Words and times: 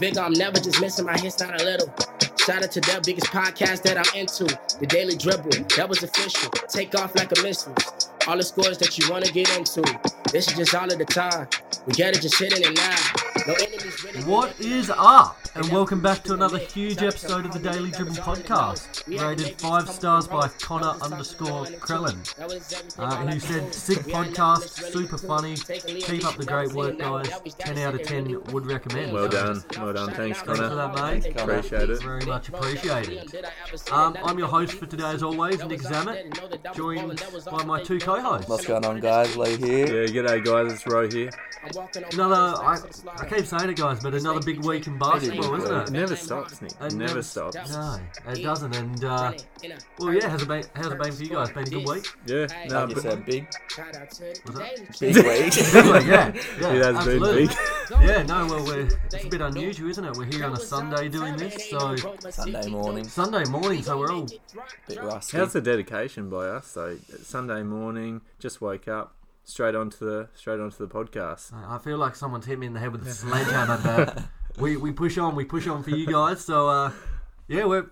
bigger, 0.00 0.20
I'm 0.20 0.32
never 0.32 0.58
just 0.58 0.80
missing 0.80 1.04
my 1.04 1.16
hits, 1.18 1.38
not 1.40 1.60
a 1.60 1.64
little. 1.64 1.94
Shout 2.38 2.64
out 2.64 2.72
to 2.72 2.80
the 2.80 3.02
biggest 3.04 3.26
podcast 3.26 3.82
that 3.82 3.98
I'm 3.98 4.18
into, 4.18 4.44
The 4.80 4.86
Daily 4.86 5.14
Dribble. 5.14 5.50
That 5.76 5.88
was 5.88 6.02
official. 6.02 6.50
Take 6.68 6.94
off 6.94 7.14
like 7.14 7.30
a 7.38 7.42
missile. 7.42 7.74
All 8.26 8.36
the 8.38 8.42
scores 8.42 8.78
that 8.78 8.98
you 8.98 9.08
wanna 9.10 9.30
get 9.30 9.54
into. 9.56 9.82
This 10.32 10.48
is 10.48 10.56
just 10.56 10.74
all 10.74 10.90
of 10.90 10.98
the 10.98 11.04
time. 11.04 11.48
We 11.86 11.92
it 12.02 12.20
just 12.20 12.38
hitting 12.38 12.62
it 12.62 12.76
now. 12.76 13.19
No 13.46 13.54
enemies 13.54 14.04
really. 14.04 14.24
What 14.24 14.58
is 14.60 14.90
up? 14.90 15.36
And 15.54 15.66
welcome 15.70 16.00
back 16.00 16.22
to 16.24 16.34
another 16.34 16.58
huge 16.58 17.02
episode 17.02 17.44
of 17.44 17.52
the 17.52 17.58
Daily 17.58 17.90
Dribble 17.90 18.14
podcast. 18.14 19.06
Rated 19.06 19.60
five 19.60 19.88
stars 19.88 20.28
by 20.28 20.48
Connor 20.60 20.94
underscore 21.02 21.64
Krellen, 21.66 22.18
uh, 22.98 23.16
who 23.26 23.40
said, 23.40 23.74
sick 23.74 23.98
podcast, 23.98 24.92
super 24.92 25.18
funny. 25.18 25.56
Keep 25.56 26.24
up 26.24 26.36
the 26.36 26.44
great 26.46 26.72
work, 26.72 26.98
guys. 26.98 27.28
10 27.58 27.78
out 27.78 27.94
of 27.94 28.02
10 28.04 28.44
would 28.52 28.66
recommend. 28.66 29.12
Well 29.12 29.28
done, 29.28 29.64
well 29.76 29.92
done. 29.92 30.12
Thanks, 30.12 30.40
Connor. 30.42 30.68
Thanks 30.68 30.68
for 30.68 30.74
Connor. 30.74 30.94
that, 30.94 31.24
mate. 31.24 31.36
Appreciate 31.36 31.90
it. 31.90 32.02
Very 32.02 32.24
much 32.26 32.48
appreciated. 32.48 33.44
Um, 33.90 34.16
I'm 34.22 34.38
your 34.38 34.48
host 34.48 34.74
for 34.74 34.86
today, 34.86 35.10
as 35.10 35.22
always, 35.24 35.64
Nick 35.64 35.80
Zammit, 35.80 36.74
joined 36.76 37.22
by 37.50 37.64
my 37.64 37.82
two 37.82 37.98
co-hosts. 37.98 38.48
What's 38.48 38.66
going 38.66 38.84
on, 38.84 39.00
guys? 39.00 39.36
Lee 39.36 39.56
here. 39.56 40.04
Yeah, 40.04 40.22
g'day 40.22 40.44
guys, 40.44 40.72
it's 40.72 40.86
Ro 40.86 41.08
here. 41.08 41.30
Another, 42.12 42.56
I, 42.62 42.78
I 43.20 43.26
keep 43.28 43.46
saying 43.46 43.70
it, 43.70 43.76
guys, 43.76 44.00
but 44.02 44.14
another 44.14 44.40
big 44.40 44.64
week 44.64 44.86
in 44.86 44.98
basketball, 44.98 45.54
isn't 45.56 45.72
It 45.74 45.88
it? 45.88 45.90
never 45.92 46.16
stops, 46.16 46.62
Nick. 46.62 46.72
It 46.72 46.76
It 46.76 46.92
never- 46.94 46.96
never 47.06 47.22
stops. 47.22 47.70
No, 47.72 47.98
it 48.28 48.42
doesn't. 48.42 48.74
And 48.76 49.04
uh, 49.04 49.32
well, 49.98 50.14
yeah, 50.14 50.28
has 50.28 50.42
it 50.42 50.48
been? 50.48 50.64
How's 50.74 50.92
it 50.92 50.98
been 50.98 51.12
for 51.12 51.22
you 51.22 51.30
guys? 51.30 51.50
Been 51.50 51.64
a 51.64 51.70
good 51.70 51.86
week? 51.88 52.06
Yeah, 52.26 52.46
no, 52.68 52.80
Like 52.80 52.88
you 52.88 52.94
but 52.94 53.02
said, 53.02 53.24
big, 53.26 53.46
Was 53.76 54.20
it? 54.20 54.96
big 55.00 55.16
week. 55.16 56.06
Yeah, 56.06 56.06
yeah, 56.06 56.32
it 56.32 56.84
has 56.84 56.96
absolutely. 56.96 57.46
been 57.46 57.46
big. 57.48 57.56
Yeah, 58.00 58.22
no, 58.22 58.46
well, 58.46 58.64
we're, 58.64 58.88
it's 59.12 59.24
a 59.24 59.28
bit 59.28 59.40
unusual, 59.40 59.90
isn't 59.90 60.04
it? 60.04 60.16
We're 60.16 60.24
here 60.26 60.44
on 60.46 60.52
a 60.52 60.60
Sunday 60.60 61.08
doing 61.08 61.36
this, 61.36 61.68
so 61.70 61.96
Sunday 62.30 62.68
morning, 62.68 63.02
Sunday 63.08 63.42
morning, 63.50 63.82
so 63.82 63.98
we're 63.98 64.12
all 64.12 64.22
a 64.22 64.26
bit 64.88 65.02
rusty. 65.02 65.36
How's 65.36 65.52
the 65.52 65.60
dedication 65.60 66.30
by 66.30 66.46
us 66.46 66.68
So 66.68 66.96
Sunday 67.22 67.64
morning, 67.64 68.20
just 68.38 68.60
woke 68.60 68.86
up, 68.86 69.14
straight 69.50 69.74
onto 69.74 69.98
the 69.98 70.28
straight 70.34 70.60
onto 70.60 70.76
the 70.76 70.88
podcast. 70.92 71.52
I 71.52 71.78
feel 71.78 71.98
like 71.98 72.14
someone's 72.14 72.46
hit 72.46 72.58
me 72.58 72.66
in 72.66 72.72
the 72.72 72.80
head 72.80 72.92
with 72.92 73.06
a 73.06 73.10
sledgehammer, 73.10 73.80
but 73.84 74.24
we, 74.58 74.76
we 74.76 74.92
push 74.92 75.18
on, 75.18 75.34
we 75.36 75.44
push 75.44 75.66
on 75.66 75.82
for 75.82 75.90
you 75.90 76.06
guys. 76.06 76.44
So, 76.44 76.68
uh, 76.68 76.92
yeah, 77.48 77.64
we're. 77.64 77.86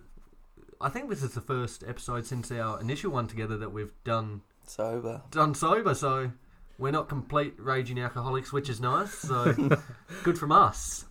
I 0.81 0.89
think 0.89 1.11
this 1.11 1.23
is 1.25 1.33
the 1.33 1.41
first 1.41 1.83
episode 1.87 2.25
since 2.25 2.53
our 2.53 2.81
initial 2.81 3.11
one 3.11 3.27
together 3.27 3.57
that 3.59 3.73
we've 3.73 3.93
done 4.05 4.43
Sober. 4.65 5.23
done 5.33 5.55
sober. 5.55 5.93
So 5.95 6.31
we're 6.79 6.93
not 6.93 7.09
complete 7.09 7.55
raging 7.59 7.99
alcoholics, 7.99 8.53
which 8.53 8.69
is 8.69 8.81
nice. 8.81 9.13
So 9.13 9.53
good 10.23 10.39
from 10.39 10.53
us. 10.53 11.05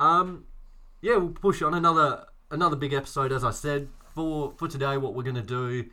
Um, 0.00 0.46
yeah, 1.00 1.16
we'll 1.16 1.28
push 1.28 1.62
on 1.62 1.74
another 1.74 2.24
another 2.50 2.74
big 2.74 2.92
episode, 2.92 3.30
as 3.30 3.44
I 3.44 3.52
said 3.52 3.88
for 4.14 4.52
for 4.56 4.66
today. 4.66 4.96
What 4.96 5.14
we're 5.14 5.22
going 5.22 5.36
to 5.36 5.42
do, 5.42 5.84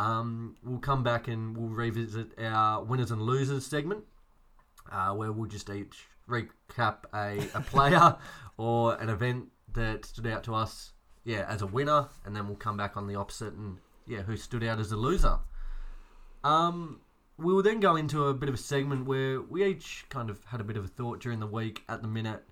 um, 0.00 0.56
we'll 0.64 0.78
come 0.78 1.02
back 1.02 1.28
and 1.28 1.54
we'll 1.54 1.68
revisit 1.68 2.28
our 2.40 2.82
winners 2.82 3.10
and 3.10 3.20
losers 3.20 3.66
segment, 3.66 4.04
uh, 4.90 5.10
where 5.10 5.30
we'll 5.30 5.48
just 5.48 5.68
each 5.68 6.06
recap 6.26 7.04
a, 7.14 7.46
a 7.54 7.60
player 7.66 8.16
or 8.56 8.94
an 8.94 9.10
event 9.10 9.48
that 9.74 10.06
stood 10.06 10.26
out 10.26 10.42
to 10.44 10.54
us, 10.54 10.92
yeah, 11.24 11.44
as 11.48 11.60
a 11.60 11.66
winner, 11.66 12.08
and 12.24 12.34
then 12.34 12.46
we'll 12.46 12.56
come 12.56 12.78
back 12.78 12.96
on 12.96 13.06
the 13.06 13.14
opposite 13.14 13.52
and 13.52 13.76
yeah, 14.06 14.22
who 14.22 14.38
stood 14.38 14.64
out 14.64 14.80
as 14.80 14.90
a 14.90 14.96
loser. 14.96 15.38
Um, 16.44 17.00
we 17.36 17.52
will 17.52 17.62
then 17.62 17.78
go 17.78 17.96
into 17.96 18.24
a 18.24 18.32
bit 18.34 18.48
of 18.48 18.54
a 18.54 18.58
segment 18.58 19.04
where 19.04 19.42
we 19.42 19.64
each 19.64 20.06
kind 20.08 20.30
of 20.30 20.42
had 20.46 20.62
a 20.62 20.64
bit 20.64 20.78
of 20.78 20.84
a 20.86 20.88
thought 20.88 21.20
during 21.20 21.40
the 21.40 21.46
week 21.46 21.82
at 21.90 22.00
the 22.00 22.08
minute, 22.08 22.42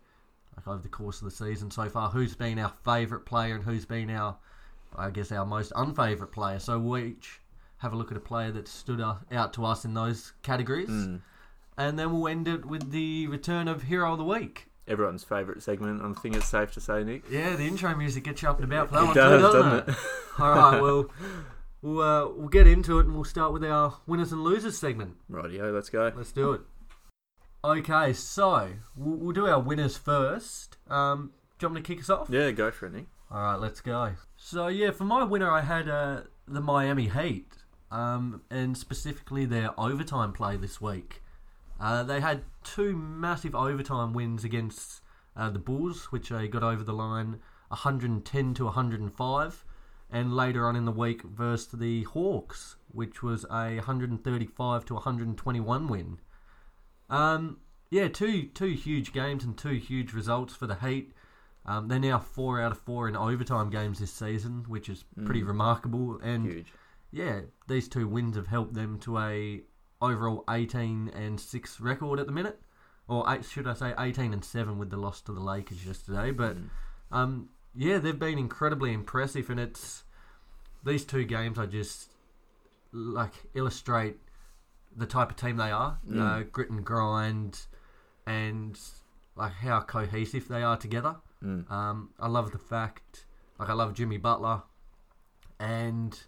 like 0.54 0.68
over 0.68 0.82
the 0.82 0.88
course 0.88 1.22
of 1.22 1.24
the 1.24 1.30
season 1.30 1.70
so 1.70 1.88
far, 1.88 2.10
who's 2.10 2.34
been 2.34 2.58
our 2.58 2.72
favourite 2.84 3.24
player 3.24 3.54
and 3.54 3.64
who's 3.64 3.86
been 3.86 4.10
our, 4.10 4.36
I 4.96 5.10
guess, 5.10 5.30
our 5.32 5.44
most 5.46 5.72
unfavourite 5.76 6.32
player. 6.32 6.58
So 6.58 6.78
we 6.78 7.02
each 7.04 7.40
have 7.78 7.92
a 7.92 7.96
look 7.96 8.10
at 8.10 8.16
a 8.16 8.20
player 8.20 8.50
that 8.52 8.66
stood 8.68 9.00
out 9.00 9.52
to 9.54 9.64
us 9.64 9.84
in 9.84 9.94
those 9.94 10.32
categories. 10.42 10.88
And 11.76 11.98
then 11.98 12.12
we'll 12.12 12.26
end 12.28 12.48
it 12.48 12.64
with 12.64 12.90
the 12.90 13.28
return 13.28 13.68
of 13.68 13.84
Hero 13.84 14.12
of 14.12 14.18
the 14.18 14.24
Week. 14.24 14.66
Everyone's 14.88 15.22
favourite 15.22 15.62
segment. 15.62 16.02
I 16.02 16.12
think 16.20 16.34
it's 16.34 16.48
safe 16.48 16.72
to 16.72 16.80
say, 16.80 17.04
Nick. 17.04 17.22
Yeah, 17.30 17.54
the 17.56 17.64
intro 17.64 17.94
music 17.94 18.24
gets 18.24 18.42
you 18.42 18.48
up 18.48 18.56
and 18.60 18.64
about 18.72 18.88
for 18.88 18.94
that 18.94 19.02
It 19.02 19.06
one 19.06 19.14
does, 19.14 19.32
too, 19.32 19.42
doesn't, 19.42 19.60
doesn't 19.60 19.88
it? 19.90 19.92
it? 19.92 20.40
All 20.40 20.50
right, 20.54 20.80
well, 20.82 21.10
we'll, 21.82 22.00
uh, 22.00 22.28
we'll 22.34 22.48
get 22.48 22.66
into 22.66 22.98
it 22.98 23.04
and 23.06 23.14
we'll 23.14 23.24
start 23.24 23.52
with 23.52 23.62
our 23.64 23.94
winners 24.06 24.32
and 24.32 24.42
losers 24.42 24.78
segment. 24.78 25.16
Rightio, 25.30 25.72
let's 25.72 25.90
go. 25.90 26.10
Let's 26.16 26.32
do 26.32 26.52
it. 26.54 26.62
Okay, 27.62 28.12
so 28.14 28.70
we'll, 28.96 29.16
we'll 29.16 29.32
do 29.32 29.46
our 29.46 29.60
winners 29.60 29.96
first. 29.98 30.78
Um, 30.88 31.32
do 31.58 31.66
you 31.66 31.68
want 31.68 31.74
me 31.74 31.80
to 31.82 31.86
kick 31.94 32.00
us 32.02 32.10
off? 32.10 32.28
Yeah, 32.30 32.50
go 32.52 32.70
for 32.70 32.86
it, 32.86 32.94
Nick. 32.94 33.06
All 33.30 33.42
right, 33.42 33.56
let's 33.56 33.82
go. 33.82 34.14
So 34.36 34.68
yeah, 34.68 34.90
for 34.90 35.04
my 35.04 35.22
winner, 35.22 35.50
I 35.50 35.60
had 35.60 35.86
uh, 35.86 36.22
the 36.46 36.62
Miami 36.62 37.08
Heat, 37.08 37.52
um, 37.90 38.40
and 38.50 38.76
specifically 38.76 39.44
their 39.44 39.78
overtime 39.78 40.32
play 40.32 40.56
this 40.56 40.80
week. 40.80 41.22
Uh, 41.78 42.02
they 42.02 42.20
had 42.20 42.44
two 42.64 42.96
massive 42.96 43.54
overtime 43.54 44.14
wins 44.14 44.44
against 44.44 45.02
uh, 45.36 45.50
the 45.50 45.58
Bulls, 45.58 46.06
which 46.06 46.30
they 46.30 46.48
got 46.48 46.62
over 46.62 46.82
the 46.82 46.94
line 46.94 47.40
110 47.68 48.54
to 48.54 48.64
105, 48.64 49.64
and 50.10 50.34
later 50.34 50.66
on 50.66 50.74
in 50.74 50.86
the 50.86 50.90
week 50.90 51.22
versus 51.22 51.78
the 51.78 52.04
Hawks, 52.04 52.76
which 52.90 53.22
was 53.22 53.44
a 53.44 53.76
135 53.76 54.84
to 54.86 54.94
121 54.94 55.86
win. 55.86 56.18
Um, 57.10 57.58
yeah, 57.90 58.08
two 58.08 58.44
two 58.48 58.72
huge 58.72 59.12
games 59.12 59.44
and 59.44 59.56
two 59.56 59.74
huge 59.74 60.14
results 60.14 60.54
for 60.54 60.66
the 60.66 60.76
Heat. 60.76 61.12
Um, 61.68 61.86
they're 61.86 61.98
now 61.98 62.18
four 62.18 62.62
out 62.62 62.72
of 62.72 62.78
four 62.78 63.08
in 63.08 63.16
overtime 63.16 63.68
games 63.68 63.98
this 63.98 64.10
season, 64.10 64.64
which 64.68 64.88
is 64.88 65.04
pretty 65.26 65.42
remarkable. 65.42 66.18
And 66.22 66.46
Huge. 66.46 66.72
yeah, 67.12 67.40
these 67.68 67.88
two 67.88 68.08
wins 68.08 68.36
have 68.36 68.46
helped 68.46 68.72
them 68.72 68.98
to 69.00 69.18
a 69.18 69.60
overall 70.00 70.44
18 70.48 71.10
and 71.14 71.38
six 71.38 71.78
record 71.78 72.20
at 72.20 72.26
the 72.26 72.32
minute, 72.32 72.58
or 73.06 73.30
eight, 73.30 73.44
should 73.44 73.66
I 73.66 73.74
say 73.74 73.92
18 73.98 74.32
and 74.32 74.42
seven 74.42 74.78
with 74.78 74.88
the 74.88 74.96
loss 74.96 75.20
to 75.22 75.32
the 75.32 75.40
Lakers 75.40 75.84
yesterday. 75.84 76.30
But 76.30 76.56
um, 77.12 77.50
yeah, 77.74 77.98
they've 77.98 78.18
been 78.18 78.38
incredibly 78.38 78.94
impressive, 78.94 79.50
and 79.50 79.60
it's 79.60 80.04
these 80.86 81.04
two 81.04 81.24
games 81.24 81.58
I 81.58 81.66
just 81.66 82.12
like 82.92 83.34
illustrate 83.52 84.16
the 84.96 85.04
type 85.04 85.28
of 85.28 85.36
team 85.36 85.58
they 85.58 85.70
are, 85.70 85.98
uh, 86.16 86.44
grit 86.50 86.70
and 86.70 86.82
grind, 86.82 87.60
and 88.26 88.78
like 89.36 89.52
how 89.52 89.82
cohesive 89.82 90.48
they 90.48 90.62
are 90.62 90.78
together. 90.78 91.16
Mm. 91.42 91.70
Um, 91.70 92.10
I 92.18 92.28
love 92.28 92.52
the 92.52 92.58
fact, 92.58 93.26
like 93.58 93.68
I 93.68 93.72
love 93.72 93.94
Jimmy 93.94 94.16
Butler, 94.16 94.62
and 95.60 96.18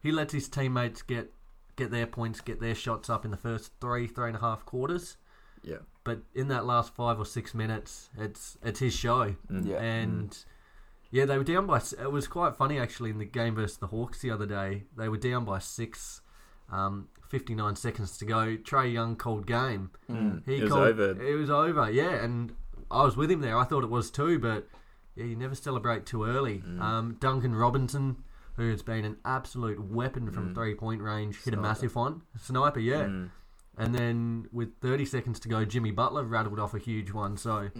he 0.00 0.12
lets 0.12 0.32
his 0.32 0.48
teammates 0.48 1.02
get 1.02 1.32
get 1.76 1.90
their 1.90 2.06
points, 2.06 2.40
get 2.40 2.60
their 2.60 2.74
shots 2.74 3.08
up 3.08 3.24
in 3.24 3.30
the 3.30 3.36
first 3.36 3.72
three, 3.80 4.06
three 4.06 4.28
and 4.28 4.36
a 4.36 4.40
half 4.40 4.64
quarters. 4.64 5.16
Yeah. 5.62 5.78
But 6.04 6.20
in 6.34 6.48
that 6.48 6.64
last 6.64 6.94
five 6.94 7.18
or 7.18 7.26
six 7.26 7.54
minutes, 7.54 8.10
it's 8.18 8.58
it's 8.62 8.80
his 8.80 8.94
show, 8.94 9.34
mm. 9.50 9.66
Yeah. 9.66 9.82
and 9.82 10.30
mm. 10.30 10.44
yeah, 11.10 11.24
they 11.24 11.36
were 11.36 11.44
down 11.44 11.66
by. 11.66 11.80
It 12.00 12.12
was 12.12 12.26
quite 12.28 12.56
funny 12.56 12.78
actually 12.78 13.10
in 13.10 13.18
the 13.18 13.24
game 13.24 13.54
versus 13.54 13.78
the 13.78 13.88
Hawks 13.88 14.20
the 14.22 14.30
other 14.30 14.46
day. 14.46 14.84
They 14.96 15.08
were 15.08 15.18
down 15.18 15.44
by 15.44 15.58
six. 15.58 16.22
Um, 16.72 17.08
59 17.30 17.76
seconds 17.76 18.18
to 18.18 18.24
go. 18.24 18.56
Trae 18.56 18.92
Young 18.92 19.14
called 19.16 19.46
game. 19.46 19.90
He 20.46 20.56
It 20.56 20.62
was 20.62 20.72
called, 20.72 20.88
over. 20.88 21.22
It 21.22 21.34
was 21.36 21.48
over, 21.48 21.88
yeah. 21.90 22.14
And 22.24 22.52
I 22.90 23.04
was 23.04 23.16
with 23.16 23.30
him 23.30 23.40
there. 23.40 23.56
I 23.56 23.64
thought 23.64 23.84
it 23.84 23.90
was 23.90 24.10
too, 24.10 24.38
but 24.38 24.66
yeah, 25.14 25.24
you 25.24 25.36
never 25.36 25.54
celebrate 25.54 26.06
too 26.06 26.24
early. 26.24 26.58
Mm. 26.58 26.80
Um, 26.80 27.16
Duncan 27.20 27.54
Robinson, 27.54 28.16
who 28.56 28.70
has 28.70 28.82
been 28.82 29.04
an 29.04 29.16
absolute 29.24 29.80
weapon 29.82 30.30
from 30.30 30.50
mm. 30.50 30.54
three 30.54 30.74
point 30.74 31.02
range, 31.02 31.42
hit 31.44 31.54
a 31.54 31.56
massive 31.56 31.94
one. 31.94 32.22
Sniper, 32.38 32.80
yeah. 32.80 33.04
Mm. 33.04 33.30
And 33.78 33.94
then 33.94 34.46
with 34.52 34.76
30 34.82 35.06
seconds 35.06 35.40
to 35.40 35.48
go, 35.48 35.64
Jimmy 35.64 35.90
Butler 35.90 36.24
rattled 36.24 36.58
off 36.58 36.74
a 36.74 36.78
huge 36.78 37.12
one. 37.12 37.38
So, 37.38 37.70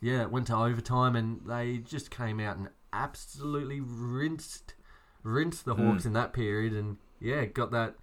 yeah, 0.00 0.22
it 0.22 0.30
went 0.30 0.46
to 0.46 0.56
overtime 0.56 1.14
and 1.14 1.40
they 1.46 1.78
just 1.78 2.10
came 2.10 2.40
out 2.40 2.56
and 2.56 2.68
absolutely 2.92 3.80
rinsed 3.80 4.74
rinsed 5.24 5.64
the 5.66 5.74
Hawks 5.74 6.04
in 6.04 6.14
that 6.14 6.32
period 6.32 6.72
and, 6.72 6.96
yeah, 7.20 7.44
got 7.44 7.70
that 7.70 7.94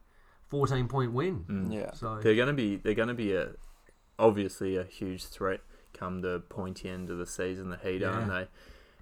14 0.49 0.87
point 0.87 1.11
win. 1.11 1.69
Yeah. 1.71 1.93
So, 1.93 2.19
They're 2.21 2.35
gonna 2.35 2.53
be 2.53 2.75
they're 2.75 2.93
gonna 2.93 3.15
be 3.15 3.33
a 3.33 3.51
obviously 4.19 4.75
a 4.75 4.83
huge 4.83 5.25
threat 5.25 5.61
come 5.99 6.21
the 6.21 6.39
pointy 6.49 6.89
end 6.89 7.09
of 7.09 7.17
the 7.17 7.25
season, 7.25 7.69
the 7.69 7.77
Heat, 7.77 8.03
aren't 8.03 8.27
they? 8.29 8.47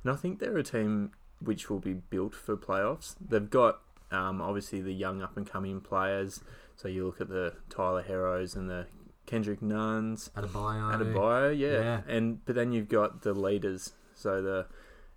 And 0.03 0.11
I 0.11 0.15
think 0.15 0.39
they're 0.39 0.57
a 0.57 0.63
team 0.63 1.11
which 1.39 1.69
will 1.69 1.79
be 1.79 1.93
built 1.93 2.33
for 2.33 2.57
playoffs. 2.57 3.15
They've 3.19 3.49
got 3.49 3.79
um, 4.11 4.41
obviously 4.41 4.81
the 4.81 4.93
young 4.93 5.21
up 5.21 5.37
and 5.37 5.49
coming 5.49 5.81
players. 5.81 6.41
So 6.75 6.87
you 6.87 7.05
look 7.05 7.21
at 7.21 7.29
the 7.29 7.53
Tyler 7.69 8.03
Herros 8.03 8.55
and 8.55 8.69
the 8.69 8.87
Kendrick 9.25 9.61
Nunns, 9.61 10.31
Adebayo. 10.35 10.95
Adebayo, 10.95 11.57
yeah. 11.57 11.81
Yeah. 11.81 12.01
and 12.07 12.43
but 12.45 12.55
then 12.55 12.71
you've 12.71 12.89
got 12.89 13.21
the 13.21 13.33
leaders. 13.33 13.93
So 14.15 14.41
the 14.41 14.65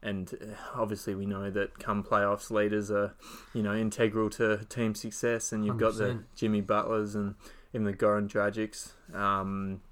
and 0.03 0.33
uh, 0.35 0.55
obviously 0.75 1.15
we 1.15 1.26
know 1.26 1.50
that 1.50 1.79
come 1.79 2.03
playoffs, 2.03 2.50
leaders 2.50 2.91
are 2.91 3.15
you 3.55 3.62
know 3.62 3.75
integral 3.75 4.31
to 4.31 4.65
team 4.69 4.94
success. 4.94 5.53
And 5.53 5.65
you've 5.65 5.79
got 5.79 5.97
the 5.97 6.25
Jimmy 6.35 6.61
Butlers 6.61 7.15
and 7.15 7.35
even 7.73 7.85
the 7.85 7.93
Goran 7.93 8.29
Dragics. 8.29 8.93
Um, 9.15 9.83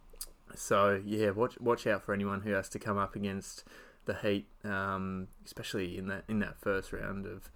so 0.58 1.00
yeah, 1.04 1.30
watch 1.30 1.58
watch 1.60 1.86
out 1.86 2.02
for 2.02 2.12
anyone 2.12 2.40
who 2.42 2.52
has 2.52 2.68
to 2.70 2.78
come 2.78 2.98
up 2.98 3.14
against 3.16 3.64
the 4.04 4.14
Heat, 4.14 4.46
um, 4.64 5.28
especially 5.44 5.98
in 5.98 6.08
that 6.08 6.24
in 6.28 6.38
that 6.40 6.58
first 6.60 6.92
round 6.92 7.26
of, 7.26 7.50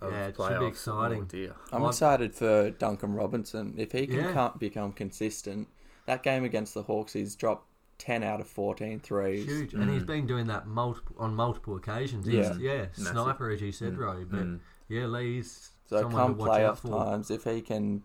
of 0.00 0.12
Yeah, 0.12 0.26
it 0.28 0.36
should 0.36 0.60
be 0.60 0.66
exciting. 0.66 1.22
Oh, 1.22 1.24
dear. 1.24 1.54
I'm 1.72 1.82
I've- 1.82 1.88
excited 1.90 2.34
for 2.34 2.70
Duncan 2.70 3.14
Robinson. 3.14 3.74
If 3.78 3.92
he 3.92 4.06
can 4.06 4.16
Yeah. 4.16 4.32
can't 4.32 4.58
become 4.58 4.92
consistent, 4.92 5.68
that 6.06 6.22
game 6.22 6.44
against 6.44 6.74
the 6.74 6.82
Hawks, 6.82 7.12
he's 7.12 7.36
dropped 7.36 7.68
10 7.98 8.24
out 8.24 8.40
of 8.40 8.48
14 8.48 8.98
threes. 8.98 9.46
Huge, 9.46 9.74
and 9.74 9.88
he's 9.88 10.02
been 10.02 10.26
doing 10.26 10.48
that 10.48 10.66
multiple 10.66 11.14
on 11.20 11.34
multiple 11.36 11.76
occasions. 11.76 12.26
He's, 12.26 12.34
Yeah. 12.34 12.54
yeah, 12.58 12.78
Massive. 12.98 13.06
sniper 13.08 13.50
as 13.50 13.60
you 13.62 13.70
said, 13.70 13.96
Roy. 13.96 14.24
But 14.28 14.40
Mm. 14.40 14.60
yeah, 14.88 15.06
Lee's 15.06 15.70
So 15.86 16.00
someone 16.00 16.20
come 16.22 16.34
to 16.34 16.40
watch 16.40 16.60
out 16.60 16.76
playoff 16.76 16.78
for. 16.80 16.88
times, 17.04 17.30
if 17.30 17.44
he 17.44 17.60
can 17.62 18.02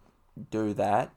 do 0.51 0.73
that, 0.75 1.07
They're 1.07 1.16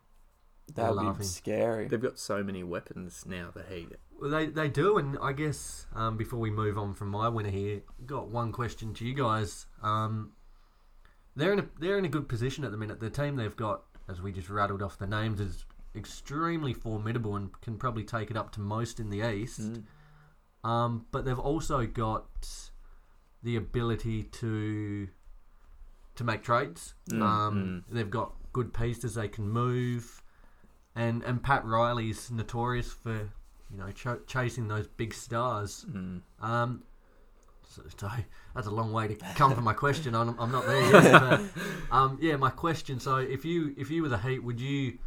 that 0.75 0.91
would 0.91 0.97
laughing. 1.05 1.19
be 1.21 1.25
scary. 1.25 1.89
They've 1.89 2.01
got 2.01 2.19
so 2.19 2.43
many 2.43 2.63
weapons 2.63 3.25
now. 3.27 3.51
The 3.55 3.63
Heat. 3.63 3.89
Well, 4.21 4.31
they 4.31 4.47
they 4.47 4.69
do, 4.69 4.99
and 4.99 5.17
I 5.21 5.33
guess 5.33 5.87
um, 5.95 6.17
before 6.17 6.39
we 6.39 6.51
move 6.51 6.77
on 6.79 6.95
from 6.95 7.09
my 7.09 7.29
winner 7.29 7.51
here, 7.51 7.83
got 8.07 8.29
one 8.29 8.53
question 8.53 8.93
to 8.95 9.05
you 9.05 9.15
guys. 9.15 9.67
Um, 9.83 10.33
they're 11.37 11.53
in 11.53 11.61
a 11.61 11.67
they're 11.79 11.99
in 11.99 12.05
a 12.05 12.09
good 12.09 12.29
position 12.29 12.65
at 12.65 12.71
the 12.71 12.77
minute. 12.77 13.01
The 13.01 13.11
team 13.11 13.37
they've 13.37 13.57
got, 13.57 13.83
as 14.09 14.21
we 14.21 14.33
just 14.33 14.51
rattled 14.51 14.83
off 14.83 14.99
the 14.99 15.07
names, 15.07 15.41
is 15.41 15.65
extremely 15.97 16.73
formidable 16.75 17.37
and 17.37 17.59
can 17.63 17.77
probably 17.79 18.05
take 18.05 18.31
it 18.31 18.37
up 18.37 18.53
to 18.53 18.61
most 18.61 19.01
in 19.01 19.11
the 19.11 19.29
East. 19.29 19.61
Mm. 19.61 19.85
Um, 20.63 21.07
but 21.11 21.25
they've 21.25 21.39
also 21.39 21.87
got 21.87 22.27
the 23.43 23.57
ability 23.57 24.25
to 24.25 25.09
to 26.17 26.25
make 26.25 26.43
trades. 26.43 26.95
Mm, 27.11 27.23
Um, 27.23 27.85
They've 27.91 28.11
got 28.11 28.35
good 28.53 28.75
pieces 28.75 29.15
they 29.15 29.29
can 29.29 29.49
move, 29.49 30.20
and 31.01 31.23
and 31.25 31.43
Pat 31.43 31.65
Riley's 31.65 32.31
notorious 32.31 32.93
for 32.93 33.15
you 33.71 33.79
know 33.79 33.91
ch- 33.93 34.27
chasing 34.27 34.69
those 34.69 34.87
big 34.87 35.15
stars. 35.15 35.87
Mm. 35.91 36.21
Um, 36.41 36.83
so, 37.69 37.83
so 37.97 38.11
that's 38.55 38.67
a 38.67 38.71
long 38.71 38.93
way 38.93 39.09
to 39.09 39.15
come 39.37 39.55
for 39.55 39.61
my 39.61 39.73
question. 39.73 40.15
I'm, 40.15 40.37
I'm 40.39 40.51
not 40.51 40.67
there 40.67 40.83
yet. 41.03 41.13
But, 41.21 41.41
um, 41.93 42.19
yeah, 42.21 42.37
my 42.37 42.51
question. 42.51 42.99
So 43.01 43.17
if 43.17 43.45
you 43.45 43.75
if 43.79 43.91
you 43.91 44.03
were 44.03 44.09
the 44.09 44.19
Heat, 44.19 44.41
would 44.41 44.61
you 44.61 44.99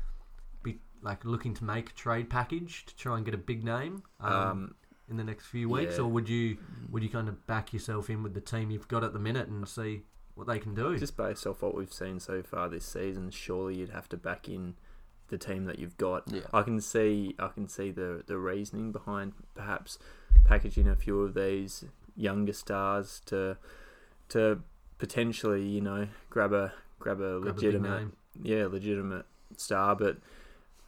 be 0.64 0.80
like 1.02 1.26
looking 1.26 1.54
to 1.56 1.64
make 1.64 1.90
a 1.90 1.94
trade 1.94 2.30
package 2.30 2.86
to 2.86 2.96
try 2.96 3.18
and 3.18 3.26
get 3.26 3.34
a 3.34 3.38
big 3.52 3.64
name 3.64 4.04
um, 4.20 4.34
Um, 4.34 4.76
in 5.10 5.18
the 5.18 5.24
next 5.24 5.48
few 5.48 5.68
weeks, 5.70 5.96
yeah. 5.98 6.04
or 6.04 6.08
would 6.08 6.30
you 6.30 6.58
would 6.90 7.04
you 7.04 7.10
kind 7.10 7.28
of 7.28 7.46
back 7.48 7.74
yourself 7.74 8.10
in 8.10 8.24
with 8.24 8.34
the 8.34 8.42
team 8.42 8.72
you've 8.72 8.88
got 8.88 9.04
at 9.04 9.12
the 9.14 9.20
minute 9.20 9.48
and 9.50 9.68
see 9.68 10.04
what 10.36 10.48
they 10.48 10.58
can 10.60 10.74
do? 10.74 10.98
Just 10.98 11.18
based 11.18 11.46
off 11.46 11.62
what 11.62 11.76
we've 11.76 11.92
seen 11.94 12.20
so 12.20 12.42
far 12.42 12.70
this 12.70 12.86
season, 12.86 13.30
surely 13.30 13.76
you'd 13.80 13.90
have 13.90 14.08
to 14.10 14.18
back 14.18 14.48
in 14.48 14.76
the 15.34 15.38
team 15.38 15.66
that 15.66 15.80
you've 15.80 15.98
got. 15.98 16.24
Yeah. 16.28 16.42
I 16.54 16.62
can 16.62 16.80
see 16.80 17.36
I 17.40 17.48
can 17.50 17.68
see 17.68 17.90
the 17.92 18.24
the 18.26 18.38
reasoning 18.38 18.92
behind 18.92 19.34
perhaps 19.56 19.98
packaging 20.46 20.88
a 20.88 20.96
few 20.96 21.22
of 21.22 21.34
these 21.34 21.86
younger 22.16 22.54
stars 22.54 23.22
to 23.26 23.58
to 24.30 24.60
potentially, 25.00 25.64
you 25.68 25.82
know, 25.82 26.08
grab 26.30 26.54
a 26.54 26.72
grab 27.00 27.20
a 27.20 27.40
Grab 27.40 27.56
legitimate 27.56 28.00
name. 28.00 28.14
yeah, 28.42 28.66
legitimate 28.68 29.26
star, 29.58 29.96
but 29.96 30.18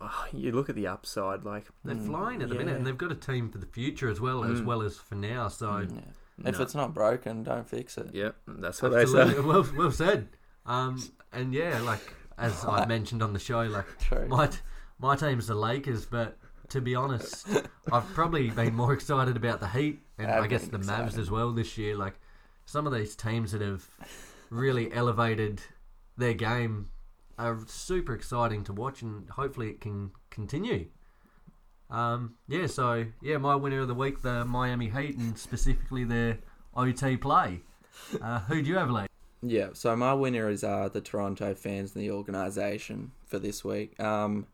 oh, 0.01 0.25
you 0.31 0.51
look 0.51 0.69
at 0.69 0.75
the 0.75 0.87
upside 0.87 1.43
like 1.43 1.65
They're 1.83 1.95
Mm, 1.95 2.05
flying 2.05 2.41
at 2.41 2.49
the 2.49 2.55
minute, 2.55 2.75
and 2.77 2.85
they've 2.85 2.97
got 2.97 3.11
a 3.11 3.15
team 3.15 3.49
for 3.49 3.57
the 3.57 3.65
future 3.65 4.09
as 4.09 4.19
well 4.21 4.43
as 4.43 4.61
Mm. 4.61 4.65
well 4.65 4.81
as 4.83 4.97
for 4.97 5.15
now. 5.15 5.47
So 5.47 5.79
Yeah. 5.79 6.01
If 6.49 6.57
no. 6.57 6.63
it's 6.63 6.75
not 6.75 6.93
broken, 6.93 7.43
don't 7.43 7.67
fix 7.67 7.97
it. 7.97 8.09
yeah, 8.13 8.31
that's 8.45 8.81
what 8.81 8.91
they 8.91 9.05
say. 9.05 9.21
absolutely, 9.21 9.45
well, 9.49 9.65
well 9.75 9.91
said. 9.91 10.27
Um, 10.65 11.01
and 11.31 11.53
yeah, 11.53 11.79
like 11.81 12.01
as 12.37 12.65
I 12.67 12.85
mentioned 12.85 13.21
on 13.21 13.33
the 13.33 13.39
show, 13.39 13.61
like 13.61 13.85
True. 13.99 14.27
my 14.27 14.49
my 14.99 15.15
team's 15.15 15.47
the 15.47 15.55
Lakers, 15.55 16.05
but 16.05 16.37
to 16.69 16.81
be 16.81 16.95
honest, 16.95 17.47
I've 17.91 18.07
probably 18.13 18.49
been 18.49 18.75
more 18.75 18.93
excited 18.99 19.37
about 19.37 19.59
the 19.59 19.67
Heat 19.67 19.99
and 20.17 20.31
I 20.31 20.47
guess 20.47 20.67
the 20.67 20.79
Mavs 20.79 21.17
as 21.17 21.29
well 21.29 21.51
this 21.51 21.77
year. 21.77 21.95
Like 21.95 22.19
some 22.65 22.87
of 22.87 22.93
these 22.93 23.15
teams 23.15 23.51
that 23.51 23.61
have 23.61 23.87
really 24.49 24.91
elevated 24.93 25.61
their 26.17 26.33
game 26.33 26.89
are 27.37 27.59
super 27.67 28.13
exciting 28.13 28.63
to 28.63 28.73
watch, 28.73 29.01
and 29.01 29.29
hopefully 29.29 29.69
it 29.69 29.81
can 29.81 30.11
continue. 30.29 30.87
Um, 31.89 32.35
yeah, 32.47 32.67
so 32.67 33.05
yeah, 33.21 33.37
my 33.37 33.55
winner 33.55 33.81
of 33.81 33.87
the 33.87 33.93
week, 33.93 34.21
the 34.21 34.45
Miami 34.45 34.89
Heat, 34.89 35.17
and 35.17 35.37
specifically 35.37 36.03
their 36.03 36.39
OT 36.75 37.17
play. 37.17 37.61
Uh, 38.21 38.39
who 38.41 38.61
do 38.61 38.69
you 38.69 38.77
have, 38.77 38.89
Lee? 38.89 39.05
Yeah, 39.41 39.69
so 39.73 39.95
my 39.95 40.13
winner 40.13 40.49
is 40.49 40.63
uh, 40.63 40.89
the 40.91 41.01
Toronto 41.01 41.53
fans 41.53 41.95
and 41.95 42.03
the 42.03 42.11
organisation 42.11 43.11
for 43.25 43.37
this 43.39 43.63
week. 43.63 43.99
Um, 43.99 44.47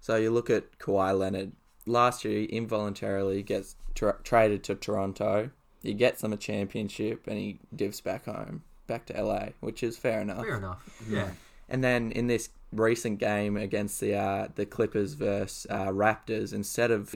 so 0.00 0.16
you 0.16 0.30
look 0.30 0.50
at 0.50 0.78
Kawhi 0.78 1.16
Leonard. 1.18 1.52
Last 1.86 2.24
year, 2.24 2.40
he 2.40 2.44
involuntarily 2.44 3.42
gets 3.42 3.76
tra- 3.94 4.16
traded 4.24 4.64
to 4.64 4.74
Toronto. 4.74 5.50
He 5.82 5.94
gets 5.94 6.22
them 6.22 6.32
a 6.32 6.36
championship 6.36 7.26
and 7.26 7.38
he 7.38 7.58
divs 7.74 8.00
back 8.00 8.24
home, 8.24 8.62
back 8.86 9.06
to 9.06 9.22
LA, 9.22 9.48
which 9.60 9.82
is 9.82 9.96
fair 9.96 10.20
enough. 10.20 10.44
Fair 10.44 10.56
enough. 10.56 10.82
Yeah. 11.08 11.30
And 11.68 11.82
then 11.82 12.12
in 12.12 12.26
this 12.26 12.50
recent 12.72 13.18
game 13.18 13.56
against 13.56 14.00
the 14.00 14.14
uh, 14.14 14.48
the 14.54 14.66
Clippers 14.66 15.14
versus 15.14 15.66
uh, 15.70 15.86
Raptors, 15.86 16.52
instead 16.52 16.90
of 16.90 17.13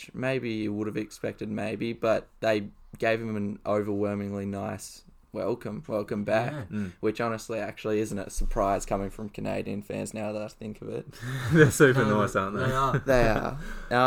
which 0.00 0.14
maybe 0.14 0.50
you 0.50 0.72
would 0.72 0.86
have 0.86 0.96
expected, 0.96 1.48
maybe, 1.50 1.92
but 1.92 2.26
they 2.40 2.68
gave 2.98 3.20
him 3.20 3.36
an 3.36 3.58
overwhelmingly 3.66 4.46
nice 4.46 5.02
welcome, 5.32 5.82
welcome 5.86 6.24
back. 6.24 6.52
Yeah. 6.52 6.64
Mm. 6.78 6.92
Which 7.00 7.20
honestly, 7.20 7.58
actually, 7.60 8.00
isn't 8.00 8.18
a 8.18 8.30
surprise 8.30 8.84
coming 8.86 9.10
from 9.10 9.28
Canadian 9.28 9.82
fans. 9.82 10.12
Now 10.14 10.32
that 10.32 10.42
I 10.42 10.48
think 10.48 10.80
of 10.82 10.88
it, 10.88 11.06
They're 11.52 11.70
super 11.70 12.04
No, 12.04 12.20
nice, 12.20 12.34
aren't 12.34 12.56
they? 12.56 12.64
They 12.66 12.72
are. 12.72 12.98
they 13.06 13.28
are. 13.28 13.58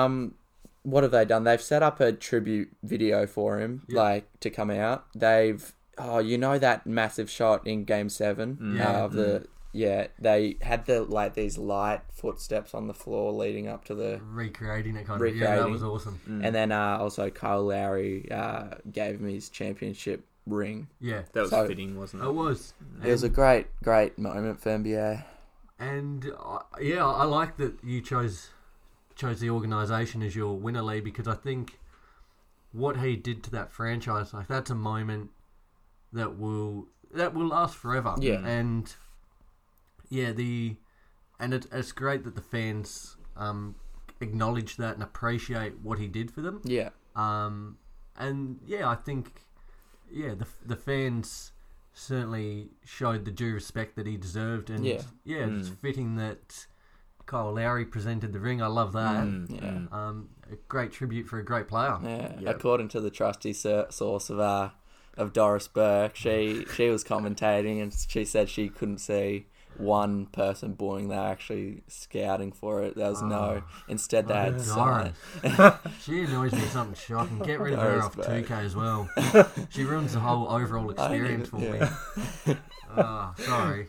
Um, 0.06 0.36
what 0.84 1.04
have 1.04 1.12
they 1.14 1.24
done? 1.26 1.44
They've 1.46 1.62
set 1.62 1.82
up 1.82 2.00
a 2.02 2.12
tribute 2.12 2.72
video 2.84 3.26
for 3.26 3.60
him, 3.60 3.84
Yeah. 3.88 4.02
like 4.02 4.40
to 4.42 4.50
come 4.50 4.70
out. 4.70 5.06
They've 5.16 5.74
oh, 5.98 6.18
you 6.20 6.38
know 6.40 6.58
that 6.58 6.86
massive 6.88 7.30
shot 7.30 7.66
in 7.68 7.86
Game 7.86 8.10
Seven 8.10 8.58
Mm. 8.62 8.78
Yeah. 8.80 8.90
uh, 9.02 9.06
of 9.06 9.14
the 9.14 9.48
yeah. 9.74 10.08
They 10.20 10.58
had 10.62 10.86
the 10.86 11.02
like 11.04 11.34
these 11.34 11.58
light 11.58 12.02
footsteps 12.14 12.74
on 12.74 12.88
the 12.88 12.94
floor 12.94 13.34
leading 13.34 13.68
up 13.68 13.84
to 13.86 13.96
the. 13.96 14.22
Recreating 14.24 14.96
it 14.96 15.06
kind 15.06 15.22
of. 15.22 15.36
Yeah, 15.36 15.58
that 15.58 15.70
was 15.70 15.84
awesome. 15.84 16.22
Mm. 16.30 16.46
And 16.46 16.56
then 16.56 16.72
uh, 16.72 16.98
also 17.00 17.30
Kyle 17.30 17.64
Lowry 17.66 18.32
uh, 18.32 18.76
gave 18.92 19.20
him 19.20 19.28
his 19.28 19.50
championship 19.50 20.26
ring. 20.46 20.88
Yeah. 21.02 21.24
that 21.34 21.42
was 21.42 21.50
So- 21.50 21.68
fitting, 21.68 21.98
wasn't 21.98 22.24
it? 22.24 22.28
It 22.28 22.34
was. 22.34 22.74
It 23.04 23.10
was 23.10 23.24
a 23.24 23.30
great, 23.30 23.68
great 23.84 24.18
moment 24.18 24.62
for 24.62 24.70
NBA. 24.70 25.26
And 25.80 26.32
uh, 26.42 26.60
yeah, 26.80 27.06
I 27.06 27.26
like 27.26 27.58
that 27.58 27.74
you 27.84 28.02
chose 28.02 28.50
chose 29.16 29.40
the 29.40 29.50
organisation 29.50 30.22
as 30.24 30.36
your 30.36 30.56
winner, 30.58 30.82
Lee, 30.82 31.02
because 31.02 31.28
I 31.28 31.36
think 31.36 31.80
what 32.72 32.98
he 32.98 33.16
did 33.16 33.44
to 33.44 33.52
that 33.52 33.72
franchise, 33.72 34.34
like 34.34 34.48
that's 34.48 34.70
a 34.70 34.76
moment 34.76 35.30
that 36.12 36.38
will 36.38 36.88
that 37.14 37.34
will 37.34 37.48
last 37.48 37.76
forever. 37.76 38.16
Yeah. 38.20 38.46
and 38.46 38.94
yeah, 40.10 40.32
the 40.32 40.76
and 41.40 41.54
it, 41.54 41.66
it's 41.72 41.92
great 41.92 42.24
that 42.24 42.36
the 42.36 42.42
fans 42.42 43.18
um, 43.36 43.76
acknowledge 44.22 44.78
that 44.78 44.94
and 44.94 45.04
appreciate 45.04 45.80
what 45.82 46.00
he 46.00 46.08
did 46.08 46.32
for 46.32 46.42
them. 46.42 46.62
Yeah, 46.64 46.90
Um, 47.16 47.78
and 48.18 48.60
yeah, 48.66 48.88
I 48.90 48.96
think 48.96 49.32
yeah 50.12 50.34
the 50.36 50.48
the 50.66 50.76
fans 50.76 51.52
certainly 51.94 52.70
showed 52.86 53.24
the 53.26 53.32
due 53.32 53.54
respect 53.54 53.96
that 53.96 54.08
he 54.08 54.18
deserved, 54.18 54.70
and 54.70 54.86
Yeah. 54.86 55.02
yeah, 55.24 55.46
it's 55.46 55.70
Mm. 55.70 55.78
fitting 55.80 56.16
that 56.16 56.66
Kyle 57.26 57.54
Lowry 57.54 57.86
presented 57.86 58.34
the 58.34 58.40
ring. 58.40 58.62
I 58.62 58.68
love 58.68 58.94
that. 58.94 59.24
Mm, 59.26 59.62
Yeah. 59.62 59.88
Um, 59.98 60.30
a 60.52 60.56
great 60.68 60.92
tribute 60.92 61.28
for 61.28 61.40
a 61.40 61.46
great 61.46 61.68
player. 61.68 61.98
yeah. 62.04 62.40
Yep. 62.40 62.56
According 62.56 62.88
to 62.90 63.00
the 63.02 63.10
trusty 63.12 63.54
source 63.54 64.30
of 64.30 64.40
uh, 64.40 64.70
of 65.16 65.32
Doris 65.34 65.68
Burke, 65.68 66.16
she 66.16 66.66
she 66.76 66.90
was 66.90 67.04
commentating 67.04 67.82
and 67.82 67.94
she 67.94 68.26
said 68.26 68.50
she 68.50 68.70
couldn't 68.70 68.98
see 68.98 69.48
one 69.78 70.28
person 70.28 70.74
booing. 70.74 71.10
They 71.10 71.16
were 71.16 71.22
actually 71.22 71.84
scouting 71.88 72.52
for 72.52 72.84
it. 72.84 72.96
There 72.96 73.10
was 73.10 73.22
no. 73.22 73.64
Ah. 73.66 73.84
Instead, 73.88 74.28
they 74.28 74.34
had 74.34 74.62
sign. 74.62 75.14
She 76.02 76.24
annoys 76.24 76.54
me 76.54 76.62
something 76.62 76.96
shocking. 76.96 77.40
Get 77.46 77.60
rid 77.60 77.74
of 77.74 77.80
her 77.80 78.02
off 78.02 78.16
Burke. 78.16 78.48
2K 78.48 78.52
as 78.66 78.76
well. 78.76 79.10
She 79.70 79.84
ruins 79.84 80.14
the 80.14 80.20
whole 80.20 80.48
overall 80.50 80.90
experience 80.92 81.50
for 81.50 81.60
yeah. 81.60 81.94
me. 82.46 82.56
Oh, 82.96 83.34
sorry. 83.38 83.88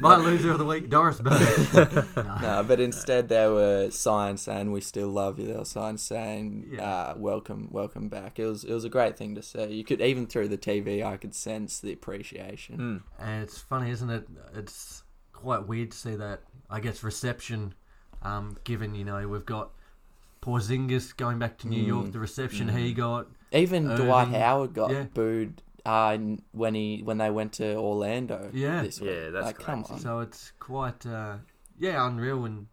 My 0.00 0.16
loser 0.16 0.52
of 0.52 0.58
the 0.58 0.64
week, 0.64 0.88
Doris 0.88 1.20
Burke. 1.20 2.16
No. 2.16 2.38
No, 2.40 2.64
but 2.66 2.78
instead 2.80 3.28
there 3.28 3.50
were 3.52 3.90
signs 3.90 4.42
saying 4.42 4.70
"We 4.72 4.80
still 4.80 5.08
love 5.08 5.38
you." 5.38 5.46
There 5.46 5.58
were 5.58 5.64
signs 5.64 6.02
saying 6.02 6.68
Yeah. 6.72 6.82
uh, 6.88 7.14
"Welcome, 7.16 7.68
welcome 7.70 8.08
back." 8.08 8.38
It 8.38 8.46
was 8.46 8.64
it 8.64 8.72
was 8.72 8.84
a 8.84 8.88
great 8.88 9.16
thing 9.16 9.34
to 9.34 9.42
see. 9.42 9.64
You 9.72 9.84
could 9.84 10.00
even 10.00 10.26
through 10.26 10.48
the 10.48 10.58
TV, 10.58 11.04
I 11.04 11.16
could 11.16 11.34
sense 11.34 11.80
the 11.80 11.92
appreciation. 11.92 12.78
Mm. 12.78 13.02
And 13.24 13.42
it's 13.42 13.58
funny, 13.58 13.90
isn't 13.90 14.10
it? 14.10 14.28
It's 14.54 15.02
quite 15.32 15.66
weird 15.66 15.90
to 15.90 15.96
see 15.96 16.14
that, 16.16 16.40
I 16.70 16.80
guess, 16.80 17.02
reception, 17.02 17.74
um, 18.22 18.56
given, 18.64 18.94
you 18.94 19.04
know, 19.04 19.26
we've 19.28 19.44
got 19.46 19.70
Porzingis 20.42 21.16
going 21.16 21.38
back 21.38 21.58
to 21.58 21.68
New 21.68 21.82
Mm. 21.82 21.86
York, 21.88 22.12
the 22.12 22.18
reception 22.20 22.68
he 22.68 22.92
got. 22.92 23.26
Even 23.52 23.84
Dwight 23.86 24.28
Howard 24.28 24.74
got 24.74 24.90
yeah. 24.90 25.04
booed 25.14 25.62
uh, 25.86 26.18
when 26.52 26.74
he 26.74 27.00
when 27.04 27.18
they 27.18 27.30
went 27.30 27.52
to 27.54 27.74
Orlando. 27.76 28.50
Yeah. 28.52 28.82
this 28.82 29.00
week. 29.00 29.10
Yeah, 29.10 29.30
that's 29.30 29.46
like, 29.46 29.58
come 29.58 29.84
on. 29.88 29.98
So 29.98 30.20
it's 30.20 30.52
quite, 30.58 31.06
uh, 31.06 31.36
yeah, 31.78 32.06
unreal 32.06 32.44
and 32.44 32.66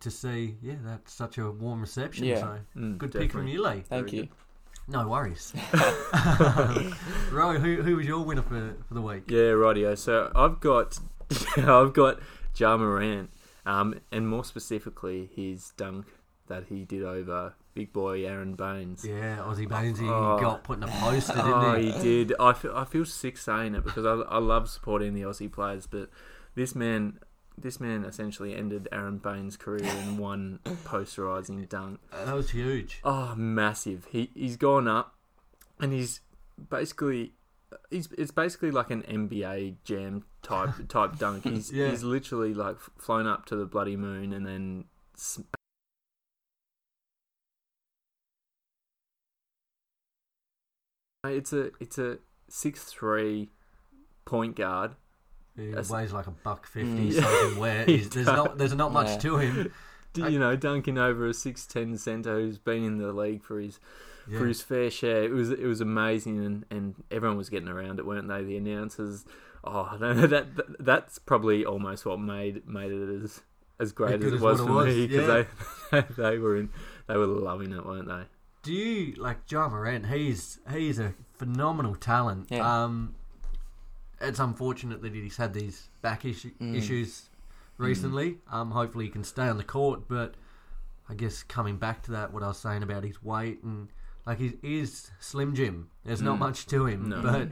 to 0.00 0.10
see. 0.10 0.56
Yeah, 0.62 0.76
that's 0.84 1.12
such 1.12 1.38
a 1.38 1.50
warm 1.50 1.80
reception. 1.80 2.24
Yeah. 2.24 2.40
So 2.40 2.58
Mm, 2.76 2.98
good 2.98 3.12
pick 3.12 3.32
from 3.32 3.46
definitely. 3.46 3.52
you, 3.52 3.62
Lee. 3.62 3.82
Thank 3.82 4.10
Very 4.10 4.22
you. 4.22 4.28
No 4.88 5.06
worries. 5.08 5.52
Ro, 7.32 7.58
who 7.58 7.82
who 7.82 7.96
was 7.96 8.06
your 8.06 8.24
winner 8.24 8.42
for 8.42 8.74
for 8.88 8.94
the 8.94 9.02
week? 9.02 9.24
Yeah, 9.28 9.52
rightio. 9.54 9.96
So 9.96 10.30
I've 10.34 10.60
got, 10.60 10.98
I've 11.56 11.92
got 11.92 12.18
Ja 12.56 12.76
Morant, 12.76 13.30
um, 13.66 14.00
and 14.10 14.28
more 14.28 14.44
specifically 14.44 15.30
his 15.34 15.70
dunk 15.76 16.06
that 16.50 16.64
he 16.68 16.84
did 16.84 17.02
over 17.02 17.54
big 17.74 17.92
boy 17.92 18.26
Aron 18.26 18.54
Baynes. 18.54 19.04
Yeah, 19.04 19.38
Aussie 19.38 19.66
Baynesy 19.68 20.06
Oh. 20.08 20.38
got 20.38 20.62
put 20.64 20.76
in 20.78 20.82
a 20.84 20.88
poster, 20.88 21.32
didn't 21.34 21.52
Oh, 21.52 21.74
he? 21.76 21.90
he 21.92 22.02
did. 22.02 22.34
I 22.38 22.52
feel, 22.52 22.76
I 22.76 22.84
feel 22.84 23.04
sick 23.06 23.38
saying 23.38 23.74
it 23.74 23.82
because 23.84 24.04
I, 24.04 24.12
I 24.28 24.38
love 24.38 24.68
supporting 24.68 25.14
the 25.14 25.22
Aussie 25.22 25.50
players, 25.50 25.86
but 25.86 26.10
this 26.54 26.74
man, 26.74 27.20
this 27.56 27.80
man 27.80 28.04
essentially 28.04 28.54
ended 28.54 28.88
Aron 28.92 29.18
Baynes' 29.18 29.56
career 29.56 29.84
in 29.84 30.16
one 30.30 30.58
posterizing 30.84 31.68
dunk. 31.68 32.00
Uh, 32.12 32.24
That 32.26 32.34
was 32.34 32.50
huge. 32.50 33.00
Oh, 33.04 33.34
massive! 33.36 34.06
He 34.10 34.30
he's 34.34 34.56
gone 34.56 34.86
up, 34.88 35.14
and 35.78 35.92
he's 35.92 36.20
basically. 36.70 37.32
He's, 37.88 38.08
it's 38.18 38.32
basically 38.32 38.72
like 38.72 38.90
an 38.90 39.02
NBA 39.02 39.76
jam 39.84 40.24
type 40.42 40.70
type 40.88 41.18
dunk. 41.18 41.44
He's 41.44 41.70
Yeah. 41.72 41.90
he's 41.90 42.02
literally 42.02 42.52
like 42.52 42.76
flown 42.98 43.28
up 43.28 43.46
to 43.46 43.54
the 43.56 43.64
bloody 43.64 43.96
moon 43.96 44.32
and 44.32 44.44
then 44.44 44.86
It's 51.24 51.52
a 51.52 51.70
it's 51.80 51.98
a 51.98 52.18
six 52.48 52.84
three 52.84 53.50
point 54.24 54.56
guard. 54.56 54.92
He 55.56 55.66
That's- 55.68 55.90
weighs 55.90 56.12
like 56.12 56.26
a 56.26 56.30
buck 56.30 56.66
fifty, 56.66 57.10
Mm. 57.12 57.56
wet. 57.58 57.88
He 57.88 57.98
He's- 57.98 58.08
There's 58.08 58.26
not 58.26 58.56
there's 58.58 58.74
not 58.74 58.92
much 58.92 59.08
Yeah. 59.08 59.18
to 59.18 59.36
him. 59.38 59.72
Do 60.12 60.28
you 60.28 60.38
know 60.40 60.56
dunking 60.56 60.98
over 60.98 61.26
a 61.26 61.34
six 61.34 61.66
ten 61.66 61.96
center 61.98 62.40
who's 62.40 62.58
been 62.58 62.82
in 62.84 62.98
the 62.98 63.12
league 63.12 63.42
for 63.44 63.60
his 63.60 63.78
Yeah. 64.28 64.38
for 64.38 64.46
his 64.46 64.62
fair 64.62 64.90
share. 64.90 65.22
It 65.24 65.32
was 65.32 65.50
it 65.50 65.64
was 65.64 65.80
amazing, 65.80 66.44
and, 66.44 66.64
and 66.70 66.94
everyone 67.10 67.36
was 67.36 67.48
getting 67.50 67.68
around 67.68 67.98
it, 67.98 68.06
weren't 68.06 68.28
they? 68.28 68.42
The 68.42 68.56
announcers. 68.56 69.24
Oh, 69.62 69.94
no, 70.00 70.14
that, 70.14 70.56
that 70.56 70.82
that's 70.82 71.18
probably 71.18 71.66
almost 71.66 72.06
what 72.06 72.18
made 72.18 72.66
made 72.66 72.92
it 72.92 73.22
as 73.22 73.42
as 73.78 73.92
great 73.92 74.20
As 74.20 74.24
as 74.32 74.32
it 74.32 74.40
was 74.40 74.58
for 74.60 74.66
was, 74.72 74.86
me 74.86 75.06
because 75.06 75.44
yeah. 75.92 76.00
they 76.00 76.00
they 76.16 76.38
were 76.38 76.56
in 76.56 76.70
they 77.06 77.16
were 77.18 77.26
loving 77.26 77.72
it, 77.72 77.84
weren't 77.84 78.08
they? 78.08 78.22
Do 78.62 78.72
you 78.72 79.14
like 79.14 79.50
Ja 79.50 79.68
Morant? 79.68 80.06
He's 80.06 80.58
he's 80.70 80.98
a 80.98 81.14
phenomenal 81.34 81.94
talent. 81.94 82.48
Yeah. 82.50 82.84
Um, 82.84 83.14
it's 84.20 84.38
unfortunate 84.38 85.00
that 85.02 85.14
he's 85.14 85.36
had 85.38 85.54
these 85.54 85.88
back 86.02 86.24
issue, 86.26 86.50
Mm. 86.60 86.76
issues 86.76 87.30
recently. 87.78 88.38
Um, 88.50 88.70
hopefully 88.72 89.06
he 89.06 89.10
can 89.10 89.24
stay 89.24 89.48
on 89.48 89.56
the 89.56 89.64
court, 89.64 90.06
but 90.08 90.34
I 91.08 91.14
guess 91.14 91.42
coming 91.42 91.78
back 91.78 92.02
to 92.04 92.10
that, 92.12 92.32
what 92.32 92.42
I 92.42 92.48
was 92.48 92.58
saying 92.58 92.82
about 92.82 93.02
his 93.04 93.22
weight 93.22 93.62
and 93.62 93.88
like 94.26 94.38
he 94.38 94.58
is 94.62 95.10
Slim 95.20 95.54
Jim. 95.54 95.88
There's 96.04 96.20
not 96.20 96.36
Mm. 96.36 96.40
much 96.40 96.66
to 96.66 96.84
him, 96.86 97.08
No. 97.08 97.22
but 97.22 97.48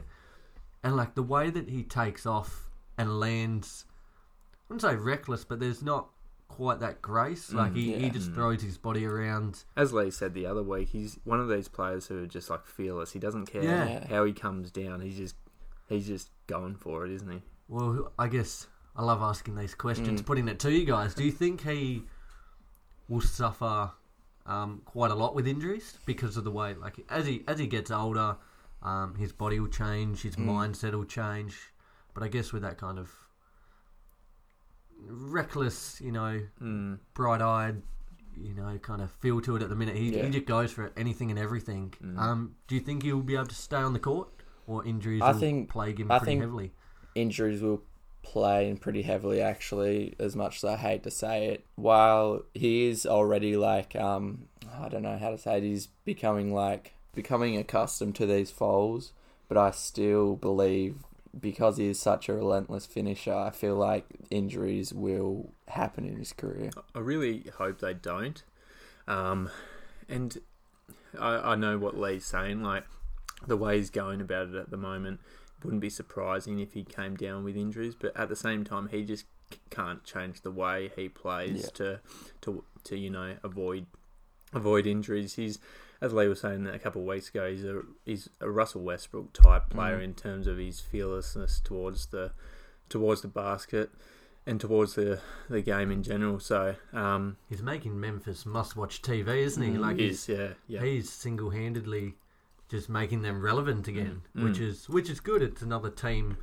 and 0.83 0.95
like 0.95 1.15
the 1.15 1.23
way 1.23 1.49
that 1.49 1.69
he 1.69 1.83
takes 1.83 2.27
off 2.27 2.69
and 2.99 3.19
lands, 3.19 3.85
I 3.89 4.73
wouldn't 4.73 4.81
say 4.83 4.95
reckless, 4.95 5.43
but 5.43 5.59
there's 5.59 5.81
not 5.81 6.09
quite 6.49 6.79
that 6.81 7.01
grace. 7.01 7.53
Like 7.53 7.71
Mm, 7.71 7.75
he, 7.77 7.93
he 7.99 8.09
just 8.09 8.31
Mm. 8.31 8.35
throws 8.35 8.61
his 8.61 8.77
body 8.77 9.05
around. 9.05 9.63
As 9.77 9.93
Lee 9.93 10.11
said 10.11 10.33
the 10.33 10.45
other 10.45 10.61
week, 10.63 10.89
he's 10.89 11.17
one 11.23 11.39
of 11.39 11.47
these 11.47 11.69
players 11.69 12.07
who 12.07 12.21
are 12.23 12.27
just 12.27 12.49
like 12.49 12.65
fearless. 12.65 13.13
He 13.13 13.19
doesn't 13.19 13.45
care 13.45 13.63
Yeah. 13.63 14.07
how 14.09 14.25
he 14.25 14.33
comes 14.33 14.69
down. 14.71 14.99
He's 15.01 15.15
just 15.17 15.35
he's 15.87 16.05
just 16.07 16.29
going 16.47 16.75
for 16.75 17.05
it, 17.05 17.11
isn't 17.13 17.31
he? 17.31 17.41
Well, 17.69 18.11
I 18.19 18.27
guess 18.27 18.67
I 18.95 19.03
love 19.03 19.21
asking 19.21 19.55
these 19.55 19.73
questions, 19.75 20.21
Mm. 20.21 20.25
putting 20.25 20.47
it 20.49 20.59
to 20.59 20.71
you 20.71 20.83
guys. 20.85 21.13
Do 21.15 21.23
you 21.23 21.31
think 21.31 21.61
he 21.61 22.03
will 23.07 23.21
suffer 23.21 23.91
um, 24.45 24.81
quite 24.85 25.11
a 25.11 25.15
lot 25.15 25.35
with 25.35 25.47
injuries 25.47 25.97
because 26.05 26.35
of 26.35 26.43
the 26.43 26.51
way, 26.51 26.73
like 26.73 26.95
as 27.09 27.25
he 27.27 27.43
as 27.47 27.59
he 27.59 27.67
gets 27.67 27.91
older, 27.91 28.35
um, 28.81 29.13
his 29.15 29.31
body 29.31 29.59
will 29.59 29.67
change, 29.69 30.23
his 30.23 30.35
Mm. 30.35 30.45
mindset 30.47 30.93
will 30.93 31.05
change. 31.05 31.71
But 32.15 32.23
I 32.23 32.27
guess 32.27 32.51
with 32.51 32.63
that 32.63 32.77
kind 32.79 32.97
of 32.97 33.11
reckless, 35.07 35.99
you 36.01 36.11
know, 36.11 36.41
Mm. 36.61 36.99
bright-eyed, 37.13 37.81
you 38.37 38.53
know, 38.53 38.77
kind 38.79 39.01
of 39.01 39.11
feel 39.11 39.41
to 39.41 39.55
it 39.55 39.61
at 39.61 39.69
the 39.69 39.75
minute, 39.75 39.95
he, 39.95 40.15
Yeah. 40.15 40.23
he 40.25 40.29
just 40.29 40.45
goes 40.45 40.71
for 40.71 40.91
anything 40.95 41.29
and 41.29 41.39
everything. 41.39 41.93
Mm. 42.03 42.17
Um, 42.17 42.55
do 42.67 42.75
you 42.75 42.81
think 42.81 43.03
he'll 43.03 43.21
be 43.21 43.35
able 43.35 43.47
to 43.47 43.55
stay 43.55 43.77
on 43.77 43.93
the 43.93 43.99
court, 43.99 44.29
or 44.67 44.85
injuries 44.85 45.21
I 45.21 45.31
will 45.31 45.39
think- 45.39 45.69
plague 45.69 45.99
him 45.99 46.11
I 46.11 46.19
pretty 46.19 46.31
think- 46.33 46.41
heavily? 46.41 46.73
injuries 47.15 47.61
will 47.61 47.81
play 48.21 48.69
in 48.69 48.77
pretty 48.77 49.01
heavily 49.01 49.41
actually 49.41 50.13
as 50.19 50.35
much 50.35 50.57
as 50.57 50.63
I 50.65 50.75
hate 50.77 51.03
to 51.03 51.09
say 51.11 51.47
it 51.47 51.65
while 51.75 52.43
he 52.53 52.85
is 52.87 53.05
already 53.05 53.55
like 53.57 53.95
um 53.95 54.47
I 54.71 54.89
don't 54.89 55.01
know 55.01 55.17
how 55.17 55.31
to 55.31 55.37
say 55.37 55.57
it 55.57 55.63
he's 55.63 55.87
becoming 56.05 56.53
like 56.53 56.93
becoming 57.15 57.57
accustomed 57.57 58.15
to 58.17 58.25
these 58.27 58.51
falls 58.51 59.13
but 59.47 59.57
I 59.57 59.71
still 59.71 60.35
believe 60.35 60.97
because 61.39 61.77
he 61.77 61.87
is 61.87 61.99
such 61.99 62.29
a 62.29 62.33
relentless 62.33 62.85
finisher 62.85 63.33
I 63.33 63.49
feel 63.51 63.75
like 63.75 64.05
injuries 64.29 64.93
will 64.93 65.53
happen 65.67 66.05
in 66.05 66.17
his 66.17 66.33
career 66.33 66.69
I 66.95 66.99
really 66.99 67.45
hope 67.57 67.79
they 67.79 67.93
don't. 67.93 68.41
Um, 69.07 69.49
and 70.07 70.37
I, 71.19 71.51
I 71.51 71.55
know 71.55 71.77
what 71.77 71.97
Lee's 71.97 72.25
saying. 72.25 72.61
Like 72.61 72.83
the 73.47 73.57
way 73.57 73.77
he's 73.77 73.89
going 73.89 74.21
about 74.21 74.49
it 74.49 74.55
at 74.55 74.69
the 74.69 74.77
moment, 74.77 75.19
wouldn't 75.63 75.81
be 75.81 75.89
surprising 75.89 76.59
if 76.59 76.73
he 76.73 76.83
came 76.83 77.15
down 77.15 77.43
with 77.43 77.55
injuries. 77.57 77.95
But 77.95 78.15
at 78.15 78.29
the 78.29 78.35
same 78.35 78.63
time, 78.63 78.89
he 78.89 79.03
just 79.03 79.25
can't 79.71 80.03
change 80.03 80.41
the 80.41 80.51
way 80.51 80.91
he 80.95 81.09
plays 81.09 81.63
Yeah. 81.63 81.69
to 81.75 81.99
to 82.41 82.63
to 82.83 82.97
you 82.97 83.09
know 83.09 83.37
avoid 83.43 83.87
avoid 84.53 84.85
injuries. 84.85 85.35
He's 85.35 85.57
as 86.01 86.13
Lee 86.13 86.27
was 86.27 86.39
saying 86.41 86.65
a 86.67 86.79
couple 86.79 87.01
of 87.01 87.07
weeks 87.07 87.29
ago, 87.29 87.49
he's 87.49 87.63
a 87.65 87.81
he's 88.05 88.29
a 88.39 88.49
Russell 88.49 88.81
Westbrook 88.81 89.33
type 89.33 89.69
player 89.69 89.99
Mm. 89.99 90.03
in 90.03 90.13
terms 90.13 90.47
of 90.47 90.57
his 90.57 90.79
fearlessness 90.79 91.59
towards 91.59 92.07
the 92.07 92.31
towards 92.87 93.21
the 93.21 93.27
basket 93.27 93.91
and 94.45 94.59
towards 94.59 94.95
the 94.95 95.19
the 95.49 95.61
game 95.61 95.91
in 95.91 96.01
general. 96.03 96.39
So 96.39 96.75
um, 96.93 97.37
He's 97.49 97.61
making 97.61 97.99
Memphis 97.99 98.45
must-watch 98.45 99.01
TV, 99.01 99.27
isn't 99.43 99.61
he? 99.61 99.69
Mm, 99.71 99.79
Like 99.79 99.97
he 99.97 100.07
he's 100.07 100.27
is 100.27 100.37
yeah 100.37 100.47
yeah 100.67 100.81
he's 100.81 101.09
single-handedly 101.09 102.15
just 102.69 102.87
making 102.89 103.21
them 103.23 103.41
relevant 103.41 103.87
again, 103.87 104.21
Mm, 104.35 104.43
which 104.45 104.57
mm. 104.59 104.67
is 104.67 104.87
which 104.89 105.09
is 105.09 105.19
good. 105.19 105.41
It's 105.41 105.61
another 105.61 105.89
team 105.89 106.37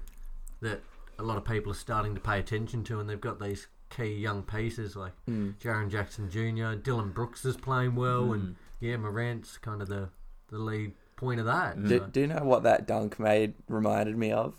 that 0.60 0.80
a 1.18 1.22
lot 1.22 1.36
of 1.38 1.44
people 1.44 1.72
are 1.72 1.76
starting 1.76 2.14
to 2.14 2.20
pay 2.20 2.38
attention 2.38 2.84
to, 2.84 3.00
and 3.00 3.08
they've 3.08 3.20
got 3.20 3.40
these 3.40 3.68
key 3.88 4.12
young 4.14 4.42
pieces 4.42 4.96
like 4.96 5.12
mm. 5.28 5.54
Jaren 5.58 5.88
Jackson 5.88 6.28
Jr., 6.28 6.74
Dillon 6.78 7.10
Brooks 7.12 7.44
is 7.44 7.56
playing 7.56 7.94
well, 7.94 8.32
and 8.32 8.42
Mm. 8.42 8.54
Yeah, 8.80 8.96
Morant's 8.96 9.58
kind 9.58 9.80
of 9.82 9.88
the 9.88 10.08
the 10.50 10.58
lead 10.58 10.92
point 11.16 11.40
of 11.40 11.46
that. 11.46 11.76
Mm. 11.76 11.88
do, 11.88 12.06
do 12.12 12.20
you 12.20 12.26
know 12.26 12.44
what 12.44 12.62
that 12.64 12.86
dunk 12.86 13.18
made 13.18 13.54
reminded 13.68 14.16
me 14.16 14.32
of 14.32 14.54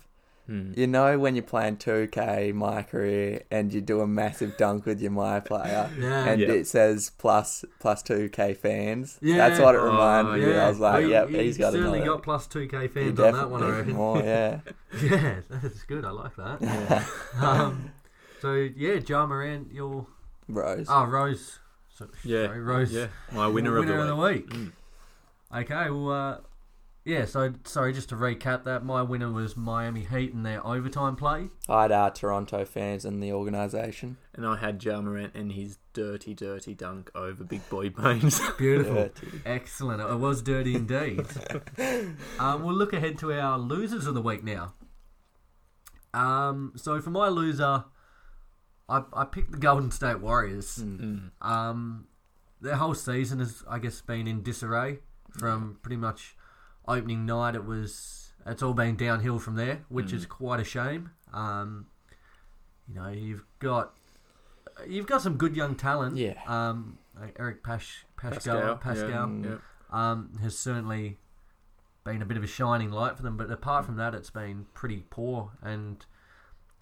Mm. 0.50 0.74
You 0.78 0.86
know 0.86 1.18
when 1.18 1.34
you're 1.34 1.42
playing 1.44 1.76
2K 1.76 2.54
my 2.54 2.82
career 2.82 3.42
and 3.50 3.70
you 3.70 3.82
do 3.82 4.00
a 4.00 4.06
massive 4.06 4.56
dunk 4.56 4.86
with 4.86 4.98
your 4.98 5.10
my 5.10 5.40
player 5.40 5.90
yeah, 6.00 6.24
and 6.24 6.40
Yeah. 6.40 6.48
it 6.48 6.66
says 6.66 7.10
plus 7.18 7.66
plus 7.80 8.02
2K 8.02 8.56
fans. 8.56 9.18
Yeah. 9.20 9.36
That's 9.46 9.60
what 9.60 9.74
it 9.74 9.78
Oh, 9.82 9.84
reminded 9.88 10.40
me. 10.46 10.50
yeah. 10.54 10.64
I 10.64 10.68
was 10.70 10.78
like, 10.80 11.00
Well, 11.02 11.10
yep, 11.10 11.30
you- 11.30 11.36
he's 11.40 11.58
you 11.58 11.64
got 11.64 11.72
certainly 11.74 11.98
another. 11.98 12.12
got 12.16 12.22
plus 12.22 12.46
two 12.46 12.66
K 12.66 12.88
fans 12.88 13.20
on 13.20 13.34
that 13.34 13.50
one. 13.50 13.62
I 13.62 13.68
reckon. 13.76 13.92
more, 13.92 14.18
yeah. 14.22 14.60
Yeah, 15.02 15.40
that's 15.50 15.82
good. 15.82 16.06
I 16.06 16.10
like 16.12 16.34
that. 16.36 16.62
yeah. 16.62 17.04
um, 17.46 17.90
so 18.40 18.54
yeah, 18.54 19.00
Ja 19.06 19.26
Morant, 19.26 19.70
your 19.70 20.06
Rose. 20.48 20.86
oh 20.88 21.04
Rose, 21.04 21.58
so, 21.98 22.08
Yeah, 22.24 22.46
sorry, 22.46 22.60
Rose, 22.60 22.92
Yeah, 22.92 23.08
my 23.32 23.46
winner, 23.48 23.76
of 23.76 23.86
the 23.86 24.16
week. 24.16 24.50
week. 24.50 24.50
Mm. 24.50 24.72
Okay, 25.54 25.90
well, 25.90 26.10
uh, 26.10 26.38
yeah. 27.04 27.24
So 27.24 27.54
sorry, 27.64 27.92
just 27.94 28.10
to 28.10 28.14
recap 28.16 28.64
that, 28.64 28.84
my 28.84 29.02
winner 29.02 29.30
was 29.32 29.56
Miami 29.56 30.04
Heat 30.04 30.34
and 30.34 30.44
their 30.44 30.64
overtime 30.66 31.16
play. 31.16 31.48
I'd 31.68 31.90
uh, 31.90 32.10
Toronto 32.10 32.64
fans 32.66 33.04
and 33.06 33.22
the 33.22 33.32
organisation. 33.32 34.18
And 34.34 34.46
I 34.46 34.56
had 34.56 34.82
Ja 34.84 35.00
Morant 35.00 35.34
and 35.34 35.52
his 35.52 35.78
dirty, 35.94 36.34
dirty 36.34 36.74
dunk 36.74 37.10
over 37.14 37.42
Big 37.44 37.66
Boy 37.70 37.88
Baynes. 37.88 38.40
Beautiful, 38.58 38.94
Dirty. 38.94 39.40
excellent. 39.46 40.00
It 40.02 40.18
was 40.18 40.42
dirty 40.42 40.74
indeed. 40.76 41.26
um, 42.38 42.62
we'll 42.62 42.76
look 42.76 42.92
ahead 42.92 43.18
to 43.18 43.32
our 43.32 43.58
losers 43.58 44.06
of 44.06 44.14
the 44.14 44.22
week 44.22 44.44
now. 44.44 44.74
Um, 46.14 46.72
so 46.76 47.00
for 47.00 47.10
my 47.10 47.28
loser, 47.28 47.84
I, 48.88 49.02
I 49.12 49.24
picked 49.24 49.52
the 49.52 49.58
Golden 49.58 49.90
State 49.90 50.20
Warriors. 50.20 50.78
Mm. 50.78 51.30
Um, 51.42 52.06
their 52.60 52.76
whole 52.76 52.94
season 52.94 53.38
has, 53.40 53.62
I 53.68 53.78
guess, 53.78 54.00
been 54.00 54.26
in 54.26 54.42
disarray 54.42 54.98
from 55.38 55.78
pretty 55.82 55.96
much 55.96 56.36
opening 56.86 57.26
night. 57.26 57.54
It 57.54 57.64
was 57.64 58.32
it's 58.46 58.62
all 58.62 58.72
been 58.74 58.96
downhill 58.96 59.38
from 59.38 59.56
there, 59.56 59.80
which 59.88 60.12
is 60.12 60.24
quite 60.26 60.58
a 60.60 60.64
shame. 60.64 61.10
Um, 61.32 61.86
you 62.88 62.94
know, 62.94 63.08
you've 63.08 63.44
got 63.58 63.94
you've 64.86 65.06
got 65.06 65.20
some 65.20 65.36
good 65.36 65.54
young 65.54 65.74
talent. 65.76 66.16
Yeah. 66.16 66.34
Um, 66.46 66.98
like 67.20 67.36
Eric 67.38 67.62
Pash 67.62 68.06
Paschall 68.18 68.78
Paschall, 68.80 68.80
Paschall, 68.82 69.10
yeah, 69.10 69.16
Mm. 69.26 69.44
yeah. 69.44 70.10
um, 70.10 70.30
has 70.42 70.56
certainly 70.56 71.18
been 72.04 72.22
a 72.22 72.24
bit 72.24 72.36
of 72.38 72.42
a 72.42 72.46
shining 72.46 72.90
light 72.90 73.16
for 73.16 73.22
them. 73.22 73.36
But 73.36 73.50
apart 73.50 73.84
from 73.84 73.96
that, 73.96 74.14
it's 74.14 74.30
been 74.30 74.66
pretty 74.72 75.04
poor 75.10 75.50
and 75.62 76.04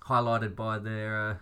highlighted 0.07 0.55
by 0.55 0.79
their 0.79 1.31
uh, 1.31 1.37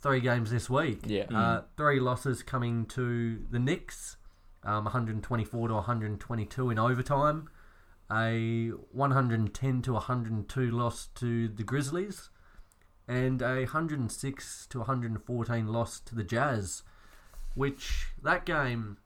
three 0.00 0.20
games 0.20 0.50
this 0.50 0.68
week. 0.68 1.00
Yeah. 1.06 1.24
Uh, 1.34 1.62
three 1.76 2.00
losses 2.00 2.42
coming 2.42 2.86
to 2.86 3.44
the 3.50 3.58
Knicks, 3.58 4.16
um, 4.62 4.84
124 4.84 5.68
to 5.68 5.74
122 5.74 6.70
in 6.70 6.78
overtime. 6.78 7.48
A 8.10 8.68
110 8.92 9.82
to 9.82 9.92
102 9.94 10.70
loss 10.70 11.08
to 11.16 11.48
the 11.48 11.64
Grizzlies, 11.64 12.30
and 13.08 13.42
a 13.42 13.62
106 13.64 14.66
to 14.68 14.78
114 14.78 15.66
loss 15.66 15.98
to 16.00 16.14
the 16.14 16.22
Jazz. 16.22 16.82
Which 17.54 18.08
that 18.22 18.44
game 18.46 18.98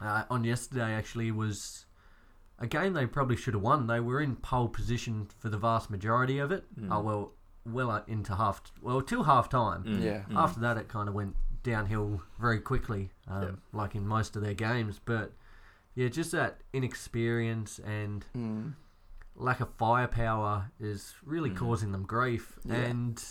uh, 0.00 0.24
on 0.30 0.44
yesterday 0.44 0.92
actually 0.92 1.32
was 1.32 1.86
a 2.58 2.66
game 2.66 2.92
they 2.92 3.06
probably 3.06 3.36
should 3.36 3.54
have 3.54 3.62
won. 3.62 3.88
They 3.88 3.98
were 3.98 4.20
in 4.20 4.36
pole 4.36 4.68
position 4.68 5.28
for 5.38 5.48
the 5.48 5.58
vast 5.58 5.90
majority 5.90 6.38
of 6.38 6.52
it. 6.52 6.64
Oh 6.90 7.00
well, 7.00 7.32
well 7.64 7.90
uh, 7.90 8.02
into 8.06 8.34
half, 8.36 8.60
well 8.80 9.00
till 9.02 9.22
half 9.24 9.48
time. 9.48 9.84
Mm. 9.84 10.02
Yeah. 10.02 10.22
Mm. 10.30 10.36
After 10.36 10.60
that, 10.60 10.76
it 10.76 10.88
kind 10.88 11.08
of 11.08 11.14
went 11.14 11.36
downhill 11.62 12.22
very 12.40 12.60
quickly, 12.60 13.10
um, 13.28 13.42
Yeah. 13.42 13.50
like 13.72 13.94
in 13.94 14.06
most 14.06 14.34
of 14.36 14.42
their 14.42 14.54
games. 14.54 15.00
But 15.04 15.32
yeah, 15.94 16.08
just 16.08 16.32
that 16.32 16.60
inexperience 16.72 17.78
and 17.78 18.24
Mm. 18.36 18.72
lack 19.36 19.60
of 19.60 19.68
firepower 19.78 20.70
is 20.80 21.14
really 21.24 21.50
mm. 21.50 21.56
causing 21.56 21.92
them 21.92 22.04
grief. 22.04 22.58
Yeah. 22.64 22.74
And 22.76 23.22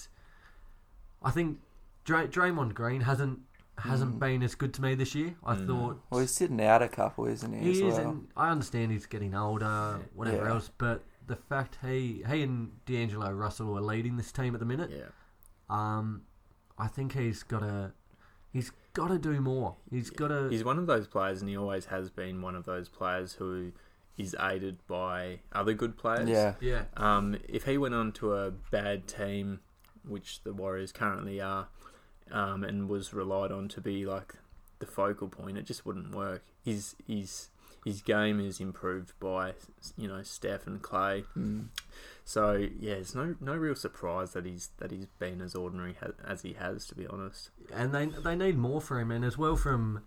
I 1.21 1.31
think 1.31 1.59
Dray- 2.03 2.27
Draymond 2.27 2.73
Green 2.73 3.01
hasn't 3.01 3.39
hasn't 3.77 4.19
been 4.19 4.43
as 4.43 4.53
good 4.53 4.73
to 4.75 4.81
me 4.81 4.93
this 4.93 5.15
year. 5.15 5.33
I 5.43 5.55
thought 5.55 5.99
Well, 6.11 6.19
he's 6.21 6.29
sitting 6.29 6.61
out 6.61 6.83
a 6.83 6.87
couple, 6.87 7.25
isn't 7.25 7.51
he? 7.51 7.59
he 7.59 7.71
as 7.71 7.77
is, 7.77 7.97
well? 7.97 8.09
and 8.11 8.27
I 8.37 8.49
understand 8.51 8.91
he's 8.91 9.07
getting 9.07 9.33
older, 9.33 9.99
whatever 10.13 10.43
Yeah. 10.45 10.51
else. 10.51 10.69
But 10.77 11.03
the 11.31 11.35
fact 11.37 11.77
he 11.81 12.23
he 12.29 12.43
and 12.43 12.85
D'Angelo 12.85 13.31
Russell 13.31 13.77
are 13.77 13.81
leading 13.81 14.17
this 14.17 14.31
team 14.31 14.53
at 14.53 14.59
the 14.59 14.65
minute, 14.65 14.91
Yeah. 14.91 15.09
um, 15.69 16.23
I 16.77 16.87
think 16.87 17.13
he's 17.13 17.41
got 17.43 17.59
to 17.59 17.93
he's 18.51 18.71
got 18.93 19.07
to 19.07 19.17
do 19.17 19.39
more. 19.39 19.77
He's 19.89 20.09
got 20.09 20.27
to 20.27 20.49
He's 20.49 20.63
one 20.63 20.77
of 20.77 20.87
those 20.87 21.07
players, 21.07 21.41
and 21.41 21.49
he 21.49 21.57
always 21.57 21.85
has 21.85 22.09
been 22.09 22.41
one 22.41 22.55
of 22.55 22.65
those 22.65 22.89
players 22.89 23.33
who 23.33 23.71
is 24.17 24.35
aided 24.39 24.85
by 24.87 25.39
other 25.53 25.73
good 25.73 25.97
players. 25.97 26.27
Yeah. 26.29 26.55
yeah 26.59 26.83
Um, 26.97 27.37
if 27.47 27.63
he 27.63 27.77
went 27.77 27.95
on 27.95 28.11
to 28.13 28.33
a 28.35 28.51
bad 28.51 29.07
team, 29.07 29.61
which 30.05 30.43
the 30.43 30.53
Warriors 30.53 30.91
currently 30.91 31.39
are, 31.39 31.69
um, 32.29 32.63
and 32.63 32.89
was 32.89 33.13
relied 33.13 33.51
on 33.51 33.69
to 33.69 33.81
be 33.81 34.05
like 34.05 34.35
the 34.79 34.85
focal 34.85 35.29
point, 35.29 35.57
it 35.57 35.63
just 35.65 35.85
wouldn't 35.85 36.13
work. 36.13 36.43
His 36.63 36.95
his 37.07 37.49
his 37.85 38.01
game 38.01 38.39
is 38.39 38.59
improved 38.59 39.13
by 39.19 39.53
you 39.97 40.07
know 40.07 40.21
Steph 40.23 40.67
and 40.67 40.81
Klay. 40.81 41.25
Mm. 41.37 41.67
So 42.23 42.53
yeah, 42.79 42.93
it's 42.93 43.15
no 43.15 43.35
no 43.41 43.55
real 43.55 43.75
surprise 43.75 44.33
that 44.33 44.45
he's 44.45 44.69
that 44.77 44.91
he's 44.91 45.07
been 45.19 45.41
as 45.41 45.55
ordinary 45.55 45.95
as 46.25 46.41
he 46.43 46.53
has. 46.53 46.85
To 46.87 46.95
be 46.95 47.07
honest, 47.07 47.49
and 47.73 47.93
they 47.93 48.05
they 48.05 48.35
need 48.35 48.57
more 48.57 48.81
for 48.81 48.99
him, 48.99 49.11
and 49.11 49.25
as 49.25 49.37
well 49.37 49.55
from 49.55 50.01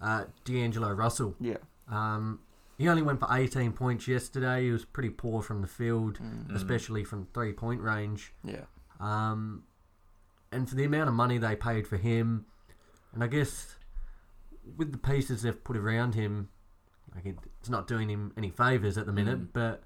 uh, 0.00 0.24
D'Angelo 0.44 0.90
Russell. 0.92 1.34
Yeah. 1.40 1.58
Um, 1.90 2.40
he 2.78 2.88
only 2.88 3.02
went 3.02 3.18
for 3.18 3.26
18 3.30 3.72
points 3.72 4.06
yesterday. 4.06 4.66
He 4.66 4.70
was 4.70 4.84
pretty 4.84 5.10
poor 5.10 5.42
from 5.42 5.62
the 5.62 5.66
field, 5.66 6.20
Mm. 6.20 6.54
especially 6.54 7.02
from 7.02 7.26
three 7.34 7.52
point 7.52 7.80
range. 7.80 8.32
Yeah. 8.44 8.64
Um, 9.00 9.64
and 10.52 10.68
for 10.68 10.76
the 10.76 10.84
amount 10.84 11.08
of 11.08 11.14
money 11.14 11.38
they 11.38 11.56
paid 11.56 11.86
for 11.88 11.96
him, 11.96 12.46
and 13.12 13.22
I 13.24 13.26
guess 13.26 13.76
with 14.76 14.92
the 14.92 14.98
pieces 14.98 15.42
they've 15.42 15.64
put 15.64 15.76
around 15.76 16.14
him, 16.14 16.48
like 17.14 17.36
it's 17.60 17.68
not 17.70 17.86
doing 17.86 18.08
him 18.08 18.32
any 18.36 18.50
favors 18.50 18.96
at 18.98 19.06
the 19.06 19.12
minute. 19.12 19.40
Mm. 19.40 19.48
But 19.52 19.82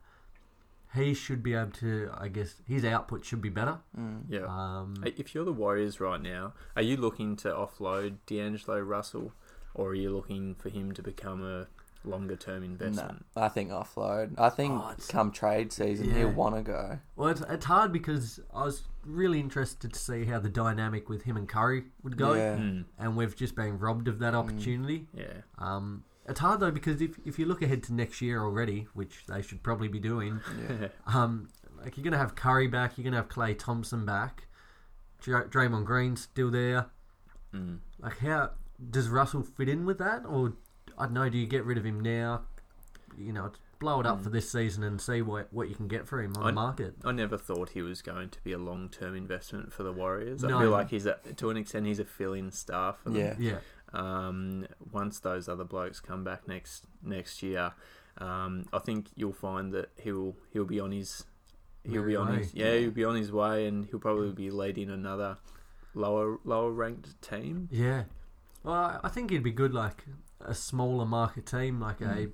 he 0.94 1.14
should 1.14 1.42
be 1.42 1.54
able 1.54 1.70
to. 1.72 2.10
I 2.16 2.28
guess 2.28 2.56
his 2.66 2.84
output 2.84 3.24
should 3.24 3.40
be 3.40 3.48
better. 3.48 3.78
Mm. 3.98 4.24
yeah. 4.28 4.46
Um, 4.46 4.94
If 5.04 5.34
you're 5.34 5.44
the 5.44 5.52
Warriors 5.52 6.00
right 6.00 6.20
now, 6.20 6.52
are 6.76 6.82
you 6.82 6.96
looking 6.96 7.36
to 7.36 7.48
offload 7.48 8.16
D'Angelo 8.26 8.80
Russell, 8.80 9.32
or 9.74 9.90
are 9.90 9.94
you 9.94 10.10
looking 10.14 10.54
for 10.54 10.68
him 10.68 10.92
to 10.92 11.02
become 11.02 11.42
a 11.42 11.66
longer 12.04 12.36
term 12.36 12.60
No, 12.60 12.66
investment? 12.66 13.24
I 13.36 13.48
think 13.48 13.70
offload. 13.70 14.34
I 14.38 14.50
think 14.50 14.72
Oh, 14.74 14.94
come 15.08 15.30
trade 15.32 15.72
season 15.72 16.08
Yeah. 16.08 16.14
he'll 16.18 16.32
want 16.32 16.56
to 16.56 16.62
go. 16.62 16.98
Well, 17.16 17.28
it's, 17.28 17.40
it's 17.48 17.64
hard 17.64 17.92
because 17.92 18.40
I 18.52 18.64
was 18.64 18.82
really 19.06 19.38
interested 19.40 19.92
to 19.94 19.98
see 19.98 20.24
how 20.24 20.40
the 20.40 20.48
dynamic 20.48 21.08
with 21.08 21.22
him 21.22 21.36
and 21.36 21.48
Curry 21.48 21.84
would 22.02 22.16
go, 22.16 22.34
Yeah. 22.34 22.56
Mm, 22.56 22.84
and 22.98 23.16
we've 23.16 23.34
just 23.36 23.54
been 23.54 23.78
robbed 23.78 24.08
of 24.08 24.18
that 24.18 24.34
opportunity. 24.34 25.06
yeah. 25.14 25.42
Um, 25.58 26.04
it's 26.28 26.40
hard 26.40 26.60
though 26.60 26.70
because 26.70 27.00
if 27.00 27.18
if 27.24 27.38
you 27.38 27.46
look 27.46 27.62
ahead 27.62 27.82
to 27.84 27.94
next 27.94 28.20
year 28.20 28.42
already, 28.42 28.86
which 28.94 29.24
they 29.26 29.42
should 29.42 29.62
probably 29.62 29.88
be 29.88 29.98
doing, 30.00 30.40
Yeah. 30.68 30.88
um, 31.06 31.48
like 31.82 31.96
you're 31.96 32.04
gonna 32.04 32.18
have 32.18 32.34
Curry 32.34 32.68
back, 32.68 32.96
you're 32.96 33.04
gonna 33.04 33.16
have 33.16 33.28
Klay 33.28 33.58
Thompson 33.58 34.04
back, 34.06 34.46
Dra- 35.20 35.48
Draymond 35.48 35.84
Green 35.84 36.16
still 36.16 36.50
there. 36.50 36.86
Mm. 37.54 37.78
Like, 38.00 38.18
how 38.18 38.52
does 38.90 39.08
Russell 39.08 39.42
fit 39.42 39.68
in 39.68 39.84
with 39.84 39.98
that, 39.98 40.24
or 40.26 40.54
I 40.98 41.04
don't 41.04 41.14
know? 41.14 41.28
Do 41.28 41.38
you 41.38 41.46
get 41.46 41.64
rid 41.64 41.76
of 41.78 41.84
him 41.84 42.00
now? 42.00 42.42
You 43.18 43.32
know, 43.32 43.52
blow 43.78 44.00
it 44.00 44.06
up 44.06 44.22
for 44.22 44.30
this 44.30 44.50
season 44.50 44.82
and 44.84 45.00
see 45.00 45.20
what 45.22 45.52
what 45.52 45.68
you 45.68 45.74
can 45.74 45.86
get 45.88 46.06
for 46.06 46.22
him 46.22 46.34
on 46.36 46.44
I- 46.44 46.46
the 46.46 46.52
market. 46.52 46.94
I 47.04 47.12
never 47.12 47.36
thought 47.36 47.70
he 47.70 47.82
was 47.82 48.00
going 48.00 48.30
to 48.30 48.40
be 48.42 48.52
a 48.52 48.58
long 48.58 48.88
term 48.88 49.14
investment 49.14 49.72
for 49.72 49.82
the 49.82 49.92
Warriors. 49.92 50.44
I 50.44 50.48
No. 50.48 50.60
feel 50.60 50.70
like 50.70 50.88
he's 50.90 51.04
a, 51.06 51.18
to 51.36 51.50
an 51.50 51.56
extent 51.56 51.86
he's 51.86 51.98
a 51.98 52.04
fill 52.04 52.32
in 52.32 52.50
star 52.52 52.92
for 52.94 53.10
them. 53.10 53.18
Yeah. 53.20 53.34
Yeah, 53.38 53.58
Um, 53.94 54.66
once 54.92 55.20
those 55.20 55.48
other 55.48 55.64
blokes 55.64 56.00
come 56.00 56.24
back 56.24 56.48
next 56.48 56.86
next 57.02 57.42
year, 57.42 57.72
um, 58.18 58.64
I 58.72 58.78
think 58.78 59.08
you'll 59.16 59.32
find 59.32 59.72
that 59.72 59.90
he'll 60.02 60.34
he'll 60.52 60.64
be 60.64 60.80
on 60.80 60.92
his 60.92 61.24
he'll 61.84 61.94
Merry 62.00 62.12
be 62.12 62.16
on 62.16 62.28
way. 62.30 62.38
his 62.38 62.54
yeah 62.54 62.74
he'll 62.76 62.90
be 62.90 63.04
on 63.04 63.16
his 63.16 63.32
way 63.32 63.66
and 63.66 63.84
he'll 63.86 63.98
probably 64.00 64.32
be 64.32 64.50
leading 64.50 64.88
another 64.90 65.36
lower 65.94 66.38
lower 66.44 66.70
ranked 66.70 67.20
team. 67.22 67.68
yeah. 67.70 68.04
Well, 68.64 68.74
I- 68.74 69.00
I 69.04 69.08
think 69.08 69.32
it'd 69.32 69.42
be 69.42 69.50
good, 69.52 69.74
like 69.74 70.04
a 70.40 70.54
smaller 70.54 71.04
market 71.04 71.46
team, 71.46 71.80
like 71.80 72.00
a 72.00 72.04
Mm. 72.04 72.32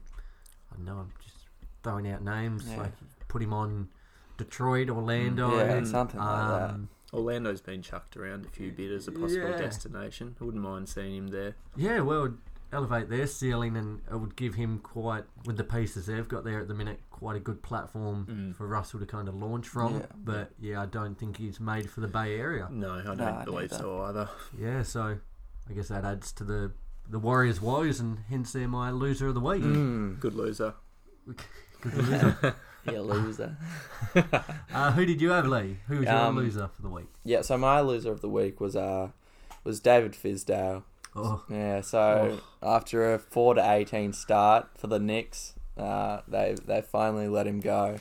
I 0.70 0.74
don't 0.76 0.84
know, 0.84 0.98
I'm 0.98 1.12
just 1.24 1.36
throwing 1.82 2.06
out 2.08 2.22
names, 2.22 2.68
Yeah. 2.68 2.76
like 2.82 2.92
put 3.28 3.42
him 3.42 3.52
on 3.54 3.88
Detroit, 4.36 4.90
Orlando, 4.90 5.56
Yeah, 5.56 5.80
Mm. 5.80 5.86
something 5.86 6.20
like 6.20 6.48
that. 6.70 6.80
Orlando's 7.12 7.60
been 7.60 7.82
chucked 7.82 8.16
around 8.16 8.44
a 8.44 8.48
few 8.48 8.70
bit 8.72 8.90
as 8.90 9.08
a 9.08 9.12
possible 9.12 9.50
Yeah. 9.50 9.56
destination. 9.56 10.36
I 10.40 10.44
wouldn't 10.44 10.62
mind 10.62 10.88
seeing 10.88 11.14
him 11.16 11.28
there. 11.28 11.54
Yeah, 11.76 12.00
well, 12.00 12.24
it'd 12.26 12.38
elevate 12.70 13.08
their 13.08 13.26
ceiling 13.26 13.76
and 13.78 14.00
it 14.10 14.16
would 14.16 14.36
give 14.36 14.54
him 14.56 14.78
quite, 14.80 15.24
with 15.46 15.56
the 15.56 15.64
pieces 15.64 16.04
they've 16.06 16.28
got 16.28 16.44
there 16.44 16.60
at 16.60 16.68
the 16.68 16.74
minute, 16.74 17.00
quite 17.10 17.36
a 17.36 17.40
good 17.40 17.62
platform 17.62 18.26
Mm. 18.26 18.54
for 18.54 18.66
Russell 18.66 19.00
to 19.00 19.06
kind 19.06 19.26
of 19.26 19.34
launch 19.34 19.66
from. 19.68 19.94
Yeah. 20.00 20.06
But 20.22 20.52
yeah, 20.60 20.82
I 20.82 20.86
don't 20.86 21.18
think 21.18 21.38
he's 21.38 21.58
made 21.60 21.88
for 21.88 22.00
the 22.02 22.08
Bay 22.08 22.38
Area. 22.38 22.68
No, 22.70 22.92
I 22.92 23.02
don't 23.02 23.16
Nah, 23.16 23.44
believe 23.44 23.70
neither. 23.70 23.82
so 23.82 24.02
either. 24.02 24.28
Yeah, 24.58 24.82
so 24.82 25.18
I 25.68 25.72
guess 25.72 25.88
that 25.88 26.04
adds 26.04 26.30
to 26.32 26.44
the 26.44 26.72
the 27.10 27.18
Warriors' 27.18 27.58
woes, 27.58 28.00
and 28.00 28.18
hence 28.28 28.52
they're 28.52 28.68
my 28.68 28.90
loser 28.90 29.28
of 29.28 29.34
the 29.34 29.40
week. 29.40 29.62
Mm. 29.62 30.20
Good 30.20 30.34
loser. 30.34 30.74
Good 31.80 31.94
loser. 31.94 32.54
Yeah, 32.92 33.00
loser. 33.00 33.56
uh, 34.74 34.92
who 34.92 35.04
did 35.06 35.20
you 35.20 35.30
have, 35.30 35.46
Lee? 35.46 35.78
Who 35.88 35.98
was 35.98 36.06
your 36.06 36.14
Um, 36.16 36.36
loser 36.36 36.68
for 36.74 36.82
the 36.82 36.88
week? 36.88 37.08
yeah, 37.24 37.42
so 37.42 37.56
my 37.58 37.80
loser 37.80 38.10
of 38.12 38.20
the 38.20 38.28
week 38.28 38.60
was 38.60 38.76
uh 38.76 39.08
was 39.64 39.80
David 39.80 40.12
Fizdale. 40.12 40.82
Oh, 41.16 41.42
Yeah, 41.48 41.80
so 41.80 42.40
after 42.62 43.14
a 43.14 43.18
four 43.18 43.54
to 43.54 43.72
eighteen 43.72 44.12
start 44.12 44.68
for 44.76 44.86
the 44.86 44.98
Knicks, 44.98 45.54
uh, 45.76 46.20
they 46.28 46.54
they 46.66 46.80
finally 46.82 47.28
let 47.28 47.46
him 47.46 47.60
go. 47.60 47.96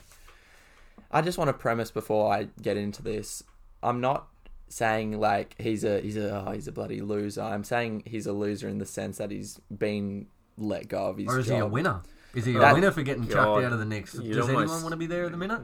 I 1.12 1.21
just 1.21 1.38
want 1.38 1.47
to 1.50 1.54
premise 1.54 1.89
before 1.89 2.32
I 2.34 2.50
get 2.62 2.78
into 2.78 3.02
this. 3.02 3.43
I'm 3.82 4.02
not 4.02 4.28
saying 4.69 5.17
like 5.19 5.56
he's 5.60 5.84
a 5.86 6.02
he's 6.02 6.17
a 6.17 6.45
oh, 6.47 6.52
he's 6.52 6.67
a 6.67 6.71
bloody 6.71 7.02
loser. 7.02 7.41
I'm 7.41 7.63
saying 7.63 8.04
he's 8.06 8.28
a 8.28 8.34
loser 8.34 8.67
in 8.67 8.78
the 8.80 8.86
sense 8.86 9.17
that 9.17 9.32
he's 9.32 9.60
been 9.76 10.28
let 10.58 10.88
go 10.88 11.06
of 11.08 11.17
his 11.17 11.28
or 11.28 11.39
is 11.39 11.47
he 11.47 11.56
a 11.56 11.65
winner? 11.65 12.02
Is 12.38 12.45
he 12.45 12.56
a 12.56 12.60
That- 12.60 12.73
winner 12.76 12.91
for 12.91 13.02
getting 13.02 13.23
chucked 13.23 13.34
God, 13.36 13.63
out 13.63 13.73
of 13.73 13.80
the 13.80 13.86
Knicks? 13.86 14.13
you'd 14.13 14.34
Does 14.36 14.47
anyone 14.47 14.67
want 14.69 14.91
to 14.91 14.95
be 14.95 15.08
there 15.08 15.26
at 15.26 15.32
the 15.32 15.38
minute? 15.38 15.60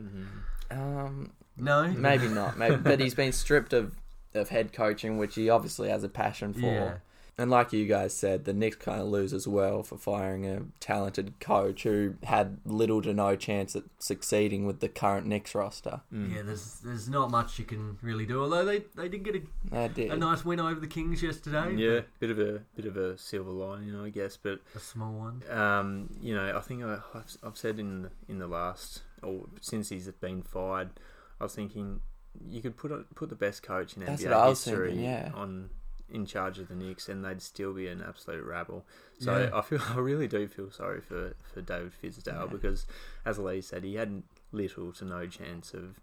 Um, 0.72 1.32
No. 1.56 1.88
maybe 1.88 2.28
not. 2.28 2.58
Maybe, 2.58 2.78
but 2.78 3.00
he's 3.00 3.14
been 3.14 3.32
stripped 3.32 3.74
of 3.74 3.94
of 4.34 4.50
head 4.50 4.74
coaching, 4.74 5.20
which 5.20 5.36
he 5.36 5.48
obviously 5.52 5.90
has 5.90 6.04
a 6.04 6.10
passion 6.10 6.54
for. 6.54 6.60
Yeah. 6.62 6.94
And 7.38 7.50
like 7.50 7.74
you 7.74 7.88
guys 7.88 8.14
said, 8.14 8.46
the 8.46 8.54
Knicks 8.54 8.76
kind 8.76 9.02
of 9.02 9.08
lose 9.08 9.34
as 9.34 9.48
well 9.48 9.82
for 9.82 9.98
firing 9.98 10.46
a 10.46 10.62
talented 10.80 11.40
coach 11.40 11.82
who 11.82 12.14
had 12.24 12.60
little 12.64 13.02
to 13.02 13.14
no 13.14 13.36
chance 13.36 13.76
at 13.76 13.84
succeeding 13.98 14.68
with 14.68 14.82
the 14.82 14.90
current 14.90 15.26
Knicks 15.26 15.56
roster. 15.56 16.02
Mm. 16.14 16.36
Yeah, 16.36 16.42
there's 16.44 16.80
there's 16.82 17.10
not 17.10 17.32
much 17.32 17.58
you 17.58 17.66
can 17.66 17.98
really 18.04 18.28
do. 18.28 18.42
Although 18.44 18.66
they, 18.66 18.84
they 18.96 19.10
did 19.10 19.24
get 19.24 19.36
a, 19.36 19.42
They 19.72 19.88
did. 19.88 20.12
a 20.12 20.18
nice 20.18 20.46
win 20.46 20.60
over 20.60 20.80
the 20.80 20.88
Kings 20.88 21.24
yesterday. 21.24 21.74
Yeah, 21.76 22.02
bit 22.20 22.30
of 22.30 22.40
a 22.40 22.62
bit 22.76 22.86
of 22.86 22.98
a 22.98 23.18
silver 23.18 23.50
lining, 23.50 24.00
I 24.00 24.10
guess. 24.10 24.38
But 24.38 24.60
a 24.76 24.80
small 24.80 25.14
one. 25.14 25.42
um, 25.50 26.10
you 26.22 26.36
know, 26.36 26.56
I 26.56 26.62
think 26.62 26.84
I, 26.84 27.00
I've, 27.16 27.38
I've 27.44 27.58
said 27.58 27.80
in 27.80 28.04
the, 28.04 28.12
in 28.28 28.38
the 28.38 28.48
last 28.48 29.02
or 29.24 29.46
since 29.62 29.90
he's 29.90 30.08
been 30.08 30.44
fired, 30.44 30.92
I 31.40 31.46
was 31.46 31.56
thinking 31.56 32.02
you 32.48 32.62
could 32.62 32.78
put 32.78 32.92
a, 32.92 33.06
put 33.16 33.30
the 33.30 33.36
best 33.36 33.64
coach 33.64 33.96
in 33.96 34.06
That's 34.06 34.22
NBA 34.22 34.26
what 34.30 34.34
I 34.34 34.48
was 34.50 34.64
history 34.64 34.90
thinking, 34.90 35.06
yeah. 35.06 35.32
on 35.34 35.70
in 36.14 36.26
charge 36.26 36.60
of 36.60 36.68
the 36.70 36.76
Knicks, 36.76 37.10
and 37.10 37.26
they'd 37.26 37.42
still 37.42 37.74
be 37.74 37.88
an 37.88 38.02
absolute 38.02 38.46
rabble. 38.46 38.86
So 39.20 39.38
Yeah. 39.40 39.50
I 39.58 39.62
feel 39.62 39.80
I 39.90 39.98
really 39.98 40.28
do 40.28 40.48
feel 40.48 40.72
sorry 40.72 41.02
for, 41.02 41.34
for 41.54 41.62
David 41.62 41.92
Fizdale 42.02 42.26
Yeah. 42.28 42.46
because, 42.46 42.86
as 43.26 43.38
Lee 43.40 43.60
said, 43.62 43.84
he 43.84 43.96
had 43.96 44.24
little 44.52 44.92
to 44.94 45.06
no 45.06 45.26
chance 45.28 45.74
of 45.74 46.00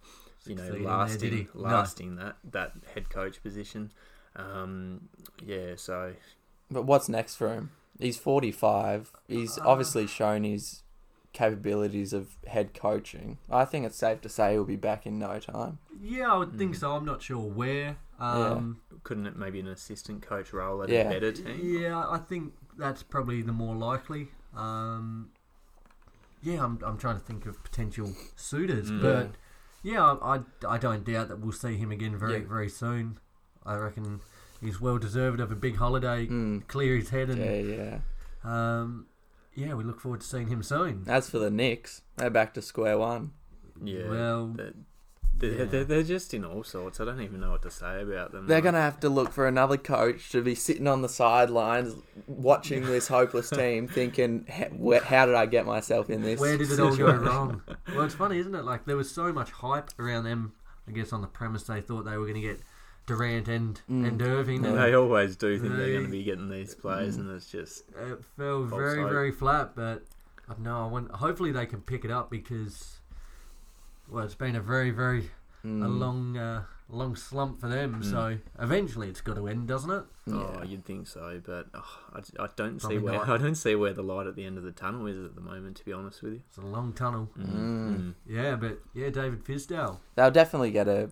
you 0.47 0.55
know 0.57 0.63
Succeeding 0.65 0.85
there, 0.85 0.93
lasting? 0.97 1.49
No. 1.55 1.61
lasting 1.61 2.17
that 2.17 2.37
that 2.51 2.73
head 2.95 3.09
coach 3.09 3.43
position. 3.43 3.93
Um, 4.37 5.09
yeah, 5.45 5.75
so 5.77 6.15
But 6.71 6.83
what's 6.85 7.09
next 7.09 7.37
for 7.37 7.53
him? 7.53 7.71
He's 7.99 8.17
45. 8.17 9.13
He's 9.29 9.59
Uh, 9.59 9.63
obviously 9.67 10.07
shown 10.07 10.45
his 10.45 10.83
capabilities 11.33 12.13
of 12.13 12.37
head 12.47 12.75
coaching. 12.75 13.39
I 13.51 13.65
think 13.65 13.87
it's 13.87 13.97
safe 13.97 14.21
to 14.23 14.29
say 14.29 14.53
he'll 14.53 14.65
be 14.65 14.77
back 14.77 15.07
in 15.07 15.19
no 15.19 15.39
time. 15.39 15.79
Yeah, 16.01 16.33
I 16.33 16.37
would 16.39 16.57
think 16.59 16.75
Mm. 16.75 16.81
so. 16.81 16.93
I'm 16.97 17.05
not 17.05 17.23
sure 17.23 17.39
where. 17.39 17.99
Um, 18.19 18.81
couldn't 19.03 19.27
it 19.27 19.37
maybe 19.37 19.61
an 19.61 19.67
assistant 19.69 20.23
coach 20.23 20.53
role 20.53 20.83
at 20.83 20.89
Yeah. 20.89 21.03
a 21.03 21.11
better 21.11 21.33
team? 21.33 21.59
yeah. 21.63 21.99
I 22.09 22.19
think 22.19 22.53
that's 22.79 23.03
probably 23.03 23.43
the 23.43 23.53
more 23.53 23.75
likely. 23.75 24.29
Um, 24.57 25.31
yeah, 26.43 26.65
I'm, 26.65 26.79
I'm 26.85 26.97
trying 26.99 27.17
to 27.19 27.25
think 27.25 27.47
of 27.47 27.63
potential 27.63 28.13
suitors, 28.37 28.91
Mm. 28.91 29.03
but 29.03 29.31
yeah, 29.83 30.03
I, 30.03 30.37
I, 30.37 30.41
I 30.75 30.79
don't 30.79 31.05
doubt 31.05 31.29
that 31.29 31.39
we'll 31.41 31.53
see 31.53 31.77
him 31.77 31.91
again 31.93 32.19
very 32.19 32.41
Yeah. 32.41 32.49
very 32.49 32.69
soon. 32.69 33.19
I 33.65 33.77
reckon 33.77 34.21
he's 34.61 34.81
well 34.81 34.99
deserved 34.99 35.41
of 35.41 35.51
a 35.53 35.57
big 35.57 35.77
holiday, 35.77 36.27
Mm. 36.27 36.67
clear 36.67 36.97
his 36.97 37.11
head, 37.11 37.29
and 37.31 37.39
Yeah, 37.39 37.61
yeah. 37.77 37.99
um, 38.81 39.07
yeah, 39.55 39.75
we 39.75 39.85
look 39.85 40.01
forward 40.01 40.21
to 40.23 40.27
seeing 40.27 40.49
him 40.49 40.63
soon. 40.63 41.05
As 41.07 41.29
for 41.29 41.39
the 41.39 41.51
Knicks, 41.51 42.03
they're 42.17 42.31
back 42.31 42.55
to 42.55 42.63
square 42.63 42.97
one. 42.99 43.33
Yeah. 43.83 44.09
Well, 44.09 44.57
They're, 45.41 45.51
they're, 45.51 45.59
yeah. 45.59 45.65
they're, 45.71 45.85
they're 45.85 46.03
just 46.03 46.33
in 46.35 46.45
all 46.45 46.63
sorts. 46.63 47.01
I 47.01 47.05
don't 47.05 47.21
even 47.21 47.41
know 47.41 47.51
what 47.51 47.63
to 47.63 47.71
say 47.71 48.03
about 48.03 48.33
them. 48.33 48.47
They're 48.47 48.61
going 48.61 48.75
to 48.75 48.81
have 48.81 49.01
to 49.01 49.09
look 49.09 49.33
for 49.33 49.47
another 49.49 49.77
coach 49.77 50.31
to 50.31 50.43
be 50.43 50.55
sitting 50.55 50.87
on 50.87 51.03
the 51.03 51.09
sidelines 51.09 51.95
watching 52.27 52.85
this 52.87 53.09
hopeless 53.09 53.51
team 53.63 53.89
thinking, 53.89 54.45
"H- 54.49 55.03
how 55.03 55.27
did 55.27 55.35
I 55.35 55.47
get 55.47 55.67
myself 55.67 56.11
in 56.11 56.23
this? 56.23 56.39
Where 56.41 56.57
did 56.57 56.71
it 56.71 56.79
all 56.81 56.97
go 56.97 57.13
wrong? 57.13 57.63
Well, 57.95 58.05
it's 58.05 58.15
funny, 58.15 58.39
isn't 58.39 58.55
it? 58.55 58.65
Like 58.65 58.85
there 58.85 58.97
was 58.97 59.11
so 59.11 59.33
much 59.33 59.51
hype 59.51 59.91
around 59.99 60.25
them. 60.25 60.53
I 60.89 60.93
guess 60.93 61.13
on 61.13 61.21
the 61.23 61.27
premise 61.27 61.65
they 61.65 61.81
thought 61.81 62.05
they 62.05 62.17
were 62.17 62.27
going 62.27 62.41
to 62.41 62.47
get 62.49 62.61
Durant 63.07 63.49
and 63.49 63.81
Mm. 63.91 64.07
and 64.07 64.23
Irving, 64.23 64.65
and 64.65 64.79
They 64.79 64.95
always 64.95 65.35
do 65.37 65.59
think 65.59 65.75
they're 65.75 65.93
going 65.93 66.05
to 66.05 66.11
be 66.11 66.23
getting 66.23 66.49
these 66.49 66.75
players, 66.75 67.17
Mm. 67.17 67.21
and 67.21 67.31
it's 67.37 67.51
just 67.51 67.85
it 67.91 68.25
fell 68.37 68.63
very 68.65 69.01
hope. 69.03 69.11
very 69.11 69.33
flat. 69.33 69.75
But 69.75 70.05
I 70.49 70.53
don't 70.53 70.63
know. 70.63 70.85
I 70.85 70.87
want, 70.87 71.11
hopefully 71.11 71.51
they 71.53 71.67
can 71.67 71.81
pick 71.81 72.05
it 72.05 72.11
up 72.13 72.31
because 72.31 73.00
well, 74.11 74.25
it's 74.25 74.35
been 74.35 74.57
a 74.57 74.61
very 74.61 74.91
very 74.91 75.31
Mm. 75.63 75.85
a 75.85 75.89
long 75.89 76.39
uh, 76.39 76.63
long 76.89 77.15
slump 77.15 77.61
for 77.61 77.69
them. 77.69 78.01
Mm. 78.03 78.11
So 78.11 78.39
eventually 78.59 79.11
it's 79.11 79.21
got 79.21 79.37
to 79.37 79.47
end, 79.47 79.69
doesn't 79.69 79.91
it? 79.91 80.05
oh, 80.33 80.63
you'd 80.67 80.87
think 80.87 81.07
so, 81.07 81.39
but 81.45 81.67
oh, 81.75 81.99
I, 82.15 82.45
I 82.45 82.49
don't 82.57 82.81
see 82.81 82.97
where 82.97 83.13
not. 83.13 83.29
I 83.29 83.37
don't 83.37 83.55
see 83.57 83.75
where 83.75 83.93
the 83.93 84.03
light 84.03 84.27
at 84.27 84.37
the 84.37 84.47
end 84.47 84.57
of 84.57 84.65
the 84.65 84.73
tunnel 84.73 85.07
is 85.07 85.23
at 85.23 85.35
the 85.35 85.43
moment. 85.43 85.77
To 85.77 85.85
be 85.85 85.93
honest 85.93 86.23
with 86.23 86.33
you. 86.33 86.43
It's 86.49 86.57
a 86.57 86.63
long 86.63 86.95
tunnel. 86.95 87.29
Mm. 87.39 88.15
Yeah, 88.27 88.57
but 88.57 88.79
yeah, 88.95 89.11
David 89.11 89.45
Fizdale. 89.45 89.99
They'll 90.15 90.31
definitely 90.31 90.71
get 90.71 90.89
a, 90.89 91.11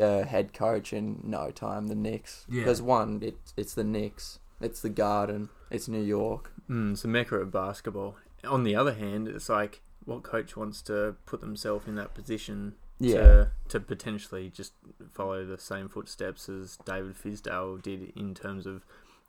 a 0.00 0.24
head 0.24 0.52
coach 0.52 0.92
in 0.92 1.20
no 1.22 1.52
time. 1.52 1.86
The 1.86 1.94
Knicks, 1.94 2.46
Yeah. 2.48 2.62
because 2.62 2.82
one, 2.82 3.20
it, 3.22 3.36
it's 3.56 3.74
the 3.74 3.84
Knicks, 3.84 4.40
it's 4.60 4.80
the 4.82 4.88
Garden, 4.90 5.50
it's 5.70 5.86
New 5.86 6.02
York. 6.02 6.50
Mm, 6.68 6.94
it's 6.94 7.04
a 7.04 7.08
mecca 7.08 7.36
of 7.36 7.52
basketball. 7.52 8.16
On 8.44 8.64
the 8.64 8.74
other 8.74 8.94
hand, 8.94 9.28
it's 9.28 9.48
like 9.48 9.82
what 10.04 10.22
coach 10.22 10.56
wants 10.56 10.82
to 10.82 11.16
put 11.26 11.40
themselves 11.40 11.86
in 11.88 11.94
that 11.96 12.14
position 12.14 12.74
Yeah, 12.98 13.16
to 13.20 13.50
to 13.68 13.80
potentially 13.80 14.50
just 14.50 14.72
follow 15.12 15.44
the 15.44 15.58
same 15.58 15.88
footsteps 15.88 16.48
as 16.48 16.76
David 16.84 17.14
Fizdale 17.16 17.80
did 17.82 18.12
in 18.16 18.34
terms 18.34 18.66
of, 18.66 18.84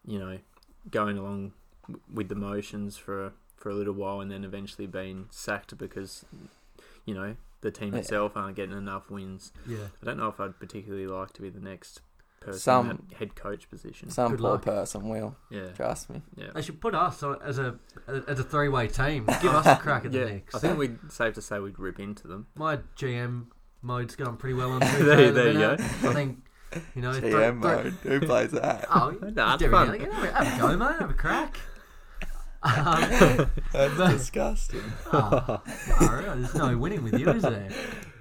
you 0.05 0.19
know, 0.19 0.39
going 0.91 1.17
along 1.17 1.53
with 2.13 2.29
the 2.29 2.35
motions 2.35 2.97
for 2.97 3.33
for 3.55 3.69
a 3.69 3.73
little 3.75 3.93
while 3.93 4.19
and 4.21 4.29
then 4.31 4.43
eventually 4.43 4.85
being 4.87 5.27
sacked 5.31 5.75
because, 5.77 6.25
you 7.05 7.13
know, 7.13 7.35
the 7.61 7.71
team 7.71 7.93
Yeah. 7.93 7.99
itself 8.01 8.35
aren't 8.35 8.55
getting 8.55 8.77
enough 8.77 9.09
wins. 9.09 9.51
Yeah. 9.65 9.87
I 10.01 10.05
don't 10.05 10.17
know 10.17 10.27
if 10.27 10.39
I'd 10.39 10.59
particularly 10.59 11.07
like 11.07 11.33
to 11.33 11.41
be 11.41 11.49
the 11.49 11.59
next 11.61 12.01
person 12.45 12.59
Some- 12.59 12.89
in 12.91 12.97
that 13.09 13.17
head 13.17 13.35
coach 13.35 13.69
position. 13.69 14.09
some 14.09 14.31
Good 14.31 14.39
poor 14.39 14.51
luck. 14.51 14.61
person 14.63 15.09
will. 15.09 15.35
yeah, 15.49 15.67
Trust 15.75 16.09
me. 16.09 16.21
yeah. 16.35 16.47
They 16.53 16.61
should 16.61 16.79
put 16.79 16.95
us 16.95 17.21
on 17.23 17.41
as 17.43 17.59
a 17.59 17.75
as 18.27 18.39
a 18.39 18.43
three 18.43 18.69
way 18.69 18.87
team. 18.87 19.25
Give 19.41 19.53
us 19.53 19.65
a 19.65 19.75
crack 19.81 20.05
at 20.05 20.11
the 20.11 20.19
yeah, 20.19 20.25
Knicks. 20.25 20.55
I 20.55 20.59
think 20.59 20.77
we'd 20.77 21.11
safe 21.11 21.33
to 21.35 21.41
say 21.41 21.59
we'd 21.59 21.79
rip 21.79 21.99
into 21.99 22.27
them. 22.27 22.47
My 22.55 22.77
GM 22.97 23.47
mode's 23.81 24.15
going 24.15 24.37
pretty 24.37 24.53
well 24.55 24.71
on 24.71 24.79
There- 24.79 24.89
2K 24.89 25.05
the 25.27 25.31
there 25.31 25.47
you 25.51 25.59
go. 25.59 25.73
I 25.73 26.13
think 26.13 26.39
you 26.95 27.01
know. 27.01 27.11
GM 27.13 27.61
throw- 27.61 27.83
mode. 27.83 27.93
Who 28.03 28.19
plays 28.21 28.51
that? 28.51 28.85
Oh, 28.93 29.11
Nah, 29.21 29.57
just 29.57 29.63
it's 29.63 29.63
every 29.63 29.69
fun. 29.69 29.87
now 29.87 29.93
and 29.93 30.01
again. 30.01 30.11
Have 30.11 30.23
a- 30.23 30.43
have 30.45 30.57
a 30.57 30.61
go, 30.61 30.77
mate. 30.77 30.99
Have 30.99 31.09
a 31.09 31.13
crack. 31.13 31.57
Um, 32.63 33.51
That's 33.73 33.97
But- 33.97 34.11
disgusting. 34.11 34.81
oh, 35.13 35.61
no, 36.01 36.35
there's 36.35 36.55
no 36.55 36.75
winning 36.77 37.03
with 37.03 37.19
you, 37.19 37.29
is 37.29 37.43
there? 37.43 37.69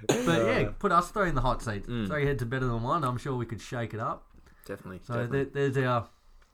But 0.07 0.45
yeah, 0.45 0.69
put 0.79 0.91
us 0.91 1.09
three 1.11 1.29
in 1.29 1.35
the 1.35 1.41
hot 1.41 1.61
seat. 1.61 1.87
Mm. 1.87 2.07
Three 2.07 2.25
heads 2.25 2.41
are 2.43 2.45
better 2.47 2.65
than 2.67 2.81
one. 2.83 3.03
I'm 3.03 3.17
sure 3.17 3.35
we 3.35 3.45
could 3.45 3.61
shake 3.61 3.93
it 3.93 3.99
up. 3.99 4.23
Definitely. 4.67 4.99
So 5.03 5.13
definitely. 5.13 5.43
there, 5.53 5.69
there's 5.69 5.85
our. 5.87 6.07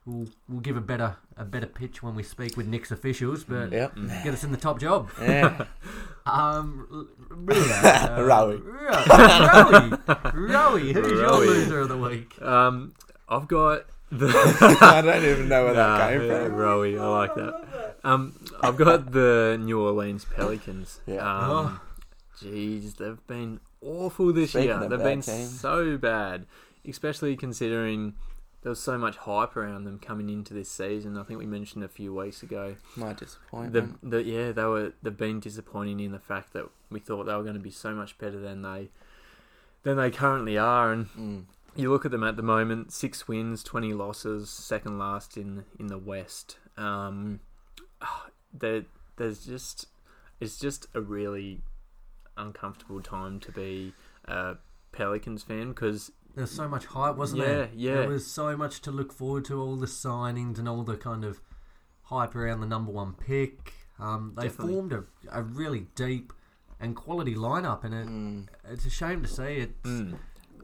We'll, 0.03 0.27
we'll 0.49 0.61
give 0.61 0.77
a 0.77 0.81
better 0.81 1.15
a 1.37 1.45
better 1.45 1.67
pitch 1.67 2.01
when 2.01 2.15
we 2.15 2.23
speak 2.23 2.57
with 2.57 2.65
Knicks 2.65 2.89
officials, 2.89 3.43
but 3.43 3.71
Yep. 3.71 3.95
Mm. 3.95 4.23
get 4.23 4.33
us 4.33 4.43
in 4.43 4.51
the 4.51 4.57
top 4.57 4.79
job. 4.79 5.09
Yeah. 5.21 5.65
Um, 6.23 6.87
r- 7.31 7.35
really, 7.35 7.61
uh, 7.71 8.19
Rowie. 8.19 8.61
Rowie, 8.61 9.89
Rowie, 10.05 10.93
who's 10.93 11.11
your 11.11 11.29
Rowie. 11.31 11.45
loser 11.47 11.79
of 11.79 11.89
the 11.89 11.97
week? 11.97 12.39
Um, 12.41 12.93
I've 13.27 13.47
got 13.47 13.85
the. 14.11 14.27
I 14.81 15.01
don't 15.01 15.25
even 15.25 15.47
know 15.49 15.65
where 15.65 15.73
Nah, 15.73 15.97
that 15.97 16.11
came 16.11 16.21
yeah, 16.29 16.43
from. 16.45 16.53
Rowie, 16.57 16.99
I 17.01 17.07
like 17.07 17.33
that. 17.35 17.95
Um, 18.03 18.35
I've 18.61 18.77
got 18.77 19.11
the 19.11 19.57
New 19.59 19.81
Orleans 19.81 20.25
Pelicans. 20.25 20.99
Yeah. 21.07 21.17
Um, 21.27 21.79
Jeez, 22.43 22.95
they've 22.97 23.25
been 23.27 23.60
awful 23.82 24.34
this 24.34 24.51
Speaking 24.51 24.69
year. 24.69 24.89
They've 24.89 24.99
been 24.99 25.21
teams. 25.21 25.60
so 25.60 25.97
bad, 25.97 26.45
especially 26.88 27.36
considering 27.36 28.13
there 28.63 28.69
was 28.69 28.80
so 28.80 28.97
much 28.97 29.17
hype 29.17 29.56
around 29.58 29.86
them 29.86 29.99
coming 29.99 30.30
into 30.30 30.54
this 30.54 30.69
season. 30.69 31.17
I 31.17 31.23
think 31.23 31.39
we 31.39 31.45
mentioned 31.47 31.84
a 31.84 31.88
few 31.88 32.13
weeks 32.13 32.43
ago. 32.43 32.75
My 32.95 33.10
The, 33.13 33.25
disappointment. 33.25 33.97
the 34.10 34.23
yeah, 34.23 34.51
they 34.51 34.63
were 34.65 34.93
they've 35.01 35.15
been 35.17 35.39
disappointing 35.39 35.99
in 35.99 36.12
the 36.12 36.19
fact 36.19 36.54
that 36.54 36.65
we 36.89 36.99
thought 36.99 37.25
they 37.25 37.34
were 37.34 37.43
going 37.43 37.56
to 37.56 37.60
be 37.60 37.71
so 37.71 37.93
much 37.93 38.17
better 38.17 38.39
than 38.39 38.62
they 38.62 38.89
than 39.84 39.97
they 39.97 40.12
currently 40.12 40.58
are, 40.60 40.91
and 40.91 41.08
Mm. 41.17 41.43
you 41.75 41.89
look 41.89 42.06
at 42.06 42.12
them 42.12 42.23
at 42.23 42.36
the 42.38 42.43
moment: 42.43 42.91
six 42.93 43.27
wins, 43.27 43.63
twenty 43.63 43.93
losses, 43.93 44.49
second 44.49 44.99
last 44.99 45.38
in 45.38 45.65
in 45.80 45.88
the 45.88 45.97
West. 45.97 46.58
Um, 46.77 47.39
there, 48.54 48.84
there's 49.17 49.43
just 49.45 49.88
it's 50.39 50.60
just 50.60 50.86
a 50.93 51.01
really 51.01 51.62
uncomfortable 52.37 53.01
time 53.01 53.39
to 53.41 53.51
be 53.51 53.93
a 54.25 54.55
Pelicans 54.91 55.43
fan 55.43 55.69
because 55.69 56.11
There's 56.35 56.51
so 56.51 56.67
much 56.69 56.85
hype, 56.85 57.15
wasn't 57.17 57.41
Yeah, 57.41 57.47
there? 57.47 57.69
yeah. 57.73 57.93
There 57.95 58.09
was 58.09 58.25
so 58.25 58.55
much 58.55 58.81
to 58.83 58.91
look 58.91 59.11
forward 59.11 59.45
to, 59.45 59.59
all 59.61 59.75
the 59.75 59.85
signings 59.85 60.57
and 60.59 60.67
all 60.69 60.83
the 60.83 60.95
kind 60.97 61.23
of 61.25 61.41
hype 62.03 62.35
around 62.35 62.61
the 62.61 62.67
number 62.67 62.91
one 62.91 63.13
pick. 63.13 63.73
Um, 63.99 64.33
they 64.35 64.43
Definitely. 64.43 64.73
formed 64.73 64.93
a, 64.93 65.03
a 65.31 65.41
really 65.43 65.87
deep 65.95 66.33
and 66.79 66.95
quality 66.95 67.35
lineup, 67.35 67.83
and 67.83 67.93
it, 67.93 68.07
Mm. 68.07 68.47
it's 68.69 68.85
a 68.85 68.89
shame 68.89 69.21
to 69.23 69.27
see 69.27 69.57
it. 69.57 69.83
mm, 69.83 70.17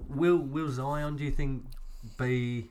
Will 0.09 0.37
Will 0.37 0.69
Zion, 0.71 1.15
do 1.17 1.23
you 1.23 1.31
think, 1.31 1.65
be 2.17 2.69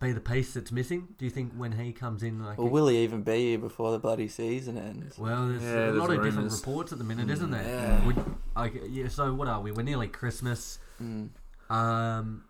be 0.00 0.12
the 0.12 0.20
piece 0.20 0.54
that's 0.54 0.72
missing? 0.72 1.08
Do 1.18 1.24
you 1.26 1.30
think 1.30 1.52
when 1.54 1.72
he 1.72 1.92
comes 1.92 2.22
in, 2.22 2.42
like, 2.44 2.58
Well, 2.58 2.68
will 2.68 2.88
he 2.88 2.98
even 3.04 3.22
be 3.22 3.50
here 3.50 3.58
before 3.58 3.92
the 3.92 3.98
bloody 3.98 4.28
season 4.28 4.78
ends? 4.78 5.18
Well, 5.18 5.48
there's 5.48 5.62
Yeah, 5.62 5.68
a 5.68 5.74
there's 5.74 5.96
lot 5.96 6.10
of 6.10 6.22
different 6.22 6.50
reports 6.52 6.92
at 6.92 6.98
the 6.98 7.04
minute, 7.04 7.28
isn't 7.30 7.50
there? 7.50 7.62
Yeah. 7.62 8.06
Would, 8.06 8.24
okay, 8.56 8.86
yeah. 8.88 9.08
So 9.08 9.34
what 9.34 9.46
are 9.48 9.60
we? 9.60 9.72
We're 9.72 9.82
nearly 9.82 10.08
Christmas. 10.08 10.78
Mm. 11.02 11.28
Um, 11.68 12.44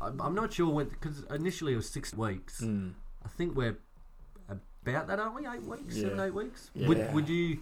I'm, 0.00 0.20
I'm 0.20 0.34
not 0.34 0.52
sure 0.52 0.68
when 0.72 0.88
because 0.88 1.22
initially 1.30 1.72
it 1.72 1.76
was 1.76 1.88
six 1.88 2.12
weeks. 2.14 2.60
mm. 2.60 2.92
I 3.24 3.28
think 3.28 3.54
we're 3.56 3.78
about 4.48 5.06
that, 5.06 5.20
aren't 5.20 5.36
we? 5.36 5.46
Eight 5.46 5.62
weeks, 5.62 5.96
seven, 6.00 6.18
eight 6.18 6.34
weeks. 6.34 6.70
Yeah. 6.74 6.88
Would 6.88 7.14
would 7.14 7.28
you? 7.28 7.60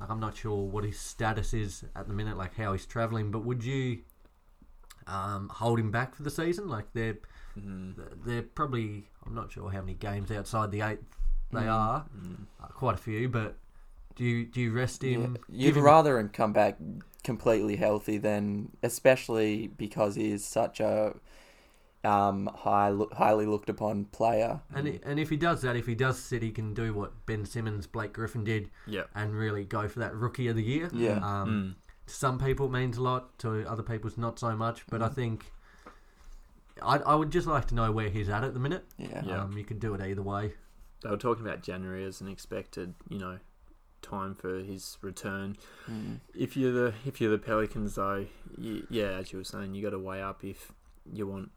Like, 0.00 0.08
I'm 0.08 0.20
not 0.20 0.36
sure 0.36 0.56
what 0.66 0.84
his 0.84 0.98
status 0.98 1.52
is 1.52 1.84
at 1.96 2.06
the 2.06 2.14
minute, 2.14 2.38
like 2.38 2.54
how 2.56 2.72
he's 2.72 2.86
travelling, 2.86 3.32
but 3.32 3.44
would 3.44 3.62
you 3.64 3.98
um, 5.06 5.48
hold 5.52 5.78
him 5.80 5.90
back 5.90 6.14
for 6.14 6.22
the 6.22 6.30
season? 6.30 6.68
Like 6.68 6.86
they're 6.94 7.18
Mm. 7.58 7.94
they're 8.24 8.42
probably 8.42 9.08
I'm 9.26 9.34
not 9.34 9.50
sure 9.52 9.70
how 9.70 9.80
many 9.80 9.94
games 9.94 10.30
outside 10.30 10.70
the 10.70 10.80
eight 10.82 11.00
they 11.52 11.60
Mm. 11.62 11.72
are, 11.72 12.06
Mm. 12.16 12.46
uh, 12.62 12.66
quite 12.68 12.94
a 12.94 12.98
few, 12.98 13.28
but. 13.28 13.56
Do 14.16 14.24
you, 14.26 14.44
do 14.44 14.60
you 14.60 14.72
rest 14.72 15.02
him? 15.02 15.38
Yeah. 15.48 15.68
You'd 15.68 15.76
him- 15.78 15.84
rather 15.84 16.18
him 16.18 16.28
come 16.28 16.52
back 16.52 16.76
completely 17.24 17.76
healthy 17.76 18.18
than, 18.18 18.70
especially 18.82 19.68
because 19.68 20.14
he 20.16 20.30
is 20.32 20.44
such 20.44 20.78
a 20.80 21.14
um, 22.04 22.46
high, 22.54 22.94
highly 23.12 23.46
looked 23.46 23.68
upon 23.70 24.06
player. 24.06 24.60
And 24.74 24.88
i 24.88 25.00
and 25.04 25.18
if 25.20 25.30
he 25.30 25.36
does 25.36 25.62
that, 25.62 25.76
if 25.76 25.86
he 25.86 25.94
does 25.94 26.18
sit, 26.18 26.42
he 26.42 26.50
can 26.50 26.74
do 26.74 26.92
what 26.92 27.24
Ben 27.26 27.44
Simmons, 27.46 27.86
Blake 27.86 28.12
Griffin 28.12 28.42
did, 28.44 28.70
Yeah. 28.86 29.04
and 29.14 29.34
really 29.34 29.64
go 29.64 29.86
for 29.88 30.00
that 30.00 30.14
rookie 30.14 30.48
of 30.48 30.56
the 30.56 30.62
year. 30.64 30.90
Yeah. 30.92 31.18
Um, 31.22 31.76
Mm. 31.78 32.06
To 32.08 32.14
some 32.14 32.38
people, 32.38 32.66
it 32.66 32.72
means 32.72 32.96
a 32.96 33.02
lot. 33.02 33.38
To 33.40 33.64
other 33.70 33.82
people, 33.84 34.08
it's 34.08 34.18
not 34.18 34.38
so 34.38 34.56
much. 34.56 34.86
But 34.88 35.02
I 35.02 35.08
Mm. 35.08 35.14
think 35.14 35.52
I, 36.82 36.96
I 36.98 37.14
would 37.14 37.30
just 37.30 37.46
like 37.46 37.66
to 37.68 37.74
know 37.74 37.90
where 37.92 38.08
he's 38.10 38.28
at 38.28 38.44
at 38.44 38.54
the 38.54 38.60
minute. 38.60 38.84
Yeah. 38.98 39.22
Yeah. 39.24 39.42
Um, 39.42 39.56
you 39.56 39.64
can 39.64 39.78
do 39.78 39.94
it 39.94 40.00
either 40.00 40.22
way. 40.22 40.52
They 41.02 41.10
were 41.10 41.16
talking 41.16 41.46
about 41.46 41.62
January 41.62 42.04
as 42.04 42.20
an 42.20 42.28
expected, 42.28 42.94
you 43.08 43.18
know, 43.18 43.38
time 44.02 44.34
for 44.34 44.60
his 44.60 44.98
return. 45.02 45.56
Mm. 45.90 46.20
If 46.34 46.56
you're 46.56 46.72
the 46.72 46.94
if 47.06 47.20
you're 47.20 47.30
the 47.30 47.38
Pelicans 47.38 47.94
though, 47.94 48.26
you, 48.58 48.86
yeah, 48.90 49.12
as 49.18 49.32
you 49.32 49.38
were 49.38 49.44
saying, 49.44 49.74
you 49.74 49.82
got 49.82 49.90
to 49.90 49.98
weigh 49.98 50.22
up 50.22 50.44
if 50.44 50.72
you 51.10 51.26
want 51.26 51.50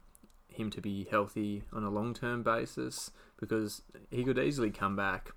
him 0.48 0.70
to 0.70 0.80
be 0.80 1.06
healthy 1.10 1.64
on 1.72 1.82
a 1.84 1.90
long 1.90 2.14
term 2.14 2.42
basis 2.42 3.10
because 3.38 3.82
he 4.10 4.24
could 4.24 4.38
easily 4.38 4.70
come 4.70 4.94
back, 4.96 5.32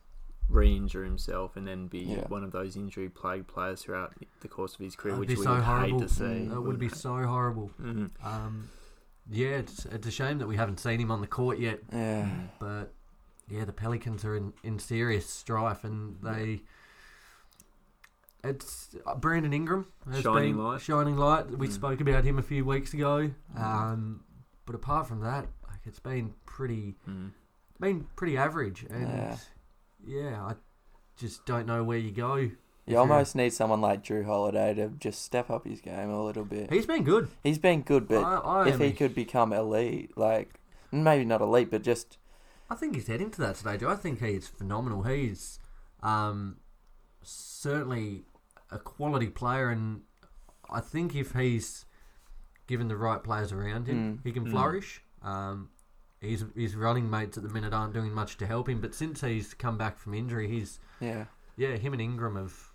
re-injure 0.48 1.04
himself, 1.04 1.58
and 1.58 1.68
then 1.68 1.88
be 1.88 2.00
Yeah. 2.00 2.28
one 2.28 2.44
of 2.44 2.52
those 2.52 2.76
injury 2.78 3.10
plagued 3.10 3.48
players 3.48 3.82
throughout 3.82 4.14
the 4.42 4.48
course 4.48 4.76
of 4.76 4.80
his 4.80 4.96
career, 4.96 5.16
That'd 5.16 5.20
which 5.28 5.30
be 5.30 5.40
we 5.40 5.44
so 5.44 5.54
would 5.56 5.64
horrible. 5.64 6.00
hate 6.00 6.08
to 6.08 6.14
see. 6.14 6.48
That 6.48 6.62
would 6.62 6.80
be 6.80 6.90
so 6.90 7.16
horrible. 7.24 7.72
Mhm. 7.82 8.12
Um, 8.24 8.70
yeah, 9.30 9.48
it's, 9.58 9.86
it's 9.86 10.08
a 10.08 10.12
shame 10.12 10.38
that 10.40 10.48
we 10.48 10.56
haven't 10.56 10.80
seen 10.80 11.00
him 11.00 11.12
on 11.12 11.22
the 11.22 11.28
court 11.28 11.60
yet. 11.60 11.80
Yeah. 11.92 12.30
But 12.60 12.94
yeah, 13.50 13.66
the 13.66 13.74
Pelicans 13.74 14.24
are 14.26 14.36
in, 14.36 14.54
in 14.64 14.80
serious 14.80 15.30
strife, 15.30 15.84
and 15.84 16.18
they. 16.22 16.62
It's 18.44 18.96
uh, 19.06 19.16
Brandon 19.16 19.52
Ingram 19.52 19.88
has 20.12 20.22
Shining 20.22 20.54
been 20.56 20.64
light. 20.64 20.82
shining 20.82 21.18
light. 21.18 21.50
We 21.50 21.68
Mm. 21.68 21.72
spoke 21.72 22.02
about 22.02 22.24
him 22.24 22.38
a 22.38 22.44
few 22.44 22.64
weeks 22.64 22.94
ago, 22.94 23.32
um, 23.58 24.24
but 24.66 24.76
apart 24.76 25.08
from 25.08 25.22
that, 25.22 25.48
like 25.68 25.80
it's 25.86 26.00
been 26.00 26.34
pretty 26.46 26.96
Mm. 27.10 27.32
been 27.80 28.08
pretty 28.16 28.38
average, 28.38 28.84
and 28.90 29.08
Yeah. 29.08 29.38
yeah, 30.06 30.44
I 30.46 30.56
just 31.18 31.46
don't 31.46 31.66
know 31.66 31.84
where 31.84 31.98
you 31.98 32.12
go. 32.12 32.50
You 32.88 32.98
almost 32.98 33.36
need 33.36 33.52
someone 33.52 33.82
like 33.82 34.04
Jrue 34.04 34.26
Holiday 34.26 34.74
to 34.76 34.88
just 34.98 35.22
step 35.22 35.50
up 35.50 35.66
his 35.68 35.82
game 35.82 36.10
a 36.10 36.24
little 36.24 36.46
bit. 36.46 36.72
He's 36.72 36.86
been 36.86 37.04
good. 37.04 37.28
He's 37.44 37.58
been 37.60 37.82
good, 37.82 38.08
but 38.08 38.24
I, 38.24 38.36
I 38.38 38.68
if 38.70 38.80
he 38.80 38.86
a- 38.86 38.92
could 38.94 39.14
become 39.14 39.52
elite, 39.52 40.18
like 40.18 40.60
maybe 40.92 41.26
not 41.26 41.42
elite, 41.42 41.70
but 41.70 41.84
just 41.84 42.18
I 42.70 42.76
think 42.76 42.96
he's 42.96 43.08
heading 43.08 43.30
to 43.32 43.42
that 43.42 43.58
stage. 43.58 43.84
I 43.84 43.96
think 43.96 44.22
he's 44.22 44.48
phenomenal. 44.48 45.04
He's 45.04 45.60
um, 46.02 46.58
certainly 47.24 48.24
a 48.72 48.80
quality 48.80 49.28
player, 49.28 49.70
and 49.70 50.02
I 50.70 50.80
think 50.80 51.16
if 51.16 51.34
he's 51.34 51.86
given 52.68 52.88
the 52.88 52.98
right 52.98 53.24
players 53.24 53.52
around 53.52 53.88
him, 53.88 54.18
Mm. 54.18 54.26
he 54.26 54.32
can 54.32 54.46
Mm. 54.46 54.52
flourish. 54.52 55.02
Um, 55.22 55.70
his 56.20 56.46
his 56.56 56.76
running 56.76 57.10
mates 57.10 57.38
at 57.38 57.44
the 57.44 57.50
minute 57.50 57.74
aren't 57.74 57.94
doing 57.94 58.14
much 58.14 58.38
to 58.38 58.48
help 58.48 58.68
him, 58.70 58.82
but 58.82 58.96
since 58.96 59.22
he's 59.22 59.54
come 59.54 59.78
back 59.78 59.98
from 59.98 60.14
injury, 60.14 60.48
he's 60.48 60.80
yeah, 61.00 61.26
yeah, 61.56 61.76
him 61.76 61.94
and 61.94 62.02
Ingram 62.02 62.36
have 62.36 62.67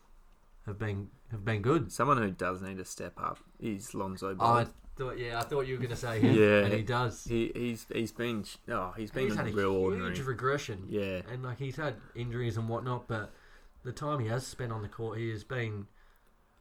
have 0.66 0.78
been 0.78 1.08
have 1.30 1.44
been 1.44 1.62
good. 1.62 1.90
Someone 1.92 2.18
who 2.18 2.30
does 2.30 2.62
need 2.62 2.78
to 2.78 2.84
step 2.84 3.14
up 3.16 3.38
is 3.60 3.94
Lonzo 3.94 4.34
Ball. 4.34 4.56
I 4.58 4.66
thought 4.96 5.18
yeah, 5.18 5.38
I 5.40 5.42
thought 5.42 5.62
you 5.66 5.74
were 5.74 5.78
going 5.78 5.90
to 5.90 5.96
say 5.96 6.20
him, 6.20 6.34
Yeah. 6.34 6.64
and 6.64 6.74
he 6.74 6.82
does. 6.82 7.24
He 7.24 7.50
he's 7.54 7.86
he's 7.92 8.12
been 8.12 8.44
oh 8.68 8.92
he's 8.96 9.10
been 9.10 9.28
he's 9.28 9.36
had 9.36 9.48
a 9.48 9.52
real 9.52 9.72
huge 9.72 9.82
ordinary. 10.00 10.20
regression. 10.22 10.84
Yeah, 10.88 11.22
and 11.32 11.42
like 11.42 11.58
he's 11.58 11.76
had 11.76 11.96
injuries 12.14 12.56
and 12.56 12.68
whatnot, 12.68 13.08
but 13.08 13.32
the 13.84 13.92
time 13.92 14.20
he 14.20 14.28
has 14.28 14.46
spent 14.46 14.70
on 14.72 14.82
the 14.82 14.88
court, 14.88 15.18
he 15.18 15.30
has 15.30 15.44
been 15.44 15.86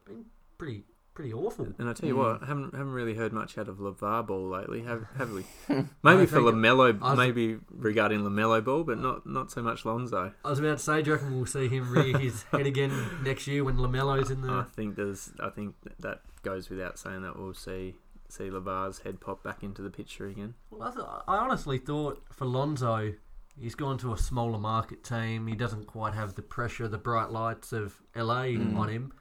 been 0.06 0.24
pretty 0.58 0.84
pretty 1.14 1.32
awful. 1.32 1.68
and 1.78 1.88
I 1.88 1.92
tell 1.92 2.08
you 2.08 2.14
Mm. 2.14 2.18
what, 2.18 2.42
I 2.42 2.46
haven't 2.46 2.72
haven't 2.74 2.92
really 2.92 3.14
heard 3.14 3.32
much 3.32 3.58
out 3.58 3.68
of 3.68 3.76
LaVar 3.78 4.26
Ball 4.26 4.48
lately, 4.48 4.82
have 4.82 5.04
have 5.18 5.30
we? 5.32 5.44
Maybe 6.02 6.26
for 6.26 6.36
think- 6.36 6.46
Lamelo, 6.54 6.98
was- 6.98 7.16
maybe 7.18 7.58
regarding 7.70 8.20
Lamelo 8.20 8.64
Ball, 8.64 8.84
but 8.84 8.98
not 8.98 9.26
not 9.26 9.50
so 9.50 9.62
much 9.62 9.84
Lonzo. 9.84 10.32
I 10.44 10.50
was 10.50 10.58
about 10.58 10.78
to 10.78 10.82
say, 10.84 11.02
do 11.02 11.10
you 11.10 11.16
reckon 11.16 11.36
we'll 11.36 11.46
see 11.46 11.68
him 11.68 11.90
rear 11.92 12.16
his 12.18 12.42
head 12.52 12.66
again 12.66 12.92
next 13.22 13.46
year 13.46 13.62
when 13.64 13.76
Lamelo's 13.76 14.30
in 14.30 14.48
I 14.48 14.62
think 14.64 14.96
there's 14.96 15.30
I 15.40 15.50
think 15.50 15.74
that 16.00 16.22
goes 16.42 16.70
without 16.70 16.98
saying 16.98 17.22
that 17.22 17.38
we'll 17.38 17.54
see 17.54 17.94
see 18.28 18.44
Lavar's 18.48 19.00
head 19.00 19.20
pop 19.20 19.42
back 19.42 19.62
into 19.62 19.82
the 19.82 19.90
picture 19.90 20.26
again. 20.26 20.54
Well, 20.70 20.82
I, 20.82 20.90
th- 20.90 21.04
I 21.28 21.36
honestly 21.36 21.76
thought 21.76 22.22
for 22.32 22.46
Lonzo, 22.46 23.12
he's 23.60 23.74
gone 23.74 23.98
to 23.98 24.14
a 24.14 24.16
smaller 24.16 24.58
market 24.58 25.04
team. 25.04 25.46
He 25.46 25.54
doesn't 25.54 25.86
quite 25.86 26.14
have 26.14 26.34
the 26.34 26.40
pressure, 26.40 26.88
the 26.88 26.96
bright 26.96 27.30
lights 27.30 27.74
of 27.74 28.00
LA 28.16 28.44
Mm. 28.56 28.78
on 28.78 28.88
him, 28.88 29.12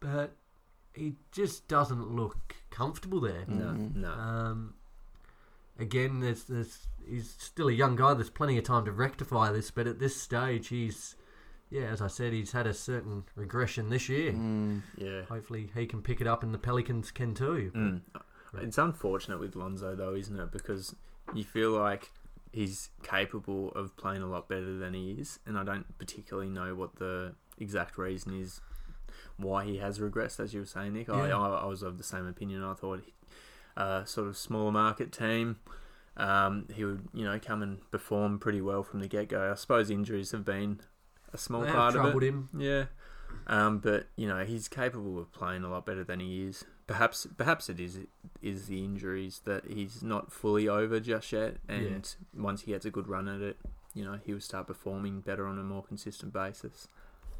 but 0.00 0.36
he 0.94 1.14
just 1.32 1.66
doesn't 1.68 2.10
look 2.14 2.54
comfortable 2.70 3.20
there. 3.20 3.44
No, 3.48 3.64
Mhm. 3.66 3.96
no. 3.96 4.10
Um, 4.10 4.74
again, 5.78 6.20
there's, 6.20 6.44
there's 6.44 6.88
he's 7.08 7.30
still 7.38 7.68
a 7.68 7.72
young 7.72 7.96
guy. 7.96 8.14
There's 8.14 8.30
plenty 8.30 8.56
of 8.58 8.64
time 8.64 8.84
to 8.86 8.92
rectify 8.92 9.52
this, 9.52 9.70
but 9.70 9.86
at 9.86 9.98
this 9.98 10.16
stage, 10.20 10.68
he's 10.68 11.16
yeah, 11.70 11.86
as 11.86 12.00
I 12.00 12.06
said, 12.06 12.32
he's 12.32 12.52
had 12.52 12.66
a 12.68 12.74
certain 12.74 13.24
regression 13.34 13.88
this 13.88 14.08
year. 14.08 14.32
mm, 14.32 14.82
yeah. 14.96 15.22
Hopefully, 15.22 15.70
he 15.74 15.86
can 15.86 16.02
pick 16.02 16.20
it 16.20 16.26
up, 16.26 16.42
and 16.44 16.54
the 16.54 16.58
Pelicans 16.58 17.10
can 17.10 17.34
too. 17.34 17.72
Mm. 17.74 18.00
It's 18.62 18.78
unfortunate 18.78 19.40
with 19.40 19.56
Lonzo 19.56 19.96
though, 19.96 20.14
isn't 20.14 20.38
it? 20.38 20.52
Because 20.52 20.94
you 21.34 21.42
feel 21.42 21.72
like 21.72 22.12
he's 22.52 22.90
capable 23.02 23.72
of 23.72 23.96
playing 23.96 24.22
a 24.22 24.26
lot 24.28 24.48
better 24.48 24.76
than 24.78 24.94
he 24.94 25.12
is, 25.12 25.40
and 25.46 25.58
I 25.58 25.64
don't 25.64 25.98
particularly 25.98 26.48
know 26.50 26.76
what 26.76 26.96
the 26.96 27.34
exact 27.58 27.98
reason 27.98 28.40
is 28.40 28.60
why 29.36 29.64
he 29.64 29.78
has 29.78 29.98
regressed, 29.98 30.38
as 30.40 30.54
you 30.54 30.60
were 30.60 30.66
saying, 30.66 30.92
Nick. 30.94 31.08
I, 31.08 31.28
Yeah. 31.28 31.38
I, 31.38 31.48
I 31.62 31.66
was 31.66 31.82
of 31.82 31.98
the 31.98 32.04
same 32.04 32.26
opinion. 32.26 32.62
I 32.62 32.74
thought, 32.74 33.02
uh, 33.76 34.04
sort 34.04 34.28
of 34.28 34.36
smaller 34.36 34.70
market 34.72 35.10
team, 35.12 35.56
um, 36.16 36.66
he 36.72 36.84
would 36.84 37.08
you 37.12 37.24
know 37.24 37.38
come 37.44 37.62
and 37.62 37.88
perform 37.90 38.38
pretty 38.38 38.60
well 38.60 38.82
from 38.82 39.00
the 39.00 39.08
get 39.08 39.28
go. 39.28 39.50
I 39.50 39.54
suppose 39.56 39.90
injuries 39.90 40.30
have 40.30 40.44
been 40.44 40.80
a 41.32 41.38
small 41.38 41.62
They 41.62 41.72
part 41.72 41.94
of 41.96 42.02
troubled 42.02 42.22
it. 42.22 42.28
him. 42.28 42.48
Yeah, 42.56 42.84
um, 43.48 43.78
but 43.78 44.06
you 44.16 44.28
know 44.28 44.44
he's 44.44 44.68
capable 44.68 45.18
of 45.18 45.32
playing 45.32 45.64
a 45.64 45.68
lot 45.68 45.84
better 45.86 46.04
than 46.04 46.20
he 46.20 46.46
is. 46.46 46.64
Perhaps, 46.86 47.26
perhaps 47.36 47.68
it 47.70 47.80
is 47.80 47.98
is 48.42 48.66
the 48.66 48.84
injuries 48.84 49.40
that 49.46 49.64
he's 49.68 50.02
not 50.02 50.30
fully 50.30 50.68
over 50.68 51.00
just 51.00 51.32
yet, 51.32 51.56
and 51.68 52.14
once 52.36 52.60
he 52.62 52.72
gets 52.72 52.84
a 52.84 52.90
good 52.90 53.08
run 53.08 53.26
at 53.26 53.40
it, 53.40 53.56
you 53.94 54.04
know 54.04 54.18
he'll 54.24 54.38
start 54.40 54.66
performing 54.68 55.20
better 55.20 55.46
on 55.48 55.58
a 55.58 55.62
more 55.64 55.82
consistent 55.82 56.32
basis. 56.32 56.86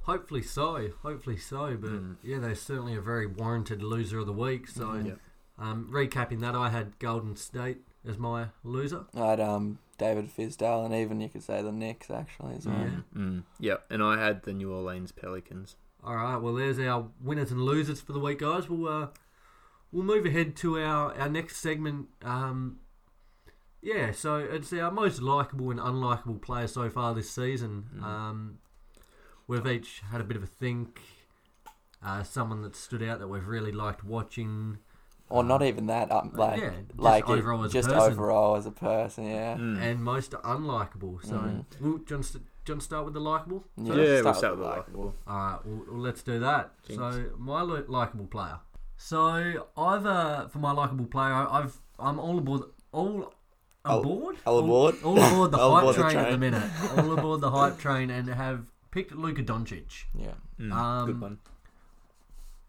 Hopefully 0.04 0.42
so. 0.42 0.88
Hopefully 1.02 1.36
so. 1.36 1.76
But 1.76 1.90
Mm. 1.90 2.16
yeah, 2.22 2.38
they're 2.38 2.54
certainly 2.54 2.94
a 2.94 3.00
very 3.00 3.26
warranted 3.26 3.82
loser 3.82 4.18
of 4.20 4.26
the 4.26 4.32
week. 4.32 4.68
So, 4.68 4.86
Mhm. 4.86 5.06
Yeah. 5.06 5.14
um, 5.58 5.88
recapping 5.90 6.40
that, 6.40 6.54
I 6.54 6.68
had 6.70 6.98
Golden 6.98 7.36
State 7.36 7.82
as 8.06 8.18
my 8.18 8.48
loser. 8.62 9.06
I 9.14 9.26
had 9.30 9.40
um 9.40 9.78
David 9.96 10.26
Fizdale, 10.28 10.84
and 10.84 10.94
even 10.94 11.20
you 11.20 11.28
could 11.28 11.42
say 11.42 11.62
the 11.62 11.70
Knicks 11.72 12.10
actually 12.10 12.56
as 12.56 12.66
well. 12.66 12.76
Yeah. 12.80 13.00
Mm. 13.14 13.44
Yep, 13.60 13.86
and 13.90 14.02
I 14.02 14.18
had 14.18 14.42
the 14.42 14.52
New 14.52 14.72
Orleans 14.72 15.12
Pelicans. 15.12 15.76
All 16.02 16.16
right. 16.16 16.36
Well, 16.36 16.54
there's 16.54 16.78
our 16.80 17.08
winners 17.22 17.50
and 17.52 17.62
losers 17.62 18.00
for 18.00 18.12
the 18.12 18.18
week, 18.20 18.40
guys. 18.40 18.68
We'll 18.68 18.88
uh, 18.88 19.08
we'll 19.92 20.02
move 20.04 20.26
ahead 20.26 20.54
to 20.56 20.78
our 20.80 21.14
our 21.14 21.28
next 21.30 21.56
segment. 21.58 22.08
Um, 22.22 22.80
yeah. 23.80 24.12
So 24.12 24.36
it's 24.36 24.70
our 24.72 24.90
most 24.90 25.22
likable 25.22 25.70
and 25.70 25.80
unlikable 25.80 26.42
player 26.42 26.66
so 26.66 26.90
far 26.90 27.14
this 27.14 27.30
season. 27.30 27.88
Mm. 27.96 28.02
Um, 28.02 28.58
we've 29.46 29.66
each 29.66 30.02
had 30.10 30.20
a 30.20 30.24
bit 30.24 30.36
of 30.36 30.42
a 30.42 30.46
think. 30.46 31.00
Uh, 32.04 32.22
someone 32.22 32.60
that 32.62 32.76
stood 32.76 33.02
out 33.02 33.18
that 33.18 33.28
we've 33.28 33.46
really 33.46 33.72
liked 33.72 34.04
watching. 34.04 34.78
Or 35.30 35.42
not 35.42 35.62
even 35.62 35.86
that. 35.86 36.12
Um, 36.12 36.32
like 36.34 36.60
yeah, 36.60 36.70
just 36.88 36.98
like 37.00 37.24
it- 37.28 37.32
overall 37.32 37.64
as 37.64 37.72
just 37.72 37.88
a 37.88 37.92
person. 37.94 38.12
overall 38.12 38.56
as 38.56 38.66
a 38.66 38.70
person. 38.70 39.24
Yeah. 39.24 39.56
Mm. 39.56 39.80
and 39.80 40.04
most 40.04 40.32
unlikable. 40.32 41.24
So, 41.26 41.64
we'll, 41.80 41.98
John, 41.98 42.22
st- 42.22 42.44
John, 42.66 42.80
start 42.80 43.06
with 43.06 43.14
the 43.14 43.20
likable. 43.20 43.64
yeah, 43.78 43.94
let's 43.94 44.24
we'll 44.24 44.34
start 44.34 44.52
with 44.58 44.60
the 44.64 44.66
likable. 44.70 45.04
likable. 45.04 45.14
All 45.26 45.36
right, 45.38 45.58
well, 45.64 45.84
well, 45.90 46.00
let's 46.00 46.22
do 46.22 46.38
that. 46.40 46.72
Jinx. 46.86 46.98
So, 47.00 47.24
my 47.38 47.62
li- 47.62 47.84
likable 47.88 48.26
player. 48.26 48.58
So, 48.98 49.66
I've 49.76 50.04
uh, 50.06 50.48
for 50.48 50.58
my 50.58 50.72
likable 50.72 51.06
player, 51.06 51.32
I- 51.32 51.60
I've 51.60 51.78
I'm 51.98 52.18
all 52.18 52.36
aboard 52.36 52.62
all 52.92 53.32
All- 53.86 54.00
aboard 54.00 54.36
all 54.46 54.58
aboard? 54.58 54.94
all, 55.02 55.18
aboard 55.18 55.50
the 55.52 55.58
All 55.58 55.70
hype 55.74 55.82
aboard 55.82 55.96
the 55.96 56.02
train, 56.02 56.16
at 56.18 56.30
the 56.32 56.38
minute, 56.38 56.62
all 56.98 57.18
aboard 57.18 57.40
the 57.40 57.50
hype 57.50 57.78
train, 57.78 58.10
and 58.10 58.28
have 58.28 58.66
picked 58.94 59.12
Luka 59.12 59.42
Doncic. 59.42 60.04
Yeah. 60.14 60.34
Mm. 60.60 60.72
Um, 60.72 61.06
good 61.06 61.20
one. 61.20 61.38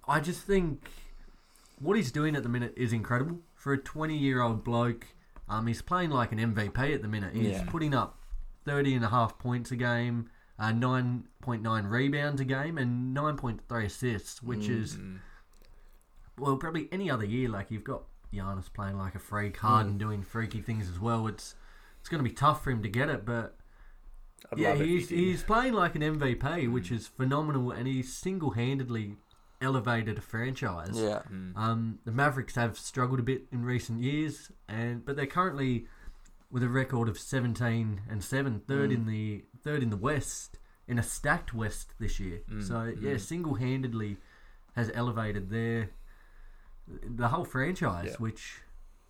I 0.08 0.20
just 0.20 0.42
think 0.42 0.90
what 1.80 1.96
he's 1.98 2.12
doing 2.12 2.36
at 2.36 2.44
the 2.44 2.50
minute 2.50 2.74
is 2.76 2.92
incredible 2.94 3.40
for 3.54 3.74
a 3.74 3.78
20 3.78 4.18
year 4.18 4.42
old 4.42 4.64
bloke. 4.64 5.08
Um, 5.48 5.68
he's 5.68 5.82
playing 5.84 6.10
like 6.10 6.32
an 6.32 6.40
MVP 6.40 6.94
at 6.96 7.02
the 7.04 7.08
minute. 7.08 7.36
He's 7.36 7.58
Yeah. 7.58 7.66
putting 7.68 7.94
up 7.94 8.18
30 8.66 8.96
and 8.96 9.06
a 9.06 9.10
half 9.10 9.38
points 9.38 9.70
a 9.72 9.76
game, 9.76 10.30
uh, 10.58 10.72
9.9 10.72 11.86
rebounds 11.88 12.42
a 12.42 12.46
game, 12.46 12.78
and 12.80 13.14
9.3 13.16 13.86
assists, 13.86 14.42
which 14.42 14.68
is, 14.68 14.98
Mm. 14.98 15.20
well, 16.40 16.58
probably 16.58 16.90
any 16.92 17.10
other 17.12 17.26
year. 17.26 17.48
Like, 17.50 17.70
you've 17.70 17.84
got 17.84 18.04
Giannis 18.34 18.74
playing 18.74 18.98
like 18.98 19.14
a 19.14 19.20
freak, 19.20 19.58
Mm. 19.60 19.82
and 19.82 20.00
doing 20.00 20.24
freaky 20.24 20.62
things 20.62 20.90
as 20.90 21.00
well. 21.00 21.28
It's 21.28 21.56
it's 22.00 22.10
going 22.10 22.24
to 22.24 22.30
be 22.30 22.36
tough 22.36 22.64
for 22.64 22.70
him 22.70 22.84
to 22.84 22.90
get 22.90 23.10
it, 23.10 23.26
but 23.26 23.58
I'd 24.52 24.58
yeah, 24.58 24.70
love 24.70 24.80
he's, 24.82 25.10
he 25.10 25.16
he's 25.32 25.44
playing 25.44 25.74
like 25.74 25.96
an 25.96 26.02
MVP, 26.02 26.72
which 26.72 26.92
is 26.92 27.08
phenomenal, 27.08 27.72
and 27.72 27.88
he's 27.88 28.14
single 28.14 28.52
handedly 28.52 29.16
elevated 29.62 30.18
a 30.18 30.22
franchise. 30.22 30.92
Yeah. 30.94 31.22
Mm. 31.32 31.56
Um, 31.56 32.00
the 32.06 32.12
Mavericks 32.12 32.56
have 32.56 32.78
struggled 32.78 33.20
a 33.20 33.24
bit 33.24 33.44
in 33.52 33.64
recent 33.64 34.00
years, 34.02 34.52
and 34.68 35.06
but 35.06 35.16
they're 35.16 35.26
currently 35.26 35.88
with 36.52 36.64
a 36.64 36.70
record 36.70 37.10
of 37.10 37.18
seventeen 37.18 38.02
and 38.10 38.24
seven, 38.24 38.62
third 38.68 38.92
in 38.92 39.06
the 39.06 39.44
third 39.64 39.82
in 39.84 39.90
the 39.90 39.98
West 39.98 40.60
in 40.88 41.00
a 41.00 41.04
stacked 41.04 41.54
West 41.54 41.94
this 42.00 42.20
year. 42.20 42.42
Mm, 42.50 42.68
So 42.68 42.94
yeah, 43.00 43.16
mm. 43.16 43.20
single 43.20 43.56
handedly 43.56 44.18
has 44.76 44.92
elevated 44.94 45.50
their 45.50 45.90
the 46.88 47.30
whole 47.30 47.46
franchise, 47.46 48.10
Yeah. 48.12 48.16
which 48.20 48.62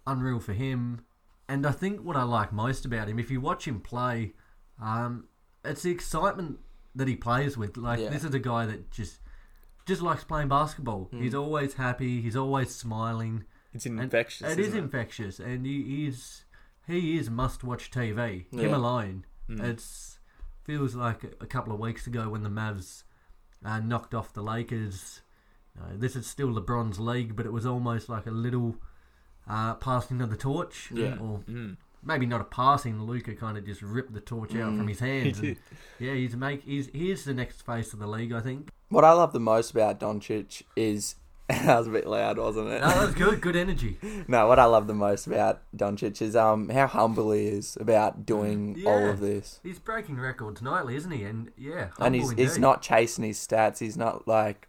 unreal 0.07 0.39
for 0.39 0.53
him. 0.53 1.05
And 1.47 1.65
I 1.65 1.71
think 1.71 2.01
what 2.01 2.15
I 2.15 2.23
like 2.23 2.53
most 2.53 2.85
about 2.85 3.07
him, 3.09 3.19
if 3.19 3.29
you 3.29 3.41
watch 3.41 3.67
him 3.67 3.79
play, 3.81 4.33
um, 4.81 5.27
it's 5.63 5.81
the 5.83 5.91
excitement 5.91 6.59
that 6.95 7.07
he 7.07 7.15
plays 7.15 7.57
with. 7.57 7.77
Like 7.77 7.99
Yeah. 7.99 8.09
this 8.09 8.23
is 8.23 8.33
a 8.33 8.39
guy 8.39 8.65
that 8.65 8.91
just 8.91 9.19
just 9.85 10.01
likes 10.01 10.23
playing 10.23 10.47
basketball. 10.47 11.09
Mm. 11.13 11.21
He's 11.21 11.35
always 11.35 11.75
happy. 11.75 12.21
He's 12.21 12.35
always 12.35 12.73
smiling. 12.73 13.43
It's 13.73 13.85
And 13.85 13.99
infectious. 13.99 14.51
It 14.53 14.59
is 14.59 14.67
isn't 14.69 14.79
infectious, 14.79 15.39
and 15.39 15.65
he 15.65 16.07
is 16.07 16.45
he 16.87 17.17
is 17.17 17.29
must 17.29 17.63
watch 17.63 17.91
TV. 17.91 18.45
Him 18.51 18.59
Yeah. 18.59 18.75
alone. 18.77 19.25
Mm. 19.49 19.61
It's 19.63 20.19
feels 20.63 20.95
like 20.95 21.23
a 21.39 21.45
couple 21.45 21.71
of 21.73 21.79
weeks 21.79 22.07
ago 22.07 22.29
when 22.29 22.41
the 22.43 22.49
Mavs 22.49 23.03
uh, 23.63 23.79
knocked 23.79 24.13
off 24.15 24.33
the 24.33 24.41
Lakers. 24.41 25.21
Uh, 25.79 25.89
this 25.93 26.15
is 26.15 26.25
still 26.25 26.47
LeBron's 26.47 26.99
league, 26.99 27.35
but 27.35 27.45
it 27.45 27.51
was 27.51 27.65
almost 27.65 28.07
like 28.09 28.25
a 28.25 28.31
little 28.31 28.77
uh, 29.47 29.75
passing 29.75 30.21
of 30.21 30.29
the 30.31 30.37
torch. 30.37 30.89
Yeah. 30.91 31.17
Or 31.19 31.39
Mm. 31.47 31.77
Maybe 32.05 32.25
not 32.25 32.39
a 32.39 32.45
passing. 32.45 33.01
Luka 33.01 33.33
kind 33.33 33.57
of 33.57 33.65
just 33.65 33.81
ripped 33.81 34.13
the 34.13 34.21
torch 34.21 34.51
out 34.51 34.71
Mm. 34.71 34.77
from 34.77 34.87
his 34.87 34.99
hands. 34.99 35.39
and, 35.39 35.57
yeah, 35.99 36.13
he's 36.13 36.35
make 36.35 36.63
he's 36.63 36.87
he 36.93 37.11
is 37.11 37.25
the 37.25 37.33
next 37.33 37.65
face 37.65 37.93
of 37.93 37.99
the 37.99 38.07
league, 38.07 38.31
I 38.31 38.41
think. 38.41 38.69
What 38.89 39.03
I 39.03 39.11
love 39.13 39.33
the 39.33 39.39
most 39.39 39.71
about 39.71 39.99
Doncic 39.99 40.61
is 40.75 41.15
that 41.49 41.77
was 41.77 41.87
a 41.87 41.91
bit 41.91 42.07
loud, 42.07 42.37
wasn't 42.37 42.69
it? 42.69 42.81
No, 42.81 42.87
that's 42.87 43.13
good. 43.23 43.41
Good 43.41 43.55
energy. 43.55 43.97
No, 44.27 44.47
what 44.47 44.57
I 44.59 44.65
love 44.65 44.87
the 44.87 44.93
most 44.93 45.27
about 45.27 45.61
Doncic 45.75 46.21
is 46.21 46.35
um 46.35 46.69
how 46.69 46.87
humble 46.87 47.31
he 47.31 47.45
is 47.47 47.77
about 47.81 48.25
doing 48.25 48.83
all 48.85 49.09
of 49.09 49.19
this, 49.19 49.59
He's 49.63 49.79
breaking 49.79 50.17
records 50.19 50.61
nightly, 50.61 50.95
isn't 50.95 51.11
he? 51.11 51.23
And 51.23 51.51
yeah, 51.57 51.89
and 51.99 52.15
humble 52.15 52.29
he's 52.29 52.31
he's 52.31 52.57
not 52.59 52.81
chasing 52.83 53.23
his 53.25 53.37
stats. 53.39 53.79
He's 53.79 53.97
not 53.97 54.27
like 54.27 54.67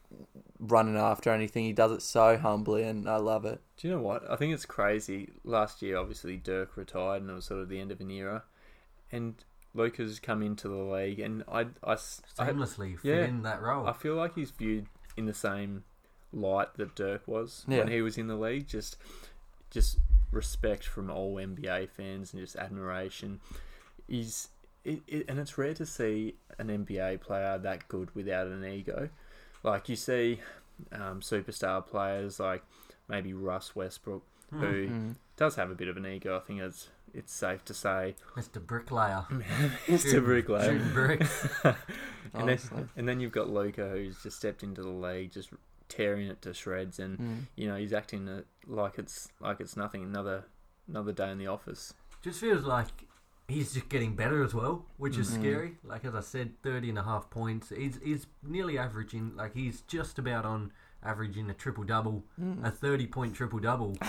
running 0.58 0.96
after 0.96 1.30
anything. 1.30 1.64
He 1.64 1.72
does 1.72 1.92
it 1.92 2.02
so 2.02 2.36
humbly, 2.36 2.82
and 2.82 3.08
I 3.08 3.16
love 3.16 3.44
it. 3.44 3.60
Do 3.76 3.88
you 3.88 3.94
know 3.94 4.00
what? 4.00 4.28
I 4.30 4.36
think 4.36 4.54
it's 4.54 4.66
crazy. 4.66 5.30
Last 5.44 5.82
year, 5.82 5.96
obviously, 5.98 6.36
Dirk 6.36 6.76
retired, 6.76 7.22
and 7.22 7.30
it 7.30 7.34
was 7.34 7.44
sort 7.44 7.60
of 7.60 7.68
the 7.68 7.80
end 7.80 7.92
of 7.92 8.00
an 8.00 8.10
era. 8.10 8.44
And 9.12 9.34
Luka's 9.74 10.18
come 10.18 10.42
into 10.42 10.68
the 10.68 10.74
league, 10.76 11.20
and 11.20 11.44
I, 11.48 11.66
I 11.84 11.94
seamlessly 11.94 12.98
fit 12.98 13.08
yeah. 13.08 13.24
in 13.26 13.42
that 13.42 13.62
role. 13.62 13.86
I 13.86 13.92
feel 13.92 14.14
like 14.14 14.34
he's 14.34 14.50
viewed 14.50 14.86
in 15.16 15.26
the 15.26 15.34
same 15.34 15.84
light 16.32 16.74
that 16.76 16.94
Dirk 16.94 17.26
was 17.26 17.64
Yeah. 17.68 17.78
when 17.78 17.88
he 17.88 18.02
was 18.02 18.18
in 18.18 18.26
the 18.26 18.36
league. 18.36 18.68
Just, 18.68 18.96
just 19.70 19.98
respect 20.30 20.84
from 20.84 21.10
all 21.10 21.36
NBA 21.36 21.90
fans 21.90 22.32
and 22.32 22.42
just 22.42 22.56
admiration. 22.56 23.40
He's, 24.08 24.48
it, 24.84 25.02
it, 25.06 25.26
and 25.28 25.38
it's 25.38 25.56
rare 25.58 25.74
to 25.74 25.86
see 25.86 26.36
an 26.58 26.68
NBA 26.68 27.20
player 27.20 27.58
that 27.58 27.88
good 27.88 28.14
without 28.14 28.46
an 28.46 28.64
ego. 28.64 29.08
Like 29.66 29.88
you 29.88 29.96
see, 29.96 30.40
um, 30.92 31.20
superstar 31.20 31.84
players 31.86 32.38
like 32.40 32.62
maybe 33.08 33.34
Russ 33.34 33.74
Westbrook, 33.76 34.22
Hmm. 34.50 34.60
who 34.60 34.88
Mm. 34.88 35.16
does 35.36 35.56
have 35.56 35.70
a 35.70 35.74
bit 35.74 35.88
of 35.88 35.96
an 35.96 36.06
ego. 36.06 36.36
I 36.36 36.40
think 36.40 36.60
it's 36.60 36.88
it's 37.12 37.32
safe 37.32 37.64
to 37.64 37.74
say. 37.74 38.14
Mr. 38.36 38.64
Bricklayer. 38.64 39.24
Mr. 39.86 40.22
Bricklayer. 40.24 40.72
Shooting 40.78 40.92
bricks. 40.92 41.48
and 42.34 42.48
then 42.48 42.58
and 42.96 43.08
then 43.08 43.20
you've 43.20 43.32
got 43.32 43.48
Luka 43.50 43.88
who's 43.88 44.22
just 44.22 44.36
stepped 44.38 44.62
into 44.62 44.82
the 44.82 44.88
league, 44.88 45.32
just 45.32 45.50
tearing 45.88 46.26
it 46.28 46.42
to 46.42 46.52
shreds, 46.54 46.98
and 46.98 47.18
Mm. 47.18 47.38
you 47.56 47.66
know 47.68 47.76
he's 47.76 47.92
acting 47.92 48.44
like 48.66 48.98
it's 48.98 49.28
like 49.40 49.60
it's 49.60 49.76
nothing. 49.76 50.02
Another 50.04 50.44
another 50.88 51.12
day 51.12 51.30
in 51.30 51.38
the 51.38 51.46
office. 51.48 51.92
Just 52.22 52.40
feels 52.40 52.64
like 52.64 53.05
he's 53.48 53.72
just 53.74 53.88
getting 53.88 54.16
better 54.16 54.42
as 54.42 54.52
well, 54.54 54.86
which 54.96 55.16
is 55.16 55.30
Mhm. 55.30 55.40
scary. 55.40 55.78
Like 55.84 56.04
as 56.04 56.14
I 56.14 56.20
said, 56.20 56.60
30 56.62 56.88
and 56.90 56.98
a 56.98 57.02
half 57.02 57.30
points. 57.30 57.68
He's 57.70 57.98
he's 58.02 58.26
nearly 58.42 58.78
averaging 58.78 59.36
like 59.36 59.54
he's 59.54 59.82
just 59.82 60.18
about 60.18 60.44
on 60.44 60.72
averaging 61.02 61.48
a 61.50 61.54
triple 61.54 61.84
double, 61.84 62.24
Mm. 62.40 62.64
a 62.64 62.70
30 62.70 63.06
point 63.06 63.34
triple 63.34 63.58
double. 63.58 63.96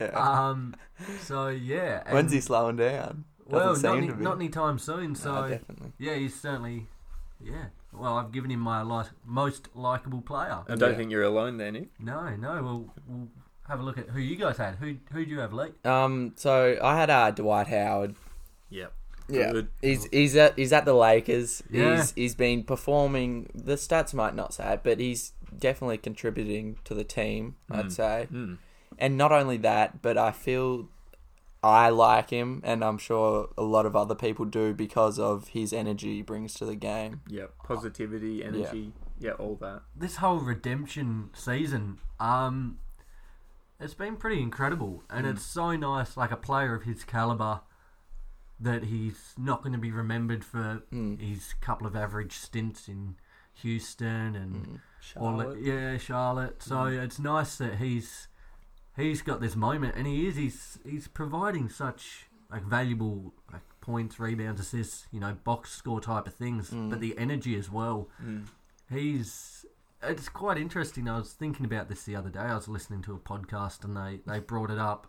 Yeah. 0.00 0.06
Um 0.48 0.74
so 1.20 1.48
yeah. 1.48 2.02
and- 2.04 2.14
When's 2.14 2.32
he 2.32 2.40
slowing 2.40 2.76
down? 2.76 3.24
Well, 3.46 3.68
Doesn't 3.74 3.88
not, 3.88 3.96
any, 3.98 4.06
to 4.08 4.22
not 4.22 4.34
anytime 4.36 4.78
soon. 4.78 5.14
So 5.14 5.32
No, 5.42 5.48
definitely. 5.50 5.92
yeah, 5.98 6.14
he's 6.14 6.38
certainly 6.38 6.88
yeah. 7.40 7.66
Well, 7.92 8.18
I've 8.18 8.32
given 8.32 8.50
him 8.50 8.58
my 8.60 8.82
li- 8.82 9.08
most 9.24 9.68
likable 9.76 10.20
player. 10.20 10.64
I 10.68 10.74
don't 10.74 10.90
Yeah. 10.90 10.96
think 10.96 11.10
you're 11.12 11.22
alone 11.22 11.58
there, 11.58 11.70
Nick. 11.70 11.90
No, 12.00 12.34
no. 12.34 12.60
We'll, 12.62 12.92
we'll 13.06 13.28
have 13.68 13.78
a 13.78 13.82
look 13.84 13.96
at 13.98 14.08
who 14.10 14.18
you 14.18 14.34
guys 14.36 14.56
had. 14.56 14.74
Who 14.76 14.96
who 15.12 15.24
do 15.24 15.30
you 15.30 15.38
have 15.38 15.52
late? 15.52 15.74
Um, 15.86 16.32
so 16.36 16.76
I 16.82 16.96
had 16.96 17.08
uh, 17.10 17.30
Dwight 17.30 17.68
Howard. 17.68 18.16
Yep. 18.70 18.92
Yeah, 19.28 19.52
Good. 19.52 19.68
he's 19.80 20.04
he's 20.12 20.36
at 20.36 20.58
he's 20.58 20.72
at 20.72 20.84
the 20.84 20.92
Lakers. 20.94 21.62
Yeah. 21.70 21.96
He's 21.96 22.12
he's 22.12 22.34
been 22.34 22.62
performing. 22.62 23.48
The 23.54 23.74
stats 23.76 24.12
might 24.12 24.34
not 24.34 24.52
say 24.52 24.74
it, 24.74 24.80
but 24.82 25.00
he's 25.00 25.32
definitely 25.56 25.96
contributing 25.98 26.76
to 26.84 26.92
the 26.94 27.04
team. 27.04 27.56
I'd 27.70 27.86
Mm. 27.86 27.92
say, 27.92 28.28
Mm. 28.30 28.58
and 28.98 29.16
not 29.16 29.32
only 29.32 29.56
that, 29.58 30.02
but 30.02 30.18
I 30.18 30.30
feel 30.30 30.88
I 31.62 31.88
like 31.88 32.28
him, 32.28 32.60
and 32.64 32.84
I'm 32.84 32.98
sure 32.98 33.48
a 33.56 33.62
lot 33.62 33.86
of 33.86 33.96
other 33.96 34.14
people 34.14 34.44
do 34.44 34.74
because 34.74 35.18
of 35.18 35.48
his 35.48 35.72
energy 35.72 36.16
he 36.16 36.20
brings 36.22 36.52
to 36.54 36.66
the 36.66 36.74
game. 36.76 37.22
Yeah, 37.26 37.46
Positivity, 37.62 38.44
energy. 38.44 38.92
Yeah. 39.18 39.32
all 39.32 39.56
that. 39.62 39.80
This 39.96 40.16
whole 40.16 40.40
redemption 40.40 41.30
season, 41.32 42.00
um, 42.20 42.78
it's 43.80 43.94
been 43.94 44.16
pretty 44.16 44.42
incredible, 44.42 45.04
and 45.08 45.24
Mm. 45.26 45.30
it's 45.30 45.42
so 45.46 45.74
nice. 45.76 46.18
Like 46.18 46.30
a 46.32 46.36
player 46.36 46.74
of 46.74 46.82
his 46.82 47.02
caliber, 47.04 47.62
that 48.60 48.84
he's 48.84 49.34
not 49.36 49.62
going 49.62 49.72
to 49.72 49.78
be 49.78 49.90
remembered 49.90 50.44
for 50.44 50.82
Mm. 50.92 51.20
his 51.20 51.54
couple 51.60 51.86
of 51.86 51.96
average 51.96 52.32
stints 52.32 52.88
in 52.88 53.16
Houston 53.54 54.34
and 54.36 54.66
Mm. 54.66 54.80
All 55.16 55.56
yeah, 55.56 55.96
Charlotte. 55.98 56.62
So 56.62 56.84
it's 56.86 57.18
nice 57.18 57.56
that 57.58 57.76
he's 57.76 58.28
he's 58.96 59.22
got 59.22 59.40
this 59.40 59.54
moment, 59.56 59.94
and 59.96 60.06
he 60.06 60.26
is 60.26 60.36
he's 60.36 60.78
he's 60.84 61.08
providing 61.08 61.68
such 61.68 62.26
like 62.50 62.62
valuable 62.62 63.34
like 63.52 63.62
points, 63.80 64.18
rebounds, 64.18 64.60
assists, 64.60 65.06
you 65.12 65.20
know, 65.20 65.34
box 65.44 65.70
score 65.72 66.00
type 66.00 66.26
of 66.26 66.34
things, 66.34 66.70
Mm. 66.70 66.88
but 66.90 67.00
the 67.00 67.16
energy 67.18 67.54
as 67.56 67.70
well. 67.70 68.08
Mm. 68.24 68.46
He's 68.88 69.66
it's 70.02 70.28
quite 70.28 70.58
interesting. 70.58 71.08
I 71.08 71.16
was 71.18 71.32
thinking 71.32 71.64
about 71.64 71.88
this 71.88 72.04
the 72.04 72.14
other 72.16 72.28
day. 72.30 72.40
I 72.40 72.54
was 72.54 72.68
listening 72.68 73.02
to 73.02 73.14
a 73.14 73.18
podcast, 73.18 73.84
and 73.84 73.96
they 73.96 74.20
they 74.26 74.38
brought 74.40 74.70
it 74.70 74.78
up 74.78 75.06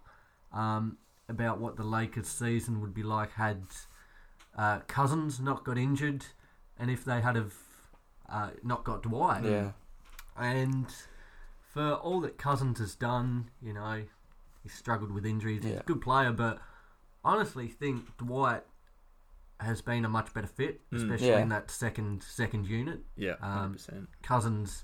um, 0.52 0.98
about 1.28 1.60
what 1.60 1.76
the 1.76 1.84
Lakers 1.84 2.28
season 2.28 2.82
would 2.82 2.94
be 2.94 3.04
like 3.04 3.34
had 3.34 3.64
uh, 4.58 4.80
Cousins 4.88 5.40
not 5.40 5.64
got 5.64 5.78
injured, 5.78 6.26
and 6.80 6.90
if 6.92 7.04
they 7.04 7.22
had 7.22 7.36
have 7.36 7.54
uh, 8.30 8.50
not 8.64 8.84
got 8.84 9.04
Dwight. 9.04 9.44
Yeah, 9.44 9.72
And 10.38 10.88
for 11.74 11.94
all 11.94 12.22
that 12.22 12.38
Cousins 12.38 12.80
has 12.80 12.96
done, 12.96 13.50
you 13.62 13.74
know, 13.74 14.04
he's 14.64 14.74
struggled 14.74 15.12
with 15.12 15.26
injuries. 15.26 15.64
He's 15.64 15.76
a 15.76 15.84
good 15.84 16.02
player, 16.02 16.32
but 16.32 16.60
honestly 17.24 17.68
think 17.68 18.18
Dwight 18.18 18.64
has 19.60 19.82
been 19.82 20.06
a 20.06 20.10
much 20.10 20.34
better 20.34 20.48
fit, 20.48 20.82
Mm. 20.92 20.98
especially 20.98 21.28
Yeah. 21.30 21.40
in 21.40 21.50
that 21.50 21.72
second 21.72 22.24
second 22.24 22.68
unit. 22.68 23.04
Yeah. 23.16 23.36
Um. 23.42 23.78
Cousins, 24.22 24.84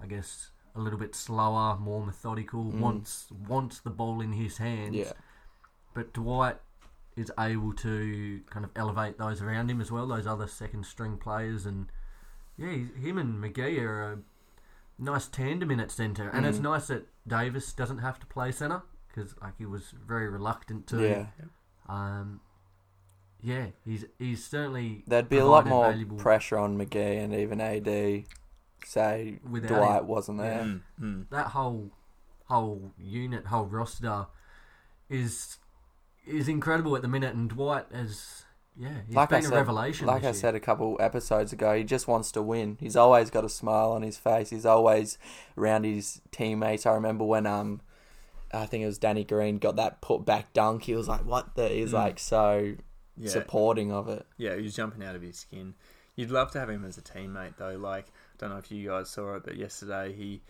I 0.00 0.06
guess, 0.06 0.50
a 0.74 0.80
little 0.80 0.98
bit 0.98 1.14
slower, 1.14 1.76
more 1.78 2.04
methodical, 2.04 2.64
Mm. 2.72 2.80
wants 2.80 3.30
wants 3.30 3.80
the 3.80 3.90
ball 3.90 4.20
in 4.20 4.32
his 4.32 4.58
hands. 4.58 4.94
yeah, 4.96 5.12
But 5.94 6.12
Dwight 6.12 6.56
is 7.16 7.30
able 7.38 7.72
to 7.74 8.40
kind 8.50 8.64
of 8.64 8.70
elevate 8.76 9.16
those 9.18 9.40
around 9.40 9.70
him 9.70 9.80
as 9.80 9.90
well, 9.92 10.06
those 10.06 10.26
other 10.26 10.46
second 10.48 10.84
string 10.84 11.16
players, 11.16 11.64
and 11.64 11.86
yeah, 12.56 12.70
him 12.72 13.16
and 13.18 13.42
McGee 13.42 13.80
are 13.80 14.12
a 14.14 14.18
nice 14.98 15.26
tandem 15.28 15.70
in 15.70 15.78
at 15.80 15.90
centre, 15.92 16.28
and 16.28 16.44
it's 16.44 16.58
Mm. 16.58 16.62
nice 16.62 16.88
that 16.88 17.06
Davis 17.26 17.72
doesn't 17.72 17.98
have 17.98 18.18
to 18.20 18.26
play 18.26 18.50
centre 18.52 18.82
because 19.08 19.34
like 19.40 19.54
he 19.58 19.66
was 19.66 19.90
very 20.06 20.28
reluctant 20.28 20.86
to. 20.88 21.02
yeah. 21.08 21.26
Um, 21.88 22.40
yeah, 23.40 23.66
he's 23.84 24.04
he's 24.18 24.44
certainly 24.44 25.04
There'd 25.06 25.28
be 25.28 25.38
a 25.38 25.44
lot 25.46 25.66
more 25.66 25.86
valuable- 25.90 26.16
pressure 26.16 26.58
on 26.58 26.76
McGee 26.78 27.22
and 27.22 27.32
even 27.34 27.60
AD. 27.60 28.24
Say 28.84 29.38
Without 29.48 29.68
Dwight 29.78 30.00
him. 30.02 30.06
wasn't 30.08 30.38
there. 30.38 30.62
Mm. 30.64 30.80
Mm. 31.00 31.28
that 31.30 31.48
whole 31.48 31.90
whole 32.46 32.92
unit, 32.98 33.46
whole 33.46 33.66
roster 33.66 34.26
is 35.08 35.58
is 36.26 36.48
incredible 36.48 36.96
at 36.96 37.02
the 37.02 37.08
minute, 37.08 37.34
and 37.34 37.48
Dwight 37.48 37.86
has 37.92 38.44
yeah, 38.76 38.88
he's 39.06 39.14
Like 39.14 39.32
I 39.32 39.36
been 39.36 39.44
a 39.44 39.48
said- 39.48 39.54
revelation. 39.56 40.06
Like 40.06 40.22
this 40.22 40.26
I 40.26 40.30
year. 40.30 40.34
said 40.40 40.54
a 40.56 40.60
couple 40.60 40.96
episodes 41.00 41.52
ago, 41.52 41.76
he 41.76 41.84
just 41.84 42.08
wants 42.08 42.32
to 42.32 42.42
win. 42.42 42.76
He's 42.80 42.96
always 42.96 43.30
got 43.30 43.44
a 43.44 43.48
smile 43.48 43.92
on 43.92 44.02
his 44.02 44.16
face. 44.16 44.50
He's 44.50 44.66
always 44.66 45.16
around 45.56 45.84
his 45.84 46.20
teammates. 46.32 46.84
I 46.86 46.92
remember 46.94 47.24
when 47.24 47.46
um, 47.46 47.80
I 48.52 48.66
think 48.66 48.82
it 48.82 48.86
was 48.86 48.98
Danny 48.98 49.22
Green 49.24 49.58
got 49.58 49.76
that 49.76 50.00
put 50.00 50.24
back 50.24 50.52
dunk. 50.52 50.82
He 50.84 50.94
was 50.96 51.06
like, 51.08 51.24
"What 51.24 51.54
the?" 51.54 51.68
He's 51.68 51.90
Mm. 51.90 51.94
like 51.94 52.18
so 52.18 52.74
Yeah. 53.16 53.30
supporting 53.30 53.92
of 53.92 54.08
it. 54.08 54.26
Yeah, 54.38 54.56
he's 54.56 54.74
jumping 54.74 55.04
out 55.04 55.14
of 55.14 55.22
his 55.22 55.38
skin. 55.38 55.74
You'd 56.16 56.30
love 56.32 56.50
to 56.52 56.58
have 56.60 56.70
him 56.70 56.84
as 56.84 56.96
a 56.98 57.02
teammate, 57.02 57.56
though. 57.58 57.76
Like, 57.76 58.06
I 58.06 58.10
don't 58.38 58.50
know 58.50 58.56
if 58.58 58.70
you 58.72 58.88
guys 58.88 59.08
saw 59.10 59.34
it, 59.36 59.44
but 59.44 59.56
yesterday 59.56 60.12
he 60.12 60.42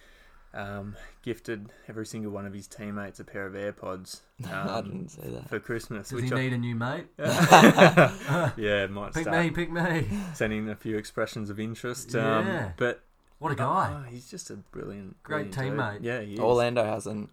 um, 0.55 0.97
gifted 1.23 1.69
every 1.89 2.07
single 2.07 2.31
one 2.31 2.47
of 2.47 2.53
his 2.55 2.67
teammates 2.69 3.19
a 3.21 3.25
pair 3.25 3.47
of 3.47 3.55
AirPods 3.55 4.21
I 4.49 4.53
um, 4.53 4.85
didn't 4.85 5.09
say 5.11 5.29
that. 5.31 5.49
for 5.49 5.59
Christmas. 5.59 6.09
Does 6.11 6.17
which 6.23 6.31
he 6.31 6.33
I- 6.37 6.41
need 6.43 6.53
a 6.53 6.59
new 6.59 6.75
mate? 6.75 7.07
yeah, 7.19 8.87
might 8.89 9.13
Pick 9.15 9.23
start 9.25 9.45
me, 9.45 9.51
pick 9.51 9.71
me. 9.71 10.07
sending 10.35 10.69
a 10.69 10.77
few 10.77 10.97
expressions 10.97 11.51
of 11.51 11.59
interest. 11.61 12.13
Yeah. 12.15 12.39
Um, 12.39 12.73
but 12.77 13.03
What 13.39 13.53
a 13.53 13.57
guy. 13.57 13.95
oh, 14.07 14.11
he's 14.11 14.31
just 14.31 14.51
a 14.51 14.55
brilliant, 14.57 15.23
Great 15.23 15.53
brilliant 15.53 15.79
teammate. 15.79 15.95
dude. 15.97 16.05
Yeah, 16.05 16.21
he 16.21 16.35
is. 16.35 16.41
Orlando 16.41 16.85
hasn't 16.85 17.31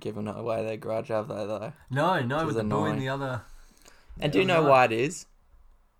given 0.00 0.26
away 0.28 0.64
their 0.66 0.76
grudge, 0.76 1.08
have 1.08 1.28
they? 1.28 1.34
Though. 1.46 1.72
No, 1.90 2.20
no, 2.22 2.46
with 2.46 2.56
the 2.56 2.64
boy 2.64 2.86
in 2.86 2.92
annoying. 2.92 2.98
the 2.98 3.08
other. 3.08 3.42
And 4.20 4.32
do 4.32 4.38
you 4.40 4.44
know 4.44 4.62
why 4.62 4.84
it 4.86 4.92
is? 4.92 5.26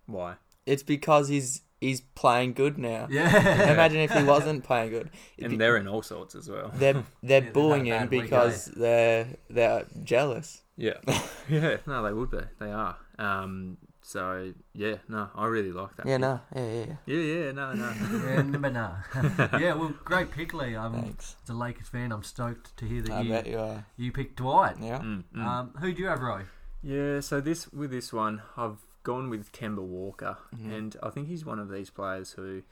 Why? 0.05 0.35
It's 0.65 0.83
because 0.83 1.27
he's 1.27 1.61
he's 1.81 2.01
playing 2.01 2.53
good 2.53 2.77
now. 2.77 3.07
Yeah. 3.09 3.71
Imagine 3.73 3.99
if 4.01 4.11
he 4.11 4.23
wasn't 4.35 4.63
playing 4.63 4.91
good. 4.91 5.09
It'd 5.37 5.49
be- 5.49 5.55
and 5.55 5.61
they're 5.61 5.77
in 5.77 5.87
all 5.87 6.01
sorts 6.01 6.35
as 6.35 6.49
well. 6.49 6.71
they're 6.75 6.93
they're 7.23 7.41
they've 7.41 7.53
booing 7.53 7.85
him 7.85 7.97
bad 7.99 8.11
week, 8.11 8.21
because 8.23 8.65
they're 8.65 9.27
they're 9.49 9.85
jealous. 10.03 10.61
Yeah, 10.77 10.93
yeah. 11.49 11.77
No, 11.87 12.03
they 12.03 12.13
would 12.13 12.31
be. 12.31 12.39
They 12.59 12.71
are. 12.71 12.97
Um. 13.17 13.77
So 14.01 14.53
yeah, 14.73 14.97
no, 15.09 15.29
I 15.33 15.47
really 15.47 15.71
like 15.71 15.95
that. 15.95 16.05
Yeah, 16.05 16.17
no, 16.17 16.39
yeah, 16.55 16.61
yeah. 16.63 16.85
yeah. 16.85 16.95
Yeah, 17.07 17.17
yeah. 17.45 17.51
No, 17.53 17.73
no. 17.73 17.91
yeah, 18.11 18.41
no, 18.43 18.69
no. 18.69 19.57
yeah, 19.57 19.73
well, 19.73 19.95
great 20.03 20.29
pick, 20.29 20.53
Lee. 20.53 20.75
Um, 20.75 20.93
Thanks. 20.93 21.35
as 21.43 21.49
a 21.49 21.53
Lakers 21.55 21.87
fan, 21.87 22.11
I'm 22.11 22.21
stoked 22.21 22.77
to 22.77 22.85
hear 22.85 23.01
that 23.01 23.11
I 23.11 23.21
you 23.21 23.29
bet 23.31 23.47
you 23.47 23.57
are. 23.57 23.85
you 23.97 24.11
picked 24.11 24.35
Dwight. 24.35 24.75
Yeah. 24.79 24.99
Mm, 24.99 25.23
mm. 25.35 25.43
Um, 25.43 25.73
who 25.79 25.91
do 25.91 26.03
you 26.03 26.07
have, 26.07 26.19
Roy? 26.21 26.43
Yeah, 26.83 27.19
so 27.21 27.41
this 27.41 27.67
with 27.73 27.89
this 27.89 28.13
one, 28.13 28.43
I've 28.55 28.77
gone 29.05 29.29
with 29.29 29.51
Kemba 29.53 29.81
Walker, 29.83 30.37
Mhm. 30.53 30.71
and 30.77 30.97
I 31.01 31.09
think 31.11 31.27
he's 31.29 31.45
one 31.45 31.59
of 31.59 31.69
these 31.69 31.89
players 31.89 32.31
who, 32.31 32.63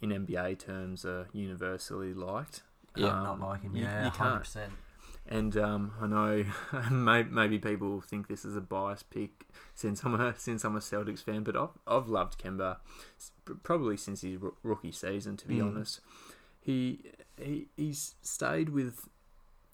in 0.00 0.10
NBA 0.10 0.56
terms, 0.58 1.04
are 1.04 1.28
universally 1.32 2.12
liked. 2.12 2.62
Yeah, 2.96 3.08
Um, 3.18 3.24
Not 3.24 3.40
like 3.40 3.62
him. 3.62 3.76
you- 3.76 3.84
Yeah, 3.84 4.06
you 4.06 4.10
can't. 4.10 4.40
percent. 4.40 4.72
And 5.26 5.56
um, 5.56 5.92
I 6.00 6.06
know 6.06 6.44
maybe 6.90 7.58
people 7.58 8.00
think 8.02 8.26
this 8.28 8.44
is 8.44 8.56
a 8.56 8.60
biased 8.60 9.08
pick 9.10 9.46
since 9.74 10.04
I'm 10.04 10.14
a 10.20 10.34
since 10.38 10.64
I'm 10.64 10.76
a 10.76 10.80
Celtics 10.80 11.22
fan, 11.22 11.44
but 11.44 11.56
I've 11.56 11.78
I've 11.86 12.08
loved 12.08 12.38
Kemba 12.38 12.78
probably 13.62 13.96
since 13.96 14.20
his 14.20 14.38
rookie 14.62 14.92
season. 14.92 15.36
To 15.38 15.48
be 15.48 15.56
Mm. 15.58 15.66
honest, 15.68 16.00
he 16.60 17.10
he 17.40 17.68
he's 17.76 18.16
stayed 18.20 18.68
with 18.68 19.08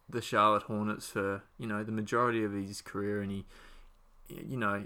the 0.09 0.21
Charlotte 0.23 0.65
Hornets 0.65 1.09
for 1.11 1.43
you 1.59 1.67
know 1.67 1.83
the 1.83 1.93
majority 1.93 2.45
of 2.45 2.53
his 2.53 2.81
career, 2.81 3.21
and 3.21 3.33
he 3.33 3.45
you 4.29 4.57
know 4.57 4.85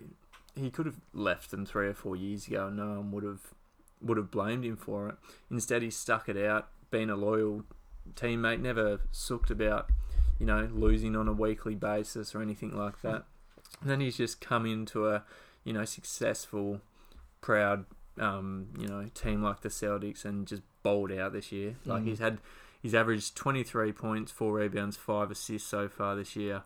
he 0.57 0.71
could 0.71 0.87
have 0.87 1.01
left 1.13 1.51
them 1.51 1.67
three 1.67 1.89
or 1.89 1.95
four 1.95 2.17
years 2.17 2.47
ago, 2.47 2.67
and 2.69 2.77
no 2.77 2.87
one 2.89 3.11
would 3.13 3.25
have 3.25 3.41
would 4.03 4.17
have 4.19 4.31
blamed 4.31 4.65
him 4.65 4.77
for 4.77 5.09
it. 5.09 5.15
Instead, 5.51 5.83
he 5.83 5.91
stuck 5.91 6.29
it 6.29 6.37
out, 6.37 6.69
been 6.91 7.09
a 7.11 7.17
loyal 7.17 7.65
teammate, 8.15 8.61
never 8.61 9.01
sooked 9.13 9.51
about 9.51 9.91
you 10.41 10.47
know, 10.47 10.69
losing 10.75 11.15
on 11.15 11.29
a 11.29 11.33
weekly 11.33 11.77
basis 11.77 12.35
or 12.35 12.43
anything 12.43 12.77
like 12.77 13.01
that. 13.03 13.23
And 13.81 13.89
then 13.89 14.01
he's 14.01 14.17
just 14.17 14.41
come 14.41 14.67
into 14.67 15.07
a, 15.09 15.23
you 15.63 15.73
know, 15.73 15.85
successful, 15.85 16.81
proud, 17.41 17.85
um, 18.19 18.67
you 18.77 18.89
know, 18.89 19.09
team 19.15 19.43
like 19.45 19.61
the 19.61 19.69
Celtics 19.69 20.25
and 20.25 20.45
just 20.45 20.63
bowled 20.83 21.13
out 21.13 21.33
this 21.35 21.53
year. 21.53 21.77
Like 21.87 22.03
Mm. 22.03 22.07
he's 22.09 22.19
had, 22.19 22.39
he's 22.83 22.97
averaged 22.97 23.37
23 23.37 23.93
points, 23.93 24.33
four 24.33 24.55
rebounds, 24.55 24.97
five 24.97 25.31
assists 25.31 25.69
so 25.69 25.89
far 25.89 26.17
this 26.17 26.35
year. 26.35 26.65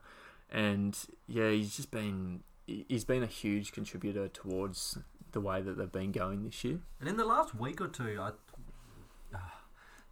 And 0.50 0.98
yeah, 1.26 1.50
he's 1.50 1.76
just 1.76 1.90
been, 1.90 2.40
he's 2.88 3.04
been 3.04 3.22
a 3.22 3.26
huge 3.26 3.72
contributor 3.72 4.28
towards 4.28 4.98
the 5.32 5.40
way 5.40 5.60
that 5.60 5.76
they've 5.76 5.90
been 5.92 6.12
going 6.12 6.44
this 6.44 6.62
year. 6.64 6.78
And 7.00 7.08
in 7.08 7.16
the 7.16 7.24
last 7.24 7.54
week 7.54 7.80
or 7.80 7.88
two, 7.88 8.18
I. 8.20 8.30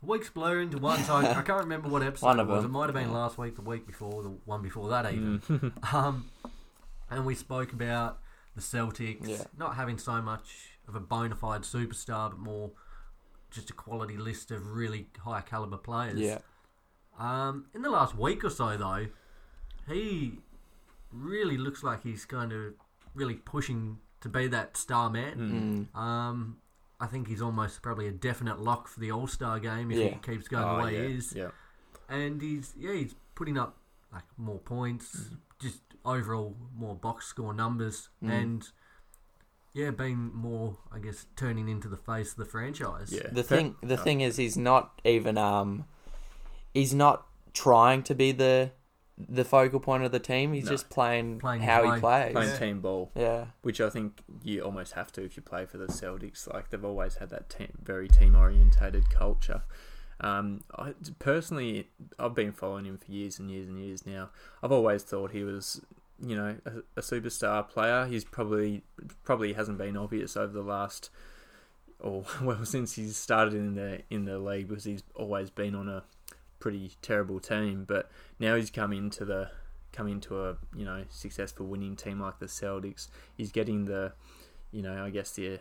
Weeks 0.03 0.29
blur 0.29 0.61
into 0.61 0.77
one, 0.79 1.03
so 1.03 1.15
I, 1.15 1.31
I 1.31 1.43
can't 1.43 1.63
remember 1.63 1.89
what 1.89 2.03
episode 2.03 2.39
it 2.39 2.47
was. 2.47 2.65
It 2.65 2.69
might 2.69 2.85
have 2.85 2.95
been 2.95 3.13
last 3.13 3.39
week, 3.39 3.57
the 3.57 3.63
week 3.63 3.87
before, 3.87 4.23
the 4.23 4.29
one 4.45 4.63
before 4.63 4.91
that 4.91 5.07
even. 5.13 5.41
Mm. 5.41 5.73
Um, 5.95 6.31
and 7.11 7.25
we 7.25 7.35
spoke 7.35 7.73
about 7.73 8.19
the 8.55 8.61
Celtics 8.61 9.27
Yeah. 9.27 9.45
not 9.57 9.75
having 9.75 9.97
so 9.97 10.21
much 10.21 10.71
of 10.87 10.95
a 10.97 11.01
bona 11.01 11.35
fide 11.35 11.63
superstar, 11.63 12.31
but 12.31 12.39
more 12.39 12.73
just 13.51 13.71
a 13.71 13.73
quality 13.73 14.17
list 14.19 14.51
of 14.51 14.67
really 14.69 15.07
high 15.25 15.41
caliber 15.41 15.79
players. 15.79 16.21
Yeah. 16.21 16.39
Um, 17.19 17.67
in 17.75 17.81
the 17.83 17.91
last 17.91 18.15
week 18.17 18.45
or 18.45 18.51
so, 18.51 18.77
though, 18.77 19.07
he 19.89 20.41
really 21.13 21.57
looks 21.57 21.83
like 21.83 22.03
he's 22.03 22.25
kind 22.25 22.53
of 22.53 22.75
really 23.15 23.35
pushing 23.35 23.99
to 24.21 24.29
be 24.29 24.47
that 24.49 24.77
star 24.77 25.11
man. 25.11 25.89
Mm. 25.95 25.99
Um, 25.99 26.57
I 27.01 27.07
think 27.07 27.29
he's 27.29 27.43
almost 27.43 27.83
probably 27.83 28.09
a 28.09 28.13
definite 28.13 28.61
lock 28.61 28.89
for 28.89 29.01
the 29.01 29.11
All 29.13 29.27
Star 29.27 29.59
game 29.59 29.91
if 29.91 29.99
Yeah. 29.99 30.05
he 30.11 30.17
keeps 30.17 30.49
going 30.49 30.65
Oh, 30.65 30.77
the 30.79 30.83
way 30.85 30.95
yeah, 30.95 31.09
he 31.09 31.15
is. 31.15 31.33
Yeah. 31.35 31.51
And 32.09 32.41
he's 32.41 32.73
yeah 32.77 32.93
he's 32.93 33.15
putting 33.35 33.59
up 33.59 33.77
like 34.13 34.25
more 34.39 34.59
points, 34.59 35.17
Mm. 35.17 35.37
just 35.61 35.81
overall 36.05 36.57
more 36.75 36.95
box 36.95 37.27
score 37.27 37.53
numbers, 37.53 38.09
Mm. 38.23 38.31
and 38.31 38.69
yeah, 39.75 39.91
being 39.91 40.33
more 40.35 40.79
I 40.91 40.99
guess 40.99 41.27
turning 41.37 41.69
into 41.69 41.89
the 41.89 41.97
face 41.99 42.31
of 42.33 42.39
the 42.39 42.45
franchise. 42.47 43.13
Yeah. 43.13 43.29
The 43.31 43.43
thing, 43.43 43.77
the 43.83 43.95
oh. 44.01 44.03
thing 44.03 44.23
is, 44.23 44.37
he's 44.39 44.57
not 44.57 45.01
even 45.05 45.37
um, 45.37 45.85
he's 46.73 46.95
not 46.95 47.27
trying 47.53 48.03
to 48.05 48.15
be 48.15 48.33
the 48.33 48.73
the 49.19 49.45
focal 49.45 49.81
point 49.81 50.05
of 50.05 50.13
the 50.13 50.19
team. 50.19 50.53
He's 50.53 50.65
No. 50.67 50.73
just 50.73 50.91
playing, 50.91 51.39
Playing 51.39 51.63
how 51.63 51.85
his 51.85 51.87
he 51.87 51.91
way. 51.93 52.01
plays. 52.01 52.33
Playing 52.33 52.49
Yeah. 52.51 52.59
team 52.59 52.81
ball. 52.81 53.11
Yeah, 53.15 53.47
which 53.63 53.81
I 53.81 53.89
think 53.91 54.21
you 54.43 54.61
almost 54.63 54.93
have 54.93 55.11
to 55.13 55.23
if 55.25 55.37
you 55.37 55.43
play 55.43 55.65
for 55.67 55.79
the 55.79 55.87
Celtics. 55.87 56.53
Like 56.53 56.71
they've 56.71 56.85
always 56.85 57.17
had 57.17 57.31
that 57.31 57.49
team, 57.49 57.73
very 57.83 58.09
team 58.09 58.35
orientated 58.37 59.09
culture. 59.11 59.63
Um, 60.21 60.65
I, 60.75 60.95
personally, 61.19 61.89
I've 62.19 62.35
been 62.35 62.53
following 62.53 62.85
him 62.87 62.97
for 62.99 63.11
years 63.11 63.39
and 63.39 63.51
years 63.51 63.69
and 63.69 63.79
years 63.79 64.07
now. 64.07 64.31
I've 64.63 64.73
always 64.73 65.03
thought 65.03 65.31
he 65.33 65.45
was, 65.45 65.83
you 66.19 66.35
know, 66.35 66.57
a, 66.65 66.73
a 66.97 67.03
superstar 67.03 67.69
player. 67.69 68.07
He's 68.07 68.25
probably 68.25 68.83
probably 69.25 69.53
hasn't 69.55 69.77
been 69.79 69.97
obvious 69.97 70.37
over 70.37 70.53
the 70.53 70.63
last, 70.63 71.11
or 72.01 72.25
well, 72.43 72.65
since 72.65 72.95
he's 72.95 73.17
started 73.17 73.55
in 73.55 73.75
the 73.75 74.03
in 74.11 74.25
the 74.25 74.39
league 74.39 74.69
because 74.69 74.85
he's 74.85 75.03
always 75.15 75.51
been 75.51 75.75
on 75.75 75.89
a 75.89 76.03
pretty 76.67 76.91
terrible 77.01 77.39
team. 77.39 77.85
But 77.87 78.11
now 78.41 78.57
he's 78.57 78.71
come 78.71 78.93
into 78.93 79.25
the 79.25 79.51
come 79.93 80.09
into 80.09 80.43
a 80.45 80.57
you 80.77 80.85
know 80.85 81.05
successful 81.09 81.67
winning 81.67 81.95
team 81.97 82.19
like 82.21 82.39
the 82.41 82.47
Celtics. 82.47 83.07
He's 83.37 83.53
getting 83.53 83.85
the, 83.85 84.13
you 84.73 84.83
know, 84.83 85.05
I 85.05 85.11
guess 85.11 85.31
the 85.33 85.59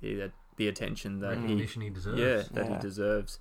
the, 0.00 0.30
the 0.56 0.68
attention 0.68 1.20
that 1.20 1.36
he 1.38 1.64
he 1.66 1.90
deserves. 1.90 2.18
yeah 2.18 2.42
that 2.54 2.70
Yeah. 2.70 2.76
he 2.76 2.80
deserves. 2.80 3.38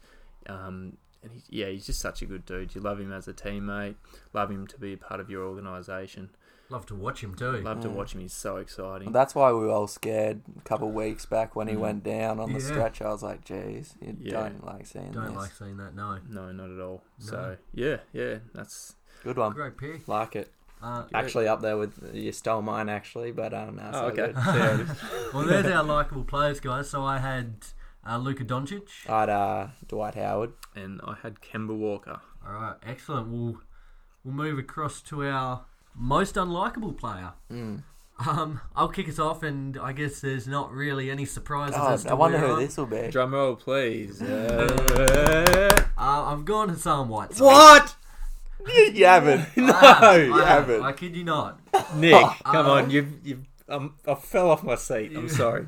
Um, 0.47 0.97
and 1.24 1.32
he's, 1.32 1.45
yeah, 1.49 1.68
he's 1.70 1.86
just 1.86 1.99
such 2.01 2.22
a 2.22 2.26
good 2.26 2.45
dude. 2.45 2.76
You 2.76 2.82
love 2.82 2.99
him 2.99 3.11
as 3.13 3.28
a 3.28 3.34
teammate. 3.34 3.95
Love 4.34 4.51
him 4.51 4.68
to 4.68 4.78
be 4.78 4.93
a 4.93 4.97
part 4.97 5.20
of 5.22 5.30
your 5.30 5.43
organisation. 5.45 6.30
Love 6.70 6.86
to 6.88 6.95
watch 6.95 7.24
him 7.24 7.36
too. 7.36 7.51
Love 7.61 7.82
to 7.82 7.88
Mm. 7.89 7.93
watch 7.93 8.16
him. 8.16 8.22
He's 8.22 8.34
so 8.34 8.57
exciting. 8.57 9.11
that's 9.11 9.36
why 9.36 9.51
we 9.51 9.59
were 9.59 9.70
all 9.70 9.88
scared 9.88 10.41
a 10.57 10.61
couple 10.61 10.88
of 10.88 10.93
weeks 10.95 11.26
back 11.26 11.55
when 11.55 11.68
he 11.68 11.76
Mm. 11.76 11.80
went 11.80 12.03
down 12.03 12.39
on 12.39 12.53
the 12.53 12.59
Yeah. 12.59 12.66
stretch. 12.66 13.01
I 13.03 13.09
was 13.09 13.22
like, 13.22 13.45
"Geez, 13.45 13.95
you 14.01 14.16
Yeah. 14.20 14.32
don't 14.49 14.66
like 14.66 14.86
seeing 14.88 15.11
Don't 15.11 15.26
this." 15.28 15.36
like 15.36 15.51
seeing 15.51 15.78
that. 15.78 15.93
No, 15.93 16.18
no, 16.28 16.51
not 16.51 16.70
at 16.72 16.80
all. 16.80 17.03
No. 17.20 17.26
So 17.26 17.57
yeah, 17.74 17.97
yeah, 18.13 18.39
that's 18.53 18.95
Good 19.24 19.38
one, 19.38 19.53
great 19.53 19.78
pick. 19.78 20.07
like 20.07 20.36
it. 20.36 20.51
Uh, 20.82 21.03
Actually, 21.13 21.47
up 21.47 21.61
there 21.61 21.78
with 21.78 22.13
you 22.13 22.32
stole 22.32 22.61
mine 22.61 22.89
actually, 22.89 23.32
but 23.32 23.53
um, 23.53 23.76
no, 23.78 23.89
oh, 23.89 23.91
so 23.91 24.05
okay. 24.07 24.16
good. 24.16 24.36
See 24.36 24.41
how 24.41 24.66
it 24.74 24.80
is. 24.82 25.34
well, 25.34 25.45
there's 25.45 25.66
our 25.68 25.84
likable 25.95 26.24
players, 26.26 26.59
guys. 26.59 26.89
So 26.89 27.03
I 27.05 27.20
had 27.20 27.66
uh, 28.07 28.18
Luka 28.18 28.43
Doncic. 28.43 29.09
I 29.09 29.20
had 29.22 29.30
uh, 29.30 29.68
Dwight 29.88 30.16
Howard. 30.16 30.53
and 30.76 30.99
I 31.03 31.16
had 31.24 31.41
Kemba 31.41 31.76
Walker. 31.76 32.20
All 32.45 32.53
right, 32.53 32.76
excellent. 32.84 33.30
We'll 33.30 33.61
we'll 34.24 34.34
move 34.34 34.59
across 34.59 35.01
to 35.03 35.24
our 35.26 35.66
most 35.95 36.35
unlikable 36.35 36.97
player. 36.97 37.33
Mm. 37.51 37.83
Um, 38.25 38.61
I'll 38.75 38.87
kick 38.87 39.09
us 39.09 39.19
off, 39.19 39.43
and 39.43 39.77
I 39.77 39.91
guess 39.91 40.21
there's 40.21 40.47
not 40.47 40.71
really 40.71 41.11
any 41.11 41.25
surprises 41.25 41.75
Oh, 41.77 41.91
as 41.93 42.03
to 42.05 42.11
I 42.11 42.13
wonder 42.13 42.37
who 42.37 42.47
I'm- 42.53 42.59
this 42.59 42.77
will 42.77 42.85
be. 42.85 43.09
Drum 43.09 43.33
roll, 43.33 43.55
please. 43.55 44.21
Uh, 45.97 46.25
I've 46.33 46.45
gone 46.45 46.69
Hassan 46.69 47.07
Whiteside. 47.09 47.41
What? 47.43 47.95
you 48.93 49.05
haven't. 49.05 49.45
No, 49.57 49.71
have, 49.73 50.03
I 50.03 50.15
you 50.17 50.33
have. 50.33 50.47
haven't. 50.67 50.81
I 50.83 50.91
kid 50.91 51.15
you 51.15 51.23
not. 51.23 51.59
Nick, 51.95 52.13
come 52.43 52.65
Uh, 52.65 52.69
on, 52.71 52.89
you've 52.89 53.25
you've 53.25 53.45
um, 53.69 53.95
I 54.07 54.13
fell 54.15 54.49
off 54.51 54.63
my 54.63 54.75
seat. 54.75 55.13
I'm 55.15 55.29
sorry. 55.29 55.67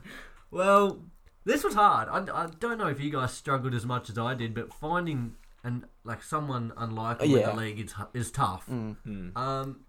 Well, 0.52 1.00
this 1.46 1.64
was 1.64 1.74
hard. 1.76 2.10
I, 2.10 2.44
I 2.44 2.48
don't 2.60 2.78
know 2.78 2.88
if 2.88 3.00
you 3.00 3.10
guys 3.12 3.34
struggled 3.34 3.74
as 3.74 3.86
much 3.86 4.10
as 4.10 4.18
I 4.18 4.34
did, 4.34 4.54
but 4.54 4.74
finding 4.74 5.36
and 5.64 5.86
like 6.04 6.22
someone 6.24 6.72
unlikable 6.78 7.22
in 7.24 7.30
Yeah. 7.32 7.50
the 7.52 7.56
league 7.56 7.80
is 7.80 7.94
is 8.14 8.32
tough. 8.32 8.66
Mm. 8.70 8.98
Hmm. 9.04 9.38
Um, 9.38 9.80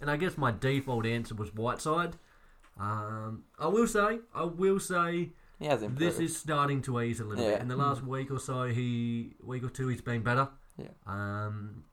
and 0.00 0.10
I 0.10 0.16
guess 0.16 0.36
my 0.38 0.50
default 0.50 1.06
answer 1.06 1.34
was 1.34 1.54
Whiteside. 1.54 2.16
Um, 2.78 3.44
I 3.58 3.66
will 3.66 3.86
say, 3.88 4.20
I 4.34 4.44
will 4.44 4.78
say, 4.78 5.30
He 5.58 5.66
has 5.66 5.82
improved. 5.82 6.00
this 6.00 6.18
is 6.20 6.36
starting 6.36 6.80
to 6.82 7.00
ease 7.00 7.18
a 7.20 7.24
little 7.24 7.44
bit. 7.44 7.60
In 7.60 7.68
the 7.68 7.76
last 7.76 8.04
week 8.04 8.30
or 8.30 8.38
so, 8.38 8.64
he 8.66 9.34
week 9.42 9.64
or 9.64 9.68
two, 9.70 9.88
he's 9.88 10.00
been 10.00 10.22
better. 10.22 10.48
Yeah. 10.76 10.86
Um, 11.06 11.84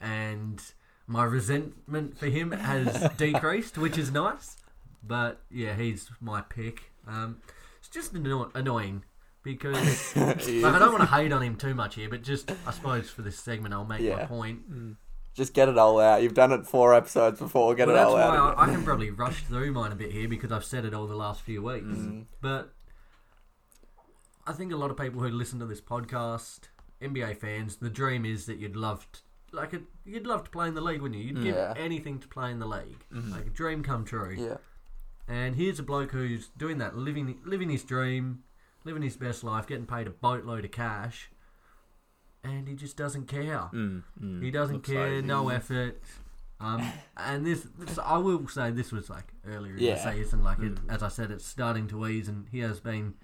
and 0.00 0.60
my 1.06 1.24
resentment 1.24 2.18
for 2.18 2.26
him 2.26 2.50
has 2.52 3.08
decreased, 3.16 3.78
which 3.78 3.96
is 3.98 4.10
nice. 4.10 4.56
But 5.06 5.40
yeah, 5.50 5.76
he's 5.76 6.10
my 6.20 6.40
pick. 6.40 6.90
Um, 7.06 7.38
it's 7.78 7.88
just 7.88 8.14
anno- 8.14 8.50
annoying 8.54 9.04
because 9.42 9.76
like, 10.16 10.48
I 10.48 10.78
don't 10.78 10.92
want 10.92 11.00
to 11.02 11.14
hate 11.14 11.32
on 11.32 11.42
him 11.42 11.56
too 11.56 11.74
much 11.74 11.94
here, 11.96 12.08
but 12.08 12.22
just 12.22 12.50
I 12.66 12.72
suppose 12.72 13.10
for 13.10 13.22
this 13.22 13.38
segment, 13.38 13.74
I'll 13.74 13.84
make 13.84 14.00
my 14.00 14.06
Yeah. 14.06 14.26
point. 14.26 14.62
Just 15.34 15.52
get 15.52 15.68
it 15.68 15.76
all 15.76 15.98
out. 16.00 16.22
You've 16.22 16.34
done 16.34 16.52
it 16.52 16.64
four 16.66 16.94
episodes 16.94 17.40
before. 17.40 17.74
Get 17.74 17.88
well, 17.88 17.96
it 17.96 17.98
that's 17.98 18.08
all 18.08 18.14
why 18.14 18.36
out. 18.36 18.58
I, 18.58 18.62
I 18.62 18.66
can 18.66 18.84
probably 18.84 19.10
rush 19.10 19.42
through 19.44 19.72
mine 19.72 19.90
a 19.92 19.96
bit 19.96 20.12
here 20.12 20.28
because 20.28 20.52
I've 20.52 20.64
said 20.64 20.84
it 20.84 20.94
all 20.94 21.06
the 21.08 21.16
last 21.16 21.40
few 21.40 21.60
weeks. 21.62 21.86
Mm. 21.86 22.26
But 22.40 22.72
I 24.46 24.52
think 24.52 24.72
a 24.72 24.76
lot 24.76 24.90
of 24.90 24.96
people 24.96 25.20
who 25.20 25.28
listen 25.28 25.58
to 25.60 25.66
this 25.66 25.80
podcast, 25.80 26.60
NBA 27.02 27.38
fans, 27.38 27.76
the 27.76 27.90
dream 27.90 28.24
is 28.24 28.46
that 28.46 28.58
you'd 28.58 28.76
love 28.76 29.06
to, 29.12 29.20
like 29.56 29.72
it, 29.74 29.82
you'd 30.04 30.26
love 30.26 30.44
to 30.44 30.50
play 30.50 30.68
in 30.68 30.74
the 30.74 30.80
league, 30.80 31.00
wouldn't 31.00 31.20
you? 31.20 31.28
You'd 31.28 31.42
give 31.42 31.56
Yeah. 31.56 31.74
anything 31.76 32.18
to 32.20 32.28
play 32.28 32.50
in 32.50 32.58
the 32.58 32.66
league, 32.66 33.04
Mhm. 33.12 33.32
like 33.32 33.46
a 33.46 33.50
dream 33.50 33.82
come 33.82 34.04
true. 34.04 34.34
Yeah. 34.38 34.58
And 35.26 35.56
here's 35.56 35.78
a 35.78 35.82
bloke 35.82 36.12
who's 36.12 36.48
doing 36.56 36.78
that, 36.78 36.96
living 36.96 37.40
living 37.44 37.70
his 37.70 37.82
dream, 37.82 38.44
living 38.84 39.02
his 39.02 39.16
best 39.16 39.42
life, 39.42 39.66
getting 39.66 39.86
paid 39.86 40.06
a 40.06 40.10
boatload 40.10 40.64
of 40.66 40.70
cash, 40.70 41.30
and 42.44 42.68
he 42.68 42.74
just 42.74 42.96
doesn't 42.96 43.26
care. 43.26 43.68
Mm, 43.72 44.02
mm. 44.22 44.42
He 44.42 44.50
doesn't 44.50 44.82
care, 44.82 45.16
like 45.16 45.24
no 45.24 45.48
effort. 45.48 46.00
Um, 46.60 46.86
and 47.16 47.44
this, 47.44 47.66
this, 47.78 47.98
I 47.98 48.16
will 48.18 48.46
say, 48.48 48.70
this 48.70 48.92
was 48.92 49.10
like 49.10 49.32
earlier 49.46 49.72
in 49.76 49.78
the 49.84 49.96
season. 49.96 50.44
Like 50.44 50.58
it, 50.60 50.74
Mm. 50.76 50.94
as 50.94 51.02
I 51.02 51.08
said, 51.08 51.30
it's 51.30 51.44
starting 51.46 51.88
to 51.88 52.06
ease, 52.06 52.28
and 52.28 52.46
he 52.50 52.60
has 52.60 52.78
been 52.80 53.14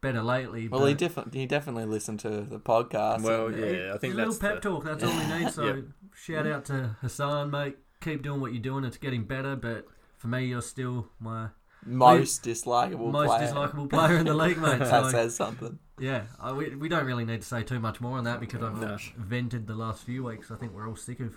better 0.00 0.22
lately. 0.22 0.66
Well, 0.68 0.86
he, 0.86 0.94
but 0.94 0.98
defi- 0.98 1.38
he 1.38 1.46
definitely 1.46 1.84
listened 1.84 2.20
to 2.20 2.40
the 2.42 2.58
podcast. 2.58 3.22
Well, 3.22 3.48
and- 3.48 3.58
yeah, 3.58 3.92
I 3.94 3.98
think 3.98 4.14
a 4.14 4.16
that's 4.16 4.40
little 4.42 4.48
pep 4.54 4.62
the, 4.62 4.68
talk. 4.70 4.84
That's 4.84 5.04
all 5.04 5.10
we 5.16 5.26
need. 5.44 5.52
So 5.52 5.64
Yep. 5.66 5.84
shout 6.14 6.46
out 6.46 6.64
to 6.66 6.96
Hassan, 7.02 7.50
mate. 7.50 7.76
Keep 8.00 8.22
doing 8.22 8.40
what 8.40 8.52
you're 8.52 8.62
doing. 8.62 8.84
It's 8.84 8.96
getting 8.98 9.24
better, 9.24 9.56
but 9.56 9.86
for 10.16 10.28
me, 10.28 10.46
you're 10.46 10.62
still 10.62 11.08
my 11.20 11.48
most 11.84 12.42
dislikable 12.44 13.10
most 13.12 13.28
player. 13.28 13.48
dislikable 13.52 13.88
player 13.88 14.16
in 14.18 14.26
the 14.26 14.34
league, 14.34 14.58
mate. 14.58 14.78
that 14.80 15.04
So 15.04 15.10
says 15.10 15.36
something. 15.36 15.78
Yeah, 15.98 16.22
I, 16.40 16.52
we, 16.52 16.74
we 16.74 16.88
don't 16.88 17.06
really 17.06 17.24
need 17.24 17.40
to 17.42 17.46
say 17.46 17.62
too 17.62 17.80
much 17.80 18.00
more 18.00 18.18
on 18.18 18.24
that 18.24 18.40
because 18.40 18.62
I've 18.62 18.80
No. 18.80 18.96
vented 19.16 19.66
the 19.66 19.74
last 19.74 20.04
few 20.04 20.24
weeks. 20.24 20.50
I 20.50 20.56
think 20.56 20.72
we're 20.74 20.88
all 20.88 20.96
sick 20.96 21.20
of 21.20 21.34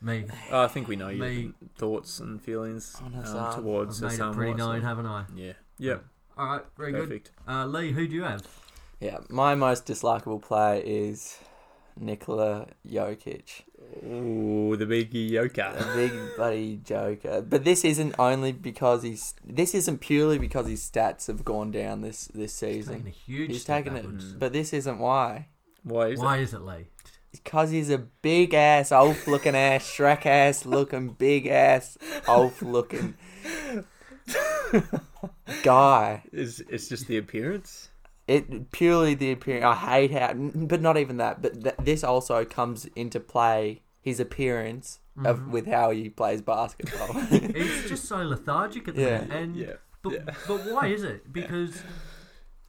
me. 0.00 0.24
Oh, 0.50 0.62
I 0.62 0.68
think 0.68 0.88
we 0.88 0.96
know 0.96 1.08
your 1.08 1.26
Me- 1.26 1.52
thoughts 1.76 2.20
and 2.20 2.40
feelings 2.42 2.96
On 3.00 3.06
um, 3.08 3.12
Hassan. 3.14 3.56
towards 3.56 4.02
I've 4.02 4.10
made 4.10 4.16
Hassan 4.16 4.32
it 4.32 4.36
pretty 4.36 4.52
White, 4.52 4.58
so- 4.60 4.72
known, 4.72 4.82
haven't 4.82 5.06
I? 5.06 5.24
Yeah. 5.34 5.52
Yep. 5.78 6.04
All 6.38 6.46
right, 6.46 6.62
very 6.78 6.92
good. 6.92 7.08
Perfect. 7.08 7.30
Uh, 7.46 7.66
Lee, 7.66 7.92
who 7.92 8.08
do 8.08 8.14
you 8.14 8.22
have? 8.22 8.46
Yeah, 9.00 9.18
my 9.28 9.54
most 9.54 9.86
dislikable 9.86 10.40
player 10.42 10.80
is 10.84 11.38
Nikola 12.00 12.68
Jokic. 12.88 13.62
Ooh, 14.04 14.76
the 14.76 14.86
big 14.86 15.12
Yoka. 15.12 15.74
A 15.78 15.96
big 15.96 16.12
bloody 16.36 16.76
joker. 16.82 17.42
But 17.42 17.64
this 17.64 17.84
isn't 17.84 18.14
only 18.18 18.52
because 18.52 19.02
he's. 19.02 19.34
This 19.44 19.74
isn't 19.74 19.98
purely 19.98 20.38
because 20.38 20.66
his 20.66 20.80
stats 20.88 21.26
have 21.26 21.44
gone 21.44 21.70
down 21.70 22.00
this 22.00 22.26
this 22.28 22.58
He's 22.60 22.86
taking 22.86 23.00
a 23.00 23.04
season. 23.04 23.06
huge 23.26 23.50
He's 23.50 23.62
step 23.62 23.84
taken 23.84 23.96
it, 23.96 24.38
but 24.38 24.52
this 24.52 24.72
isn't 24.72 24.98
why. 24.98 25.48
Why 25.82 26.08
is 26.08 26.20
Why 26.20 26.38
is 26.38 26.54
it 26.54 26.62
Lee? 26.62 26.86
Because 27.32 27.70
he's 27.70 27.90
a 27.90 27.98
big 27.98 28.54
ass, 28.54 28.90
oaf 28.90 29.26
looking 29.26 29.54
ass, 29.54 29.84
Shrek 29.84 30.26
ass 30.26 30.66
looking, 30.66 31.10
big 31.10 31.46
ass, 31.46 31.96
oaf 32.26 32.60
looking 32.60 33.14
guy. 35.62 36.22
it? 36.32 36.38
Is 36.38 36.64
it's 36.68 36.88
just 36.88 37.06
the 37.06 37.18
appearance? 37.18 37.89
It 38.36 38.70
purely 38.70 39.14
the 39.14 39.32
appearance. 39.32 39.64
I 39.64 39.74
hate 39.74 40.10
how, 40.12 40.32
but 40.34 40.80
not 40.80 40.96
even 40.96 41.16
that. 41.16 41.42
But 41.42 41.52
th- 41.64 41.74
this 41.88 42.04
also 42.04 42.44
comes 42.44 42.84
into 42.96 43.18
play 43.20 43.82
his 44.00 44.20
appearance 44.20 45.00
of 45.24 45.40
Mhm. 45.40 45.50
with 45.50 45.66
how 45.66 45.90
he 45.90 46.08
plays 46.10 46.40
basketball. 46.40 47.12
He's 47.60 47.88
just 47.92 48.04
so 48.04 48.18
lethargic 48.22 48.88
at 48.88 48.94
the 48.94 49.02
Yeah. 49.02 49.20
minute. 49.22 49.36
And 49.40 49.56
Yeah. 49.56 49.72
but 50.02 50.12
yeah. 50.12 50.34
but 50.48 50.60
why 50.72 50.86
is 50.86 51.02
it? 51.02 51.32
Because 51.32 51.82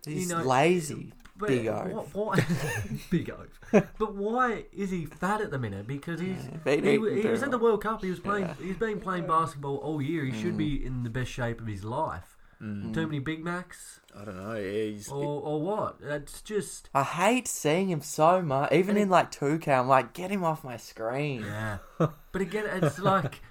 he's 0.06 0.30
know- 0.30 0.44
lazy. 0.44 1.14
but 1.38 1.48
Big 1.48 1.68
what, 1.68 2.14
what, 2.16 2.40
big 3.10 3.30
oaf. 3.32 3.50
But 3.98 4.16
why 4.16 4.66
is 4.74 4.92
he 4.92 5.06
fat 5.06 5.42
at 5.42 5.50
the 5.52 5.58
minute? 5.58 5.88
Because 5.88 6.20
he's 6.20 6.38
Yeah, 6.66 6.76
he, 6.76 6.82
he- 6.98 7.22
he 7.22 7.28
was 7.28 7.42
at 7.44 7.52
the 7.52 7.58
World 7.58 7.82
Cup. 7.82 8.04
He 8.04 8.10
was 8.10 8.20
playing. 8.20 8.46
Yeah. 8.46 8.66
He's 8.68 8.78
been 8.78 9.00
playing 9.00 9.26
basketball 9.28 9.78
all 9.78 10.02
year. 10.02 10.24
He 10.26 10.34
should 10.40 10.54
Mm. 10.56 10.58
be 10.58 10.86
in 10.86 11.04
the 11.04 11.10
best 11.10 11.32
shape 11.32 11.60
of 11.62 11.68
his 11.68 11.84
life. 11.84 12.36
Mm. 12.62 12.94
Too 12.94 13.08
many 13.08 13.20
Big 13.20 13.44
Macs, 13.44 14.02
I 14.16 14.24
don't 14.24 14.38
know. 14.38 14.54
Yeah, 14.56 14.84
he's, 14.92 15.10
or 15.10 15.42
or 15.42 15.62
what? 15.62 15.98
It's 16.04 16.42
just 16.44 16.90
I 16.94 17.02
hate 17.04 17.48
seeing 17.48 17.90
him 17.90 18.02
so 18.02 18.42
much. 18.42 18.72
Even 18.72 18.92
And 18.98 19.04
in 19.06 19.10
like 19.10 19.32
2K, 19.32 19.68
I'm 19.80 19.88
like, 19.88 20.14
get 20.14 20.30
him 20.30 20.44
off 20.44 20.64
my 20.64 20.78
screen. 20.78 21.42
yeah. 21.44 21.78
but 21.98 22.42
again, 22.42 22.66
it's 22.68 23.00
like 23.00 23.42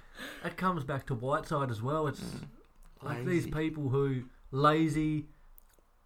it 0.45 0.55
comes 0.55 0.83
back 0.85 1.07
to 1.07 1.13
Whiteside 1.15 1.69
as 1.71 1.81
well. 1.81 2.07
It's 2.07 2.21
like 3.01 3.25
these 3.25 3.47
people 3.47 3.89
who 3.89 4.23
lazy, 4.51 5.25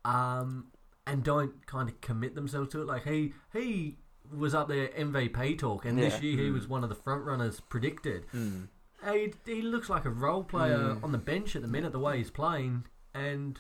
um, 0.03 0.67
and 1.07 1.23
don't 1.23 1.65
kind 1.67 1.89
of 1.89 1.99
commit 2.01 2.35
themselves 2.35 2.69
to 2.71 2.81
it. 2.81 2.87
Like 2.87 3.03
he 3.03 3.33
he 3.53 3.97
was 4.35 4.55
up 4.55 4.67
there 4.67 4.87
MVP 4.89 5.59
talk, 5.59 5.85
and 5.85 5.97
this 5.97 6.15
Yeah. 6.15 6.21
year 6.29 6.43
he 6.45 6.49
was 6.51 6.67
one 6.67 6.83
of 6.83 6.89
the 6.89 6.95
front 6.95 7.23
runners 7.23 7.59
predicted. 7.59 8.25
Mm. 8.33 8.69
He, 9.11 9.33
he 9.45 9.61
looks 9.61 9.87
like 9.89 10.05
a 10.05 10.09
role 10.09 10.43
player 10.43 10.77
Mm. 10.95 11.03
on 11.03 11.11
the 11.11 11.19
bench 11.19 11.55
at 11.55 11.61
the 11.61 11.67
minute, 11.67 11.91
the 11.91 11.99
way 11.99 12.17
he's 12.17 12.31
playing, 12.31 12.85
and 13.15 13.57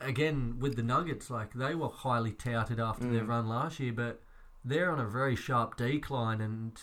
again 0.00 0.56
with 0.58 0.74
the 0.76 0.82
Nuggets, 0.82 1.30
like 1.30 1.52
they 1.54 1.74
were 1.74 1.88
highly 1.88 2.32
touted 2.32 2.80
after 2.80 3.04
their 3.04 3.22
Mm. 3.24 3.28
run 3.28 3.48
last 3.48 3.78
year, 3.78 3.92
but 3.92 4.20
they're 4.64 4.90
on 4.90 4.98
a 4.98 5.06
very 5.06 5.36
sharp 5.36 5.76
decline, 5.76 6.40
and 6.40 6.82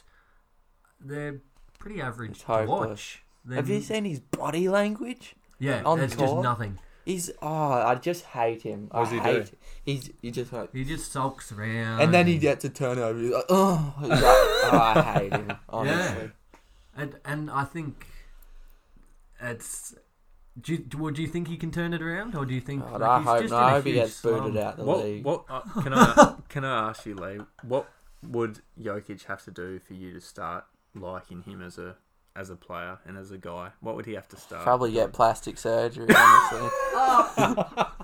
they're 1.00 1.42
pretty 1.80 2.02
average 2.02 2.32
It's 2.32 2.40
to 2.42 2.46
hopeless. 2.48 2.90
watch. 2.90 3.24
Have 3.54 3.70
you 3.70 3.82
seen 3.82 4.06
his 4.06 4.20
body 4.20 4.68
language? 4.70 5.36
Yeah, 5.60 5.82
on 5.86 5.98
the 6.00 6.06
it's 6.06 6.16
just 6.16 6.36
nothing. 6.38 6.80
He's 7.06 7.32
oh, 7.42 7.72
I 7.72 7.96
just 7.96 8.26
hate 8.26 8.64
him. 8.64 8.90
What 8.92 9.06
does 9.06 9.14
I 9.14 9.16
he 9.16 9.20
hate. 9.22 9.52
do? 9.52 9.58
He's 9.86 10.10
he 10.22 10.32
just 10.32 10.52
like, 10.52 10.74
He 10.74 10.84
just 10.84 11.12
sulks 11.12 11.52
around, 11.54 12.02
and 12.02 12.14
then 12.14 12.28
he 12.28 12.38
gets 12.38 12.66
a 12.66 12.70
turnover. 12.70 13.18
He's 13.20 13.32
like, 13.32 13.46
oh, 13.50 13.96
he's 14.02 14.10
like, 14.10 14.22
oh, 14.22 14.70
I 14.96 15.02
hate 15.20 15.32
him. 15.34 15.52
Honestly, 15.70 16.32
and 16.96 17.16
and 17.26 17.50
I 17.50 17.64
think 17.64 18.06
it's. 19.42 19.96
Do 20.60 20.72
you, 20.74 20.78
do, 20.80 21.12
do 21.12 21.22
you 21.22 21.28
think 21.28 21.48
he 21.48 21.58
can 21.58 21.72
turn 21.72 21.94
it 21.94 22.02
around, 22.02 22.36
or 22.36 22.46
do 22.46 22.54
you 22.54 22.62
think 22.62 22.84
God, 22.84 23.02
like, 23.02 23.10
I 23.10 23.18
he's 23.20 23.28
hope. 23.28 23.42
just 23.42 23.52
No, 23.52 23.58
in 23.58 23.64
a 23.64 23.66
I 23.68 23.72
hope 23.74 23.86
he 23.86 23.94
gets 23.94 24.22
booted 24.22 24.42
slump? 24.54 24.58
out 24.58 24.78
the 24.78 24.84
What? 24.86 25.04
league. 25.04 25.24
What? 25.24 25.46
Uh, 25.50 25.60
can 25.84 25.94
I? 25.94 26.36
Can 26.50 26.66
I 26.66 26.90
ask 26.90 27.06
you, 27.06 27.16
Lee? 27.16 27.40
What 27.64 27.90
would 28.24 28.62
Jokic 28.82 29.26
have 29.26 29.44
to 29.44 29.52
do 29.52 29.80
for 29.80 29.94
you 29.94 30.14
to 30.14 30.20
start 30.22 30.66
liking 30.96 31.44
him 31.44 31.62
as 31.62 31.78
a 31.78 31.96
as 32.38 32.50
a 32.52 32.56
player 32.56 33.00
and 33.08 33.18
as 33.18 33.32
a 33.32 33.38
guy? 33.38 33.72
What 33.82 33.96
would 33.96 34.06
he 34.06 34.14
have 34.14 34.28
to 34.30 34.38
start? 34.38 34.64
Probably 34.64 34.92
get 34.92 35.12
plastic 35.12 35.58
surgery. 35.58 36.08
Honestly, 36.16 36.70
oh. 36.94 37.34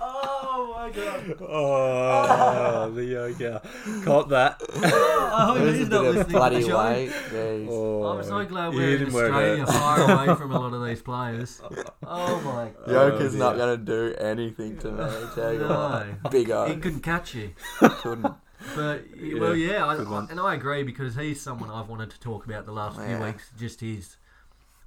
oh 0.02 0.74
my 0.76 0.90
god! 0.90 1.38
Oh, 1.42 2.92
the 2.94 3.06
yoga. 3.06 3.62
Caught 4.04 4.30
that. 4.30 4.62
Oh, 4.76 5.30
I 5.34 5.46
hope 5.46 5.74
he's 5.76 5.88
not 5.90 6.00
Oh, 6.00 6.04
bit 6.04 6.10
of 6.10 6.16
listening 6.16 6.24
to 6.24 6.24
the 6.24 6.38
bloody 6.38 6.62
show. 6.64 6.78
weight. 6.78 7.12
Oh, 7.14 7.34
jeez. 7.34 7.68
Oh, 7.70 8.04
I'm 8.08 8.24
so 8.24 8.46
glad 8.46 8.74
we're 8.74 8.90
in 8.94 9.00
didn't 9.00 9.14
work 9.14 9.32
Australia, 9.32 9.66
far 9.68 10.02
away 10.26 10.36
from 10.36 10.52
a 10.52 10.60
lot 10.60 10.74
of 10.74 10.86
these 10.86 11.02
players. 11.02 11.62
Oh 12.06 12.42
my! 12.42 12.72
Joker's 12.92 13.36
Oh, 13.36 13.38
not 13.38 13.58
gonna 13.58 13.78
do 13.78 14.14
anything 14.18 14.78
to 14.80 14.92
me. 14.92 15.04
I 15.04 15.32
tell 15.36 15.54
you 15.54 15.60
No. 15.60 16.06
what, 16.24 16.32
big 16.32 16.48
He 16.48 16.76
couldn't 16.78 17.02
catch 17.02 17.36
you, 17.36 17.52
couldn't. 17.80 18.34
but 18.76 19.04
well, 19.40 19.56
yeah, 19.56 19.86
I, 19.86 19.98
good 19.98 20.30
and 20.32 20.40
I 20.40 20.56
agree 20.56 20.84
because 20.84 21.16
he's 21.16 21.42
someone 21.42 21.70
I've 21.70 21.90
wanted 21.90 22.10
to 22.12 22.20
talk 22.20 22.46
about 22.46 22.66
the 22.66 22.72
last 22.72 22.96
few 22.98 23.06
Yeah. 23.06 23.26
weeks. 23.26 23.50
Just 23.58 23.82
his 23.82 24.18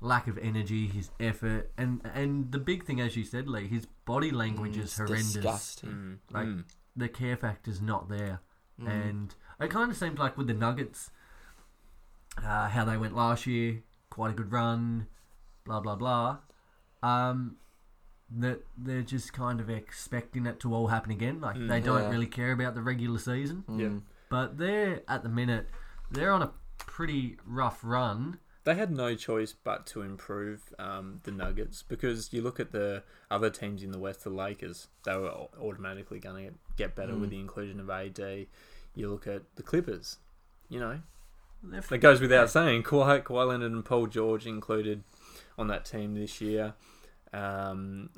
lack 0.01 0.26
of 0.28 0.36
energy, 0.38 0.86
his 0.86 1.11
effort, 1.20 1.72
and 1.78 2.01
and 2.14 2.53
the 2.53 2.59
big 2.59 2.84
thing, 2.84 3.01
as 3.01 3.16
you 3.16 3.24
said, 3.24 3.49
Lee, 3.49 3.66
his 3.68 3.86
body 4.05 4.30
language 4.30 4.76
is 4.76 4.97
horrendous. 4.97 5.32
Disgusting. 5.34 5.90
Mm, 5.90 6.18
Like- 6.30 6.47
mm. 6.47 6.64
The 6.99 7.09
care 7.11 7.36
factor's 7.36 7.80
not 7.82 8.09
there. 8.09 8.40
Mm. 8.80 8.88
And 8.88 9.34
it 9.61 9.70
kind 9.70 9.90
of 9.90 9.97
seemed 9.99 10.18
like 10.18 10.38
with 10.38 10.47
the 10.47 10.55
Nuggets, 10.55 11.11
uh, 12.42 12.68
how 12.68 12.84
they 12.84 12.97
went 12.97 13.14
last 13.14 13.47
year, 13.47 13.82
quite 14.11 14.30
a 14.30 14.34
good 14.34 14.51
run, 14.53 15.07
blah 15.64 15.80
blah 15.80 15.97
blah. 15.97 16.38
Um, 17.03 17.57
that 18.30 18.64
they're 18.76 19.03
just 19.03 19.32
kind 19.32 19.61
of 19.61 19.70
expecting 19.70 20.47
it 20.47 20.59
to 20.61 20.74
all 20.74 20.88
happen 20.88 21.12
again. 21.12 21.40
Like 21.40 21.57
Mm. 21.57 21.68
they 21.68 21.80
don't 21.80 22.03
Yeah. 22.03 22.11
really 22.11 22.26
care 22.26 22.53
about 22.53 22.74
the 22.74 22.82
regular 22.82 23.18
season, 23.18 23.64
Yeah. 23.68 23.86
Mm. 23.86 24.03
but 24.30 24.59
they're 24.59 25.03
at 25.09 25.22
the 25.22 25.28
minute 25.28 25.68
they're 26.11 26.32
on 26.32 26.42
a 26.42 26.53
pretty 26.78 27.38
rough 27.44 27.80
run. 27.84 28.38
They 28.67 28.75
had 28.75 28.91
no 28.91 29.14
choice 29.14 29.53
but 29.53 29.87
to 29.87 30.03
improve 30.03 30.75
um, 30.79 31.21
the 31.23 31.31
Nuggets 31.31 31.83
because 31.83 32.33
you 32.33 32.43
look 32.43 32.59
at 32.61 32.73
the 32.73 33.05
other 33.31 33.49
teams 33.49 33.83
in 33.85 33.93
the 33.93 33.99
West, 33.99 34.25
the 34.25 34.31
Lakers, 34.31 34.89
they 35.05 35.17
were 35.17 35.31
automatically 35.61 36.19
going 36.19 36.49
to 36.49 36.55
get 36.77 36.95
better 36.97 37.14
with 37.14 37.29
Mm. 37.29 37.31
the 37.31 37.41
inclusion 37.41 37.79
of 37.81 37.89
AD. 37.89 38.47
You 38.97 39.09
look 39.09 39.27
at 39.29 39.43
the 39.55 39.62
Clippers, 39.62 40.19
you 40.69 40.81
know, 40.81 41.01
It 41.91 41.99
goes 42.01 42.21
without 42.21 42.51
saying. 42.51 42.83
Kawhi, 42.83 43.23
Kawhi 43.23 43.47
Leonard 43.49 43.71
and 43.73 43.85
Paul 43.85 44.09
George 44.09 44.47
included 44.47 45.05
on 45.57 45.69
that 45.69 45.85
team 45.85 46.14
this 46.14 46.41
year, 46.41 46.75
um, 47.33 48.11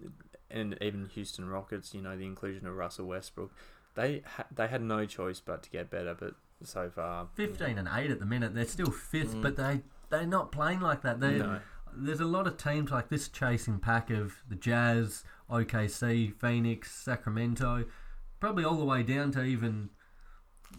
and 0.51 0.77
even 0.81 1.07
Houston 1.15 1.49
Rockets. 1.49 1.95
You 1.95 2.03
know 2.03 2.17
the 2.17 2.25
inclusion 2.27 2.67
of 2.67 2.75
Russell 2.75 3.07
Westbrook. 3.07 3.53
They 3.95 4.23
ha- 4.27 4.47
they 4.55 4.69
had 4.69 4.83
no 4.83 5.05
choice 5.07 5.41
but 5.41 5.63
to 5.65 5.71
get 5.71 5.91
better, 5.91 6.15
but 6.19 6.35
so 6.65 6.91
far 6.91 7.29
fifteen 7.35 7.79
and 7.79 7.89
eight 7.93 8.11
at 8.11 8.19
the 8.19 8.27
minute. 8.27 8.55
They're 8.55 8.65
still 8.65 8.91
fifth, 8.91 9.35
Mm. 9.37 9.43
but 9.43 9.57
they 9.57 9.83
they're 10.11 10.27
not 10.27 10.53
playing 10.53 10.81
like 10.81 11.03
that. 11.03 11.21
They 11.21 11.39
No. 11.39 11.61
there's 11.95 12.21
a 12.21 12.25
lot 12.27 12.47
of 12.47 12.57
teams 12.57 12.91
like 12.91 13.09
this 13.09 13.29
chasing 13.29 13.79
pack 13.79 14.11
of 14.11 14.43
the 14.49 14.55
Jazz, 14.55 15.25
OKC, 15.51 16.31
Phoenix, 16.39 16.91
Sacramento, 16.93 17.85
probably 18.41 18.65
all 18.65 18.77
the 18.77 18.85
way 18.85 19.03
down 19.03 19.31
to 19.33 19.43
even 19.43 19.91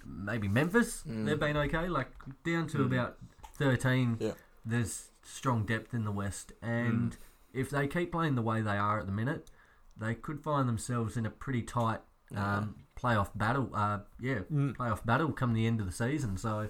maybe 0.06 0.48
Memphis. 0.48 1.04
Mm. 1.08 1.26
They've 1.26 1.40
been 1.40 1.58
okay, 1.58 1.88
like 1.88 2.10
down 2.44 2.68
to 2.68 2.78
Mm. 2.80 2.86
about 2.86 3.18
thirteen. 3.56 4.18
Yeah. 4.20 4.34
There's 4.66 5.12
strong 5.24 5.66
depth 5.66 5.94
in 5.94 6.06
the 6.06 6.12
West, 6.12 6.52
and 6.62 7.18
if 7.54 7.70
they 7.70 7.88
keep 7.88 8.12
playing 8.12 8.36
the 8.36 8.42
way 8.42 8.62
they 8.62 8.78
are 8.78 9.00
at 9.00 9.06
the 9.06 9.12
minute, 9.12 9.50
they 9.98 10.16
could 10.16 10.42
find 10.42 10.68
themselves 10.70 11.18
in 11.18 11.26
a 11.26 11.30
pretty 11.30 11.62
tight 11.62 12.02
um, 12.36 12.76
playoff 12.96 13.30
battle. 13.36 13.72
Uh, 13.74 14.00
yeah, 14.20 14.40
Mm. 14.52 14.76
playoff 14.78 15.04
battle 15.04 15.32
come 15.32 15.54
the 15.54 15.66
end 15.66 15.80
of 15.80 15.88
the 15.88 15.92
season. 15.92 16.38
So, 16.38 16.70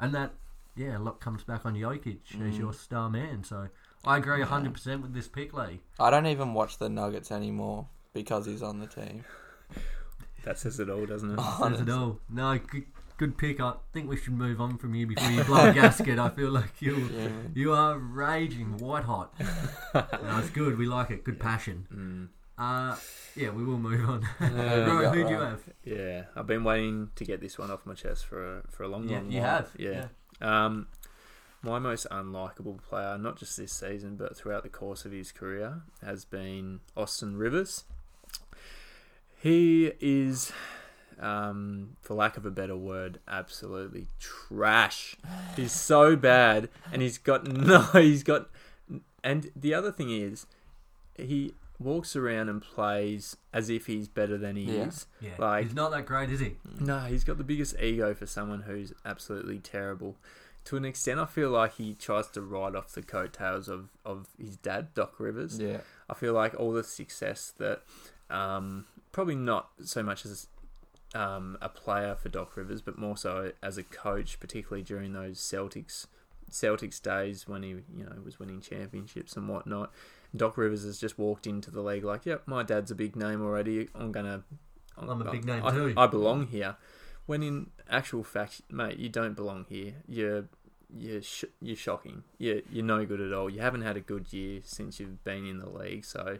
and 0.00 0.14
that 0.14 0.32
yeah, 0.76 0.96
a 0.96 1.00
lot 1.00 1.20
comes 1.20 1.42
back 1.44 1.64
on 1.66 1.74
Jokic 1.74 2.18
as 2.34 2.54
Mm. 2.54 2.58
your 2.58 2.72
star 2.72 3.08
man. 3.10 3.44
So 3.44 3.68
I 4.04 4.18
agree 4.18 4.42
hundred 4.42 4.74
percent 4.74 5.02
with 5.02 5.14
this 5.14 5.28
pick, 5.28 5.52
Lee. 5.52 5.80
I 5.98 6.10
don't 6.10 6.26
even 6.26 6.54
watch 6.54 6.78
the 6.78 6.88
Nuggets 6.88 7.30
anymore 7.32 7.86
because 8.12 8.46
he's 8.46 8.62
on 8.62 8.78
the 8.80 8.86
team. 8.86 9.24
That 10.44 10.58
says 10.58 10.78
it 10.78 10.90
all, 10.90 11.06
doesn't 11.06 11.38
it? 11.38 11.40
Says 11.62 11.80
it 11.80 11.88
all. 11.88 12.20
No, 12.28 12.58
good, 12.58 12.84
good 13.16 13.38
pick. 13.38 13.60
I 13.60 13.74
think 13.94 14.10
we 14.10 14.16
should 14.18 14.34
move 14.34 14.60
on 14.60 14.76
from 14.76 14.94
you 14.94 15.06
before 15.06 15.30
you 15.30 15.42
blow 15.44 15.70
a 15.70 15.72
gasket. 15.80 16.18
I 16.18 16.28
feel 16.28 16.50
like 16.50 16.82
you 16.82 16.96
Yeah. 16.96 17.28
you 17.54 17.72
are 17.72 17.96
raging 17.98 18.76
white 18.76 19.04
hot. 19.04 19.32
no, 19.94 20.38
it's 20.38 20.50
good. 20.50 20.76
We 20.76 20.86
like 20.86 21.10
it. 21.10 21.24
Good 21.24 21.40
passion. 21.40 21.86
Mm. 21.90 22.28
Uh, 22.56 22.96
yeah, 23.34 23.50
we 23.50 23.64
will 23.64 23.78
move 23.78 24.08
on. 24.08 24.22
you 24.40 24.46
Ro, 24.46 25.02
got, 25.02 25.14
who 25.14 25.24
do 25.24 25.30
you 25.30 25.40
have? 25.40 25.60
Yeah, 25.84 26.24
I've 26.36 26.46
been 26.46 26.62
waiting 26.64 27.10
to 27.16 27.24
get 27.24 27.40
this 27.40 27.58
one 27.58 27.70
off 27.70 27.84
my 27.84 27.94
chest 27.94 28.26
for 28.26 28.58
a, 28.58 28.62
for 28.70 28.84
a 28.84 28.88
long, 28.88 29.08
Yeah, 29.08 29.16
long 29.18 29.30
you 29.32 29.40
while. 29.40 29.50
have. 29.50 29.70
Yeah. 29.76 30.06
Um, 30.40 30.86
my 31.62 31.78
most 31.78 32.06
unlikable 32.10 32.80
player, 32.82 33.18
not 33.18 33.36
just 33.38 33.56
this 33.56 33.72
season, 33.72 34.16
but 34.16 34.36
throughout 34.36 34.62
the 34.62 34.68
course 34.68 35.04
of 35.04 35.12
his 35.12 35.32
career, 35.32 35.82
has 36.04 36.24
been 36.24 36.80
Austin 36.96 37.36
Rivers. 37.36 37.84
He 39.42 39.92
is, 40.00 40.52
um, 41.18 41.96
for 42.00 42.14
lack 42.14 42.36
of 42.36 42.46
a 42.46 42.50
better 42.50 42.76
word, 42.76 43.18
absolutely 43.28 44.06
trash. 44.18 45.16
He's 45.56 45.72
so 45.72 46.16
bad, 46.16 46.68
and 46.92 47.02
he's 47.02 47.18
got 47.18 47.46
no. 47.52 47.82
He's 47.94 48.22
got, 48.22 48.48
and 49.22 49.50
the 49.56 49.74
other 49.74 49.90
thing 49.92 50.10
is, 50.10 50.46
he 51.16 51.54
walks 51.78 52.14
around 52.16 52.48
and 52.48 52.62
plays 52.62 53.36
as 53.52 53.68
if 53.68 53.86
he's 53.86 54.08
better 54.08 54.38
than 54.38 54.56
he 54.56 54.64
Yeah. 54.76 54.86
is. 54.86 55.06
Yeah, 55.20 55.34
Like- 55.38 55.64
he's 55.64 55.74
not 55.74 55.90
that 55.90 56.06
great, 56.06 56.30
is 56.30 56.40
he? 56.40 56.56
No, 56.80 57.00
he's 57.00 57.24
got 57.24 57.36
the 57.38 57.44
biggest 57.44 57.78
ego 57.80 58.14
for 58.14 58.26
someone 58.26 58.62
who's 58.62 58.92
absolutely 59.04 59.58
terrible. 59.58 60.16
To 60.66 60.76
an 60.76 60.84
extent, 60.84 61.20
I 61.20 61.26
feel 61.26 61.50
like 61.50 61.74
he 61.74 61.94
tries 61.94 62.28
to 62.30 62.40
ride 62.40 62.74
off 62.74 62.92
the 62.92 63.02
coattails 63.02 63.68
of, 63.68 63.88
of 64.04 64.28
his 64.38 64.56
dad, 64.56 64.94
Doc 64.94 65.18
Rivers. 65.20 65.58
Yeah. 65.58 65.80
I 66.08 66.14
feel 66.14 66.32
like 66.32 66.54
all 66.58 66.72
the 66.72 66.84
success 66.84 67.52
that, 67.58 67.82
um, 68.30 68.86
probably 69.12 69.34
not 69.36 69.70
so 69.84 70.02
much 70.02 70.24
as 70.24 70.46
um, 71.14 71.56
a 71.60 71.68
player 71.68 72.14
for 72.14 72.28
Doc 72.28 72.56
Rivers, 72.56 72.80
but 72.82 72.98
more 72.98 73.16
so 73.16 73.52
as 73.62 73.76
a 73.78 73.82
coach, 73.84 74.40
particularly 74.40 74.82
during 74.82 75.12
those 75.12 75.38
Celtics 75.38 76.06
Celtics 76.50 77.00
days 77.02 77.48
when 77.48 77.62
he 77.62 77.70
you 77.70 78.04
know 78.04 78.20
was 78.24 78.38
winning 78.38 78.60
championships 78.60 79.36
and 79.36 79.48
whatnot. 79.48 79.92
Doc 80.36 80.56
Rivers 80.56 80.84
has 80.84 80.98
just 80.98 81.18
walked 81.18 81.46
into 81.46 81.70
the 81.70 81.80
league 81.80 82.04
like, 82.04 82.26
yep, 82.26 82.42
my 82.46 82.62
dad's 82.62 82.90
a 82.90 82.94
big 82.94 83.14
name 83.16 83.42
already. 83.42 83.88
I'm 83.94 84.12
gonna. 84.12 84.42
I'm 84.96 85.08
a 85.22 85.30
big 85.30 85.44
name 85.44 85.64
I, 85.64 85.70
too." 85.70 85.94
I 85.96 86.06
belong 86.06 86.46
here. 86.48 86.76
When 87.26 87.42
in 87.42 87.70
actual 87.88 88.22
fact, 88.24 88.62
mate, 88.70 88.98
you 88.98 89.08
don't 89.08 89.34
belong 89.34 89.66
here. 89.68 89.94
You're 90.08 90.44
you're 90.96 91.22
sh- 91.22 91.44
you're 91.60 91.76
shocking. 91.76 92.22
You're 92.38 92.60
you're 92.70 92.84
no 92.84 93.04
good 93.06 93.20
at 93.20 93.32
all. 93.32 93.48
You 93.48 93.60
haven't 93.60 93.82
had 93.82 93.96
a 93.96 94.00
good 94.00 94.32
year 94.32 94.60
since 94.64 95.00
you've 95.00 95.22
been 95.24 95.46
in 95.46 95.58
the 95.58 95.68
league. 95.68 96.04
So 96.04 96.38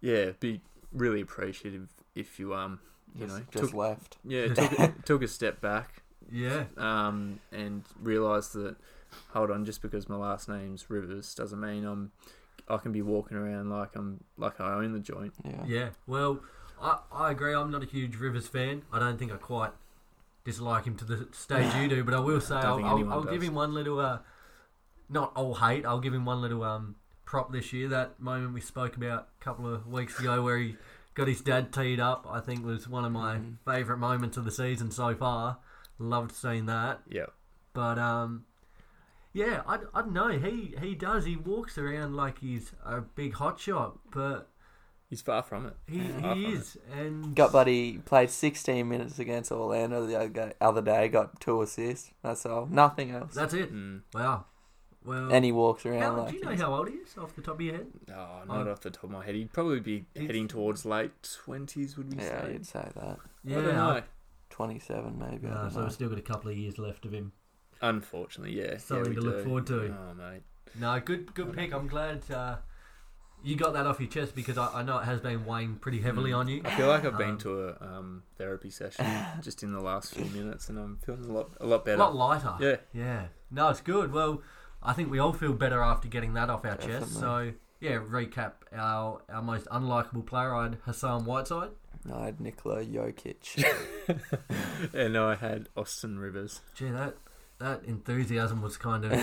yeah, 0.00 0.30
be 0.40 0.60
really 0.92 1.20
appreciative 1.20 1.88
if 2.14 2.38
you 2.38 2.54
um 2.54 2.80
you 3.14 3.26
Just, 3.26 3.38
know 3.38 3.44
just 3.50 3.64
took 3.66 3.74
left. 3.74 4.16
yeah 4.24 4.52
took, 4.54 5.04
took 5.04 5.22
a 5.22 5.28
step 5.28 5.60
back 5.60 6.02
Yeah. 6.30 6.64
um 6.76 7.40
and 7.52 7.82
realised 8.00 8.52
that 8.54 8.76
hold 9.32 9.50
on, 9.50 9.64
just 9.64 9.82
because 9.82 10.08
my 10.08 10.16
last 10.16 10.48
name's 10.48 10.88
Rivers 10.90 11.34
doesn't 11.34 11.60
mean 11.60 11.84
I'm 11.84 12.12
I 12.68 12.76
can 12.78 12.92
be 12.92 13.02
walking 13.02 13.36
around 13.36 13.70
like 13.70 13.94
I'm 13.94 14.22
like 14.36 14.60
I 14.60 14.74
own 14.74 14.92
the 14.92 14.98
joint. 15.00 15.34
Yeah. 15.44 15.64
Yeah. 15.66 15.88
Well, 16.06 16.40
I, 16.80 16.98
I 17.12 17.30
agree. 17.30 17.54
I'm 17.54 17.70
not 17.70 17.82
a 17.82 17.86
huge 17.86 18.16
Rivers 18.16 18.48
fan. 18.48 18.82
I 18.92 18.98
don't 18.98 19.18
think 19.18 19.32
I 19.32 19.36
quite 19.36 19.72
dislike 20.44 20.84
him 20.84 20.96
to 20.96 21.04
the 21.04 21.28
stage 21.32 21.74
you 21.74 21.88
do, 21.88 22.04
but 22.04 22.14
I 22.14 22.20
will 22.20 22.40
say 22.50 22.60
Don't 22.60 22.84
I'll, 22.84 22.96
I'll, 22.98 23.12
I'll 23.12 23.24
give 23.24 23.42
him 23.42 23.54
one 23.54 23.72
little, 23.74 23.98
uh, 24.00 24.18
not 25.08 25.32
all 25.36 25.54
hate. 25.54 25.84
I'll 25.86 26.00
give 26.00 26.14
him 26.14 26.24
one 26.24 26.40
little 26.42 26.62
um, 26.64 26.96
prop 27.24 27.52
this 27.52 27.72
year. 27.72 27.88
That 27.88 28.18
moment 28.20 28.52
we 28.54 28.60
spoke 28.60 28.96
about 28.96 29.28
a 29.40 29.44
couple 29.44 29.72
of 29.72 29.86
weeks 29.86 30.18
ago 30.18 30.42
where 30.42 30.58
he 30.58 30.76
got 31.14 31.28
his 31.28 31.40
dad 31.40 31.72
teed 31.72 31.98
up, 32.00 32.26
I 32.28 32.40
think 32.40 32.64
was 32.64 32.88
one 32.88 33.04
of 33.04 33.12
my 33.12 33.36
Mhm. 33.36 33.56
favourite 33.64 33.98
moments 33.98 34.36
of 34.36 34.44
the 34.44 34.50
season 34.50 34.90
so 34.90 35.14
far. 35.14 35.58
Loved 35.98 36.32
seeing 36.32 36.66
that. 36.66 37.00
Yeah. 37.08 37.26
But 37.72 37.98
um, 37.98 38.44
yeah, 39.36 39.62
I, 39.66 39.78
I 39.94 40.00
don't 40.02 40.12
know. 40.12 40.28
He 40.30 40.74
he 40.80 40.94
does. 40.94 41.24
He 41.26 41.36
walks 41.36 41.76
around 41.78 42.16
like 42.16 42.38
he's 42.38 42.72
a 42.84 43.00
big 43.02 43.34
hotshot, 43.34 43.98
but 44.12 44.48
He's 45.08 45.22
far 45.22 45.42
from 45.44 45.66
it. 45.66 45.74
he, 45.86 46.00
Far 46.00 46.20
from 46.32 46.38
he 46.38 46.46
it. 46.46 46.54
is. 46.54 46.76
And 46.92 47.34
Got 47.36 47.52
buddy 47.52 47.98
played 47.98 48.28
16 48.28 48.88
minutes 48.88 49.20
against 49.20 49.52
Orlando 49.52 50.04
the 50.04 50.52
other 50.60 50.82
day. 50.82 51.08
Got 51.08 51.38
two 51.40 51.62
assists. 51.62 52.10
That's 52.24 52.44
all. 52.44 52.66
Nothing 52.66 53.12
else. 53.12 53.32
that's 53.34 53.54
it. 53.54 53.72
Mm. 53.72 54.00
Wow. 54.12 54.46
Well, 55.04 55.30
and 55.32 55.44
he 55.44 55.52
walks 55.52 55.86
around 55.86 56.02
how, 56.02 56.16
like. 56.22 56.30
do 56.30 56.36
you 56.38 56.42
know 56.42 56.48
he's- 56.50 56.60
how 56.60 56.74
old 56.74 56.88
he 56.88 56.94
is 56.96 57.16
off 57.16 57.36
the 57.36 57.42
top 57.42 57.54
of 57.54 57.60
your 57.60 57.76
head? 57.76 57.86
Oh, 58.10 58.42
not 58.48 58.66
Oh. 58.66 58.72
off 58.72 58.80
the 58.80 58.90
top 58.90 59.04
of 59.04 59.10
my 59.10 59.24
head. 59.24 59.36
He'd 59.36 59.52
probably 59.52 59.78
be 59.78 60.06
He's- 60.14 60.26
heading 60.26 60.48
towards 60.48 60.84
late 60.84 61.12
twenties, 61.44 61.96
would 61.96 62.10
we 62.12 62.18
Yeah, 62.20 62.42
say? 62.42 62.52
you'd 62.54 62.66
say 62.66 62.88
that. 62.96 63.18
I 63.46 63.48
don't 63.52 63.64
know. 63.76 64.02
27 64.50 65.16
maybe. 65.18 65.46
I 65.46 65.54
don't 65.62 65.70
so 65.70 65.78
know. 65.78 65.84
we've 65.84 65.92
still 65.92 66.08
got 66.08 66.18
a 66.18 66.22
couple 66.22 66.50
of 66.50 66.56
years 66.56 66.78
left 66.78 67.04
of 67.04 67.12
him. 67.12 67.30
Unfortunately, 67.82 68.54
yeah. 68.58 68.78
Something 68.78 69.04
yeah, 69.04 69.08
we 69.10 69.14
to 69.16 69.20
look 69.20 69.36
do. 69.38 69.44
forward 69.44 69.66
to. 69.68 69.94
Oh, 69.98 70.14
mate. 70.14 70.42
No, 70.78 71.00
good 71.00 71.34
good 71.34 71.52
pick. 71.52 71.72
I'm 71.72 71.86
glad 71.88 72.22
uh, 72.30 72.56
you 73.42 73.56
got 73.56 73.72
that 73.74 73.86
off 73.86 74.00
your 74.00 74.08
chest 74.10 74.34
because 74.34 74.58
I, 74.58 74.68
I 74.80 74.82
know 74.82 74.98
it 74.98 75.04
has 75.04 75.20
been 75.20 75.44
weighing 75.46 75.76
pretty 75.76 76.00
heavily 76.00 76.30
Mm. 76.32 76.36
on 76.38 76.48
you. 76.48 76.62
I 76.64 76.70
feel 76.76 76.88
like 76.88 77.04
I've 77.04 77.12
Um, 77.14 77.18
been 77.18 77.38
to 77.38 77.68
a 77.68 77.76
um, 77.80 78.22
therapy 78.36 78.70
session 78.70 79.06
just 79.40 79.62
in 79.62 79.72
the 79.72 79.80
last 79.80 80.14
few 80.14 80.24
minutes, 80.26 80.68
and 80.68 80.78
I'm 80.78 80.98
feeling 81.04 81.24
a 81.24 81.32
lot, 81.32 81.50
a 81.60 81.66
lot 81.66 81.82
A 81.82 81.84
better. 81.84 81.96
lot 81.98 82.14
lighter. 82.14 82.54
Yeah. 82.60 82.76
Yeah. 82.92 83.26
No, 83.50 83.68
it's 83.68 83.80
good. 83.80 84.12
Well, 84.12 84.42
I 84.82 84.92
think 84.92 85.10
we 85.10 85.18
all 85.18 85.32
feel 85.32 85.52
better 85.52 85.80
after 85.82 86.08
getting 86.08 86.34
that 86.34 86.50
off 86.50 86.64
our 86.64 86.76
chest. 86.76 87.14
So, 87.14 87.52
yeah, 87.80 87.98
recap 87.98 88.52
our 88.74 89.22
our 89.28 89.42
most 89.42 89.66
unlikable 89.66 90.26
player. 90.26 90.54
I 90.54 90.64
had 90.64 90.78
Hassan 90.84 91.24
Whiteside. 91.24 91.70
No, 92.04 92.16
I 92.18 92.26
had 92.26 92.40
Nikola 92.40 92.84
Jokic. 92.84 93.64
and 94.94 95.16
I 95.16 95.34
had 95.34 95.68
Austin 95.76 96.18
Rivers. 96.18 96.60
Gee, 96.74 96.90
that 96.90 97.16
that 97.58 97.84
enthusiasm 97.84 98.62
was 98.62 98.76
kind 98.76 99.04
of 99.04 99.20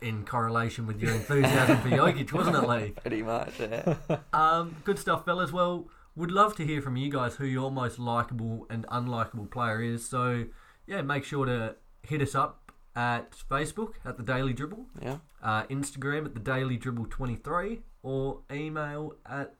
in 0.00 0.24
correlation 0.24 0.86
with 0.86 1.00
your 1.00 1.12
enthusiasm 1.12 1.78
for 1.78 1.88
Jokic, 1.88 2.32
wasn't 2.32 2.56
it, 2.56 2.68
Lee? 2.68 2.90
Pretty 3.00 3.22
much, 3.22 3.60
yeah. 3.60 3.96
Um, 4.32 4.76
good 4.84 4.98
stuff, 4.98 5.24
fellas. 5.24 5.52
Well, 5.52 5.88
would 6.16 6.30
love 6.30 6.54
to 6.56 6.64
hear 6.66 6.80
from 6.80 6.96
you 6.96 7.10
guys 7.10 7.36
who 7.36 7.44
your 7.46 7.70
most 7.70 7.98
likable 7.98 8.66
and 8.70 8.86
unlikable 8.88 9.50
player 9.50 9.82
is. 9.82 10.08
So, 10.08 10.44
yeah, 10.86 11.02
make 11.02 11.24
sure 11.24 11.44
to 11.46 11.76
hit 12.02 12.22
us 12.22 12.34
up 12.34 12.72
at 12.96 13.32
Facebook 13.50 13.94
at 14.04 14.16
the 14.16 14.22
Daily 14.22 14.52
Dribble, 14.52 14.86
Yeah. 15.02 15.18
uh, 15.42 15.64
Instagram 15.64 16.24
at 16.26 16.34
the 16.34 16.40
Daily 16.40 16.76
Dribble 16.76 17.06
23, 17.10 17.82
or 18.02 18.40
email 18.52 19.14
at 19.26 19.54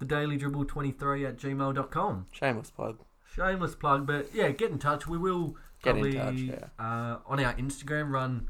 the 0.00 0.04
Daily 0.04 0.36
Dribble 0.36 0.64
23 0.64 1.24
at 1.26 1.36
gmail.com. 1.36 2.26
Shameless 2.32 2.70
plug. 2.70 2.98
Shameless 3.32 3.74
plug, 3.76 4.06
but 4.06 4.26
yeah, 4.34 4.50
get 4.50 4.70
in 4.72 4.78
touch. 4.78 5.06
We 5.06 5.18
will 5.18 5.56
Get 5.84 5.96
in 5.96 6.14
probably 6.14 6.48
touch, 6.48 6.70
uh, 6.78 7.16
on 7.26 7.40
our 7.40 7.54
Instagram 7.54 8.10
run. 8.10 8.48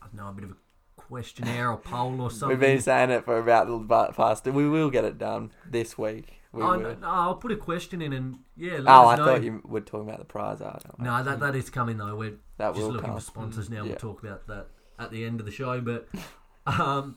I 0.00 0.06
don't 0.06 0.16
know 0.16 0.28
a 0.28 0.32
bit 0.32 0.44
of 0.44 0.50
a 0.52 0.56
questionnaire 0.96 1.70
or 1.70 1.76
poll 1.76 2.20
or 2.20 2.30
something. 2.30 2.48
We've 2.48 2.60
been 2.60 2.80
saying 2.80 3.10
it 3.10 3.24
for 3.24 3.38
about 3.38 3.66
the 3.66 3.76
ba- 3.76 4.12
past. 4.16 4.46
We 4.46 4.68
will 4.68 4.90
get 4.90 5.04
it 5.04 5.18
done 5.18 5.52
this 5.68 5.98
week. 5.98 6.40
We 6.52 6.62
Oh, 6.62 6.76
no, 6.76 6.94
no, 6.94 7.08
I'll 7.08 7.34
put 7.34 7.50
a 7.50 7.56
question 7.56 8.00
in 8.00 8.12
and 8.12 8.38
yeah. 8.56 8.78
Let 8.78 8.86
oh, 8.86 9.08
I 9.08 9.16
know. 9.16 9.24
thought 9.24 9.42
you 9.42 9.60
were 9.64 9.80
talking 9.80 10.08
about 10.08 10.20
the 10.20 10.24
prize 10.24 10.60
art. 10.60 10.84
No, 10.98 11.22
that 11.22 11.40
that 11.40 11.56
is 11.56 11.68
coming 11.68 11.98
though. 11.98 12.14
We're 12.14 12.34
that 12.58 12.74
just 12.74 12.86
looking 12.86 13.06
come. 13.06 13.14
for 13.14 13.20
sponsors 13.20 13.68
now. 13.68 13.82
Yeah. 13.82 13.90
We'll 13.90 13.96
talk 13.96 14.22
about 14.22 14.46
that 14.46 14.68
at 14.98 15.10
the 15.10 15.24
end 15.24 15.40
of 15.40 15.46
the 15.46 15.52
show. 15.52 15.80
But 15.80 16.08
um, 16.66 17.16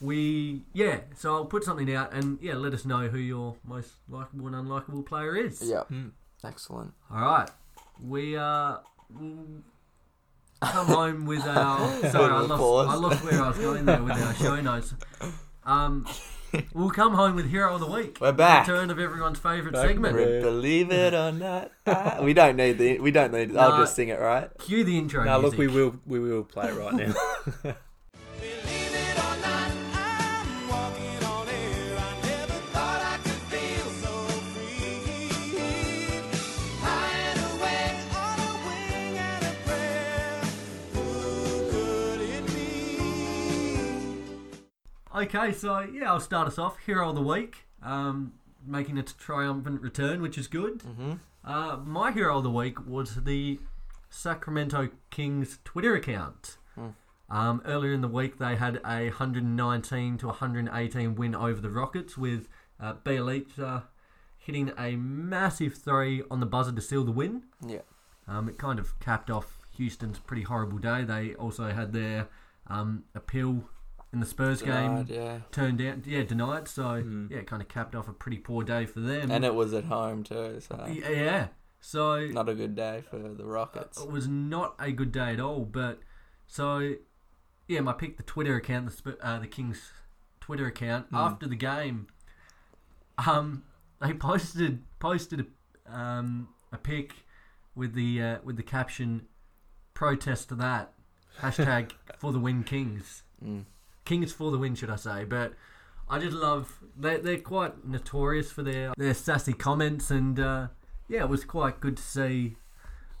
we 0.00 0.62
yeah. 0.72 1.00
So 1.16 1.34
I'll 1.34 1.44
put 1.44 1.64
something 1.64 1.94
out 1.94 2.14
and 2.14 2.38
yeah, 2.40 2.54
let 2.54 2.72
us 2.72 2.86
know 2.86 3.08
who 3.08 3.18
your 3.18 3.56
most 3.62 3.92
likable 4.08 4.46
and 4.46 4.56
unlikable 4.56 5.04
player 5.04 5.36
is. 5.36 5.62
Yeah. 5.62 5.82
Hmm. 5.82 6.08
Excellent. 6.42 6.94
All 7.10 7.20
right. 7.20 7.50
We 8.02 8.36
uh 8.36 8.76
come 9.10 10.86
home 10.86 11.26
with 11.26 11.42
our. 11.46 11.88
Sorry, 12.10 12.32
I 12.32 12.40
lost. 12.40 12.90
I 12.90 12.94
lost 12.94 13.24
where 13.24 13.42
I 13.42 13.48
was 13.48 13.58
going 13.58 13.84
there 13.84 14.02
with 14.02 14.12
our 14.20 14.34
show 14.34 14.60
notes. 14.60 14.94
Um, 15.64 16.06
we'll 16.74 16.90
come 16.90 17.14
home 17.14 17.34
with 17.34 17.50
hero 17.50 17.74
of 17.74 17.80
the 17.80 17.86
week. 17.86 18.18
We're 18.20 18.32
back. 18.32 18.66
Return 18.66 18.90
of 18.90 18.98
everyone's 18.98 19.38
favourite 19.38 19.72
Back 19.74 19.88
segment. 19.88 20.14
with- 20.16 20.42
Believe 20.42 20.90
it 20.92 21.12
or 21.14 21.32
not, 21.32 21.72
ah, 21.86 22.18
we 22.22 22.34
don't 22.34 22.56
need 22.56 22.78
the. 22.78 22.98
We 22.98 23.10
don't 23.10 23.32
need. 23.32 23.52
No. 23.52 23.60
I'll 23.60 23.78
just 23.80 23.94
sing 23.96 24.08
it 24.08 24.20
right. 24.20 24.50
Cue 24.58 24.84
the 24.84 24.96
intro. 24.98 25.24
Now, 25.24 25.38
look, 25.38 25.58
music. 25.58 25.74
we 25.74 25.82
will, 25.82 25.96
we 26.06 26.18
will 26.20 26.44
play 26.44 26.68
it 26.68 26.74
right 26.74 26.94
now. 27.64 27.74
Okay, 45.16 45.52
so 45.52 45.80
yeah, 45.80 46.12
I'll 46.12 46.20
start 46.20 46.46
us 46.46 46.58
off. 46.58 46.76
Hero 46.84 47.08
of 47.08 47.14
the 47.14 47.22
week, 47.22 47.66
um, 47.82 48.34
making 48.66 48.98
a 48.98 49.02
triumphant 49.02 49.80
return, 49.80 50.20
which 50.20 50.36
is 50.36 50.46
good. 50.46 50.80
Mm-hmm. 50.80 51.12
Uh, 51.42 51.78
my 51.78 52.12
hero 52.12 52.36
of 52.36 52.42
the 52.42 52.50
week 52.50 52.86
was 52.86 53.24
the 53.24 53.58
Sacramento 54.10 54.90
Kings 55.08 55.58
Twitter 55.64 55.94
account. 55.94 56.58
Hmm. 56.74 56.88
Um, 57.30 57.62
earlier 57.64 57.94
in 57.94 58.02
the 58.02 58.08
week, 58.08 58.38
they 58.38 58.56
had 58.56 58.76
a 58.84 59.06
119 59.06 60.18
to 60.18 60.26
118 60.26 61.14
win 61.14 61.34
over 61.34 61.62
the 61.62 61.70
Rockets 61.70 62.18
with 62.18 62.48
uh, 62.78 62.94
Bjelica 63.02 63.84
hitting 64.36 64.70
a 64.78 64.96
massive 64.96 65.76
three 65.76 66.22
on 66.30 66.40
the 66.40 66.46
buzzer 66.46 66.72
to 66.72 66.82
seal 66.82 67.04
the 67.04 67.12
win. 67.12 67.44
Yeah. 67.66 67.80
Um, 68.28 68.50
it 68.50 68.58
kind 68.58 68.78
of 68.78 68.98
capped 69.00 69.30
off 69.30 69.60
Houston's 69.78 70.18
pretty 70.18 70.42
horrible 70.42 70.78
day. 70.78 71.04
They 71.04 71.34
also 71.34 71.70
had 71.70 71.94
their 71.94 72.28
um, 72.66 73.04
appeal 73.14 73.64
in 74.12 74.20
the 74.20 74.26
Spurs 74.26 74.60
Denied, 74.60 75.08
game 75.08 75.16
yeah. 75.16 75.38
turned 75.52 75.78
down, 75.78 76.02
yeah, 76.06 76.22
denied. 76.22 76.68
So 76.68 76.82
Mm. 77.02 77.30
yeah, 77.30 77.38
it 77.38 77.46
kind 77.46 77.60
of 77.62 77.68
capped 77.68 77.94
off 77.94 78.08
a 78.08 78.12
pretty 78.12 78.38
poor 78.38 78.62
day 78.64 78.86
for 78.86 79.00
them. 79.00 79.30
And 79.30 79.44
it 79.44 79.54
was 79.54 79.72
at 79.74 79.84
home 79.84 80.22
too, 80.22 80.60
so 80.60 80.86
yeah, 80.88 81.48
so 81.80 82.26
not 82.26 82.48
a 82.48 82.54
good 82.54 82.74
day 82.76 83.02
for 83.10 83.18
the 83.18 83.44
Rockets. 83.44 84.00
it 84.00 84.10
was 84.10 84.26
not 84.28 84.74
a 84.78 84.92
good 84.92 85.12
day 85.12 85.32
at 85.32 85.40
all. 85.40 85.64
But 85.64 86.00
so 86.46 86.94
yeah, 87.68 87.80
my 87.80 87.92
pick 87.92 88.16
the 88.16 88.22
Twitter 88.22 88.56
account, 88.56 88.90
the 89.04 89.18
uh, 89.26 89.38
the 89.40 89.46
Kings 89.48 89.90
Twitter 90.40 90.66
account 90.66 91.06
Hmm. 91.10 91.16
after 91.16 91.46
the 91.48 91.56
game. 91.56 92.06
Um, 93.26 93.64
they 94.00 94.12
posted 94.12 94.82
posted 94.98 95.46
a, 95.86 95.94
um, 95.98 96.48
a 96.72 96.78
pic 96.78 97.12
with 97.74 97.94
the 97.94 98.22
uh, 98.22 98.38
with 98.44 98.56
the 98.56 98.62
caption 98.62 99.26
"Protest 99.94 100.48
to 100.50 100.54
that." 100.56 100.92
Hashtag 101.40 101.92
for 102.18 102.32
the 102.32 102.38
win, 102.38 102.62
Kings. 102.64 103.22
Mm. 103.44 103.64
Kings 104.06 104.32
for 104.32 104.50
the 104.50 104.56
win, 104.56 104.74
should 104.74 104.88
I 104.88 104.96
say? 104.96 105.24
But 105.24 105.52
I 106.08 106.18
just 106.18 106.36
love 106.36 106.78
they 106.96 107.18
they're 107.18 107.38
quite 107.38 107.86
notorious 107.86 108.50
for 108.50 108.62
their 108.62 108.94
their 108.96 109.12
sassy 109.12 109.52
comments, 109.52 110.10
and 110.10 110.40
uh, 110.40 110.68
yeah, 111.08 111.24
it 111.24 111.28
was 111.28 111.44
quite 111.44 111.80
good 111.80 111.98
to 111.98 112.02
see 112.02 112.56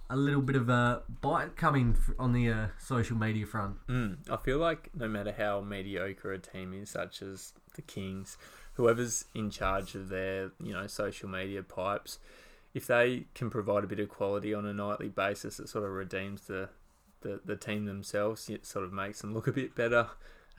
a 0.08 0.16
little 0.16 0.40
bit 0.40 0.54
of 0.56 0.68
a 0.68 1.02
bite 1.20 1.56
coming 1.56 1.96
on 2.18 2.32
the 2.32 2.48
uh, 2.48 2.66
social 2.78 3.16
media 3.16 3.44
front. 3.44 3.84
Mm, 3.88 4.18
I 4.30 4.36
feel 4.36 4.58
like 4.58 4.90
no 4.94 5.08
matter 5.08 5.34
how 5.36 5.60
mediocre 5.60 6.32
a 6.32 6.38
team 6.38 6.72
is, 6.72 6.90
such 6.90 7.22
as 7.22 7.52
the 7.74 7.82
Kings, 7.82 8.38
whoever's 8.74 9.24
in 9.34 9.50
charge 9.50 9.94
of 9.96 10.08
their 10.08 10.52
you 10.62 10.72
know 10.72 10.86
social 10.86 11.28
media 11.28 11.62
pipes, 11.62 12.18
if 12.72 12.86
they 12.86 13.24
can 13.34 13.50
provide 13.50 13.82
a 13.82 13.88
bit 13.88 13.98
of 13.98 14.08
quality 14.08 14.54
on 14.54 14.64
a 14.64 14.72
nightly 14.72 15.08
basis, 15.08 15.58
it 15.58 15.68
sort 15.68 15.84
of 15.84 15.90
redeems 15.90 16.42
the 16.42 16.68
the, 17.22 17.40
the 17.44 17.56
team 17.56 17.86
themselves. 17.86 18.48
It 18.48 18.64
sort 18.64 18.84
of 18.84 18.92
makes 18.92 19.20
them 19.20 19.34
look 19.34 19.48
a 19.48 19.52
bit 19.52 19.74
better, 19.74 20.08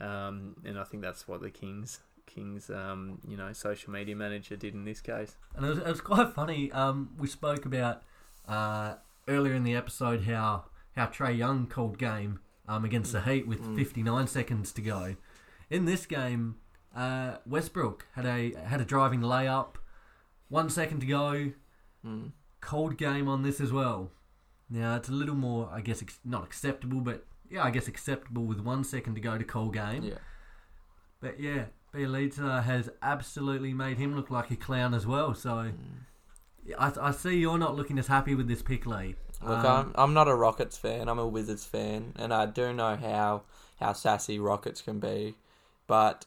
um, 0.00 0.56
and 0.64 0.78
I 0.78 0.84
think 0.84 1.02
that's 1.02 1.26
what 1.26 1.40
the 1.40 1.50
Kings 1.50 2.00
Kings 2.26 2.70
um, 2.70 3.20
you 3.26 3.36
know 3.36 3.52
social 3.52 3.92
media 3.92 4.14
manager 4.14 4.56
did 4.56 4.74
in 4.74 4.84
this 4.84 5.00
case. 5.00 5.36
And 5.56 5.64
it 5.64 5.68
was, 5.68 5.78
it 5.78 5.86
was 5.86 6.00
quite 6.00 6.34
funny. 6.34 6.70
Um, 6.72 7.10
we 7.18 7.26
spoke 7.26 7.64
about 7.64 8.02
uh, 8.46 8.94
earlier 9.26 9.54
in 9.54 9.64
the 9.64 9.74
episode 9.74 10.24
how 10.24 10.64
how 10.96 11.06
Trae 11.06 11.36
Young 11.36 11.66
called 11.66 11.98
game 11.98 12.40
um, 12.66 12.84
against 12.84 13.12
the 13.12 13.22
Heat 13.22 13.46
with 13.46 13.76
59 13.76 14.26
seconds 14.26 14.72
to 14.72 14.82
go. 14.82 15.16
In 15.70 15.84
this 15.84 16.06
game, 16.06 16.56
uh, 16.94 17.36
Westbrook 17.46 18.06
had 18.14 18.26
a 18.26 18.54
had 18.54 18.80
a 18.80 18.84
driving 18.84 19.20
layup, 19.20 19.76
one 20.48 20.70
second 20.70 21.00
to 21.00 21.06
go. 21.06 21.52
Mm. 22.04 22.32
Cold 22.60 22.96
game 22.96 23.28
on 23.28 23.42
this 23.42 23.60
as 23.60 23.72
well. 23.72 24.10
Now 24.70 24.96
it's 24.96 25.08
a 25.08 25.12
little 25.12 25.34
more, 25.34 25.70
I 25.72 25.80
guess, 25.80 26.02
ex- 26.02 26.18
not 26.24 26.44
acceptable, 26.44 27.00
but 27.00 27.24
yeah, 27.50 27.64
I 27.64 27.70
guess 27.70 27.88
acceptable 27.88 28.44
with 28.44 28.60
one 28.60 28.84
second 28.84 29.14
to 29.16 29.20
go 29.20 29.38
to 29.38 29.44
cold 29.44 29.74
game. 29.74 30.02
Yeah. 30.02 30.14
But 31.20 31.40
yeah, 31.40 31.64
Bjelica 31.94 32.62
has 32.64 32.90
absolutely 33.02 33.72
made 33.74 33.98
him 33.98 34.14
look 34.14 34.30
like 34.30 34.50
a 34.50 34.56
clown 34.56 34.94
as 34.94 35.06
well. 35.06 35.34
So 35.34 35.50
Mm. 35.50 35.74
I, 36.78 36.92
I 37.08 37.10
see 37.12 37.38
you're 37.38 37.56
not 37.58 37.76
looking 37.76 37.98
as 37.98 38.08
happy 38.08 38.34
with 38.34 38.46
this 38.46 38.60
pick, 38.62 38.84
Lee. 38.84 39.14
Look, 39.42 39.58
Um, 39.64 39.66
I'm 39.66 39.92
I'm 39.94 40.14
not 40.14 40.28
a 40.28 40.34
Rockets 40.34 40.76
fan. 40.76 41.08
I'm 41.08 41.18
a 41.18 41.26
Wizards 41.26 41.64
fan, 41.64 42.12
and 42.16 42.32
I 42.34 42.44
do 42.46 42.72
know 42.74 42.96
how 42.96 43.42
how 43.80 43.92
sassy 43.94 44.38
Rockets 44.38 44.82
can 44.82 44.98
be. 45.00 45.34
But 45.86 46.26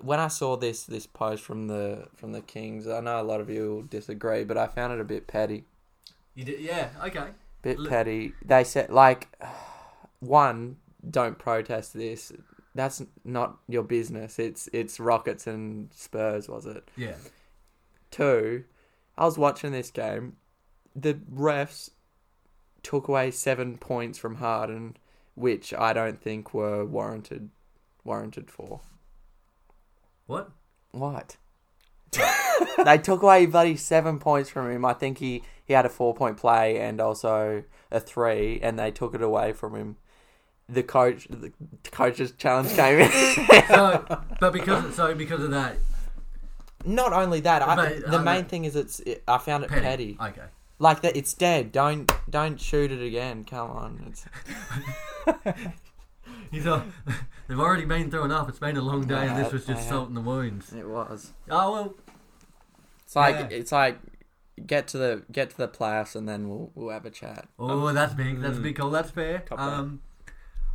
when 0.00 0.20
I 0.20 0.28
saw 0.28 0.56
this 0.56 0.84
this 0.84 1.06
post 1.06 1.42
from 1.42 1.66
the 1.66 2.06
from 2.14 2.32
the 2.32 2.40
Kings, 2.40 2.86
I 2.86 3.00
know 3.00 3.20
a 3.20 3.24
lot 3.24 3.40
of 3.40 3.50
you 3.50 3.68
will 3.74 3.82
disagree, 3.82 4.44
but 4.44 4.56
I 4.56 4.68
found 4.68 4.92
it 4.92 5.00
a 5.00 5.04
bit 5.04 5.26
petty. 5.26 5.64
You 6.34 6.44
did, 6.44 6.60
yeah, 6.60 6.90
okay. 7.04 7.28
Bit 7.62 7.78
Look- 7.80 7.90
petty. 7.90 8.34
They 8.44 8.62
said 8.64 8.90
like, 8.90 9.28
one, 10.22 10.76
don't 11.08 11.38
protest 11.38 11.94
this. 11.94 12.32
That's 12.74 13.02
not 13.24 13.58
your 13.68 13.82
business. 13.82 14.38
It's 14.38 14.68
it's 14.72 15.00
Rockets 15.00 15.46
and 15.46 15.92
Spurs, 15.92 16.48
was 16.48 16.64
it? 16.64 16.88
Yeah. 16.96 17.16
Two, 18.10 18.64
I 19.18 19.24
was 19.24 19.36
watching 19.36 19.72
this 19.72 19.90
game. 19.90 20.36
The 20.94 21.14
refs 21.14 21.90
took 22.82 23.08
away 23.08 23.30
seven 23.30 23.78
points 23.78 24.18
from 24.18 24.36
Harden, 24.36 24.96
which 25.34 25.74
I 25.74 25.92
don't 25.92 26.20
think 26.20 26.54
were 26.54 26.84
warranted 26.84 27.50
warranted 28.04 28.50
for. 28.50 28.80
What? 30.26 30.50
What? 30.92 31.36
they 32.84 32.98
took 32.98 33.22
away 33.22 33.46
bloody 33.46 33.76
seven 33.76 34.18
points 34.18 34.50
from 34.50 34.70
him. 34.70 34.84
I 34.84 34.92
think 34.92 35.18
he, 35.18 35.42
he 35.64 35.72
had 35.72 35.86
a 35.86 35.90
four 35.90 36.14
point 36.14 36.36
play 36.36 36.78
and 36.78 37.00
also 37.00 37.64
a 37.90 38.00
three, 38.00 38.60
and 38.62 38.78
they 38.78 38.90
took 38.90 39.14
it 39.14 39.22
away 39.22 39.52
from 39.52 39.74
him. 39.74 39.96
The 40.72 40.82
coach, 40.82 41.26
the 41.28 41.52
coach's 41.90 42.32
challenge 42.32 42.70
came 42.76 43.00
in. 43.00 43.10
So, 43.68 44.22
but 44.40 44.52
because 44.52 44.94
so 44.94 45.14
because 45.14 45.42
of 45.42 45.50
that, 45.50 45.76
Not 46.84 47.12
only 47.12 47.40
that, 47.40 47.62
I, 47.62 47.76
But, 47.76 48.00
the 48.10 48.18
um, 48.18 48.24
main 48.24 48.44
thing 48.46 48.64
is 48.64 48.74
it's. 48.76 49.00
It, 49.00 49.22
I 49.28 49.38
found 49.38 49.64
it 49.64 49.70
petty. 49.70 50.14
petty. 50.14 50.16
Okay. 50.20 50.46
Like 50.78 51.02
that, 51.02 51.16
it's 51.16 51.34
dead. 51.34 51.72
Don't 51.72 52.10
don't 52.28 52.60
shoot 52.60 52.90
it 52.90 53.02
again. 53.06 53.44
Come 53.44 53.70
on, 53.70 54.04
it's 54.08 54.24
He's 56.50 56.66
all, 56.66 56.82
they've 57.48 57.58
already 57.58 57.84
been 57.86 58.10
through 58.10 58.24
enough. 58.24 58.48
It's 58.48 58.58
been 58.58 58.76
a 58.76 58.82
long 58.82 59.06
day, 59.06 59.26
and 59.26 59.36
this 59.42 59.52
was 59.52 59.64
just 59.66 59.88
salt 59.88 60.08
in 60.08 60.14
the 60.14 60.20
wounds. 60.20 60.72
it 60.72 60.86
was. 60.86 61.32
Oh 61.50 61.72
well, 61.72 61.94
It's 63.04 63.16
like 63.16 63.36
Yeah. 63.50 63.56
it's 63.58 63.72
like 63.72 63.98
get 64.66 64.86
to 64.88 64.98
the 64.98 65.22
get 65.32 65.50
to 65.50 65.56
the 65.56 65.68
playoffs 65.68 66.14
and 66.14 66.28
then 66.28 66.48
we'll 66.48 66.70
we'll 66.74 66.90
have 66.90 67.06
a 67.06 67.10
chat. 67.10 67.48
Oh, 67.58 67.92
that's 67.92 68.14
big. 68.14 68.40
That's 68.40 68.58
big 68.58 68.76
call. 68.76 68.90
That's 68.90 69.10
fair. 69.10 69.44
Um, 69.52 70.00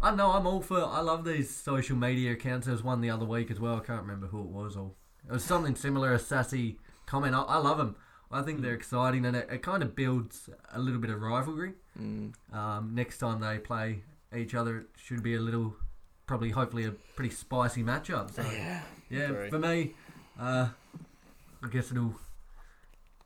I 0.01 0.13
know. 0.15 0.31
I'm 0.31 0.45
all 0.45 0.61
for. 0.61 0.83
I 0.83 0.99
love 1.01 1.25
these 1.25 1.49
social 1.53 1.95
media 1.97 2.33
accounts. 2.33 2.65
There 2.67 2.73
was 2.73 2.83
one 2.83 3.01
the 3.01 3.09
other 3.09 3.25
week 3.25 3.49
as 3.49 3.59
well. 3.59 3.77
I 3.77 3.79
can't 3.79 4.01
remember 4.01 4.27
who 4.27 4.41
it 4.41 4.47
was. 4.47 4.75
Or 4.75 4.91
it 5.27 5.31
was 5.31 5.43
something 5.43 5.75
similar. 5.75 6.13
A 6.13 6.19
sassy 6.19 6.77
comment. 7.05 7.33
I, 7.35 7.41
I 7.41 7.57
love 7.57 7.77
them. 7.77 7.95
I 8.29 8.41
think 8.41 8.61
they're 8.61 8.73
exciting, 8.73 9.25
and 9.25 9.35
it, 9.37 9.47
it 9.49 9.61
kind 9.63 9.81
of 9.81 9.95
builds 9.95 10.49
a 10.73 10.79
little 10.79 10.99
bit 10.99 11.09
of 11.09 11.21
rivalry. 11.21 11.73
Mm. 11.99 12.33
Um, 12.53 12.91
next 12.93 13.19
time 13.19 13.39
they 13.39 13.57
play 13.57 14.01
each 14.35 14.53
other, 14.53 14.79
it 14.79 14.85
should 14.97 15.23
be 15.23 15.35
a 15.35 15.39
little, 15.39 15.75
probably, 16.25 16.49
hopefully, 16.49 16.83
a 16.83 16.91
pretty 17.15 17.33
spicy 17.33 17.83
matchup. 17.83 18.35
So, 18.35 18.41
Yeah. 18.41 18.81
yeah, 19.09 19.49
for 19.49 19.57
me, 19.59 19.93
uh, 20.37 20.67
I 21.63 21.67
guess 21.71 21.89
it'll 21.89 22.15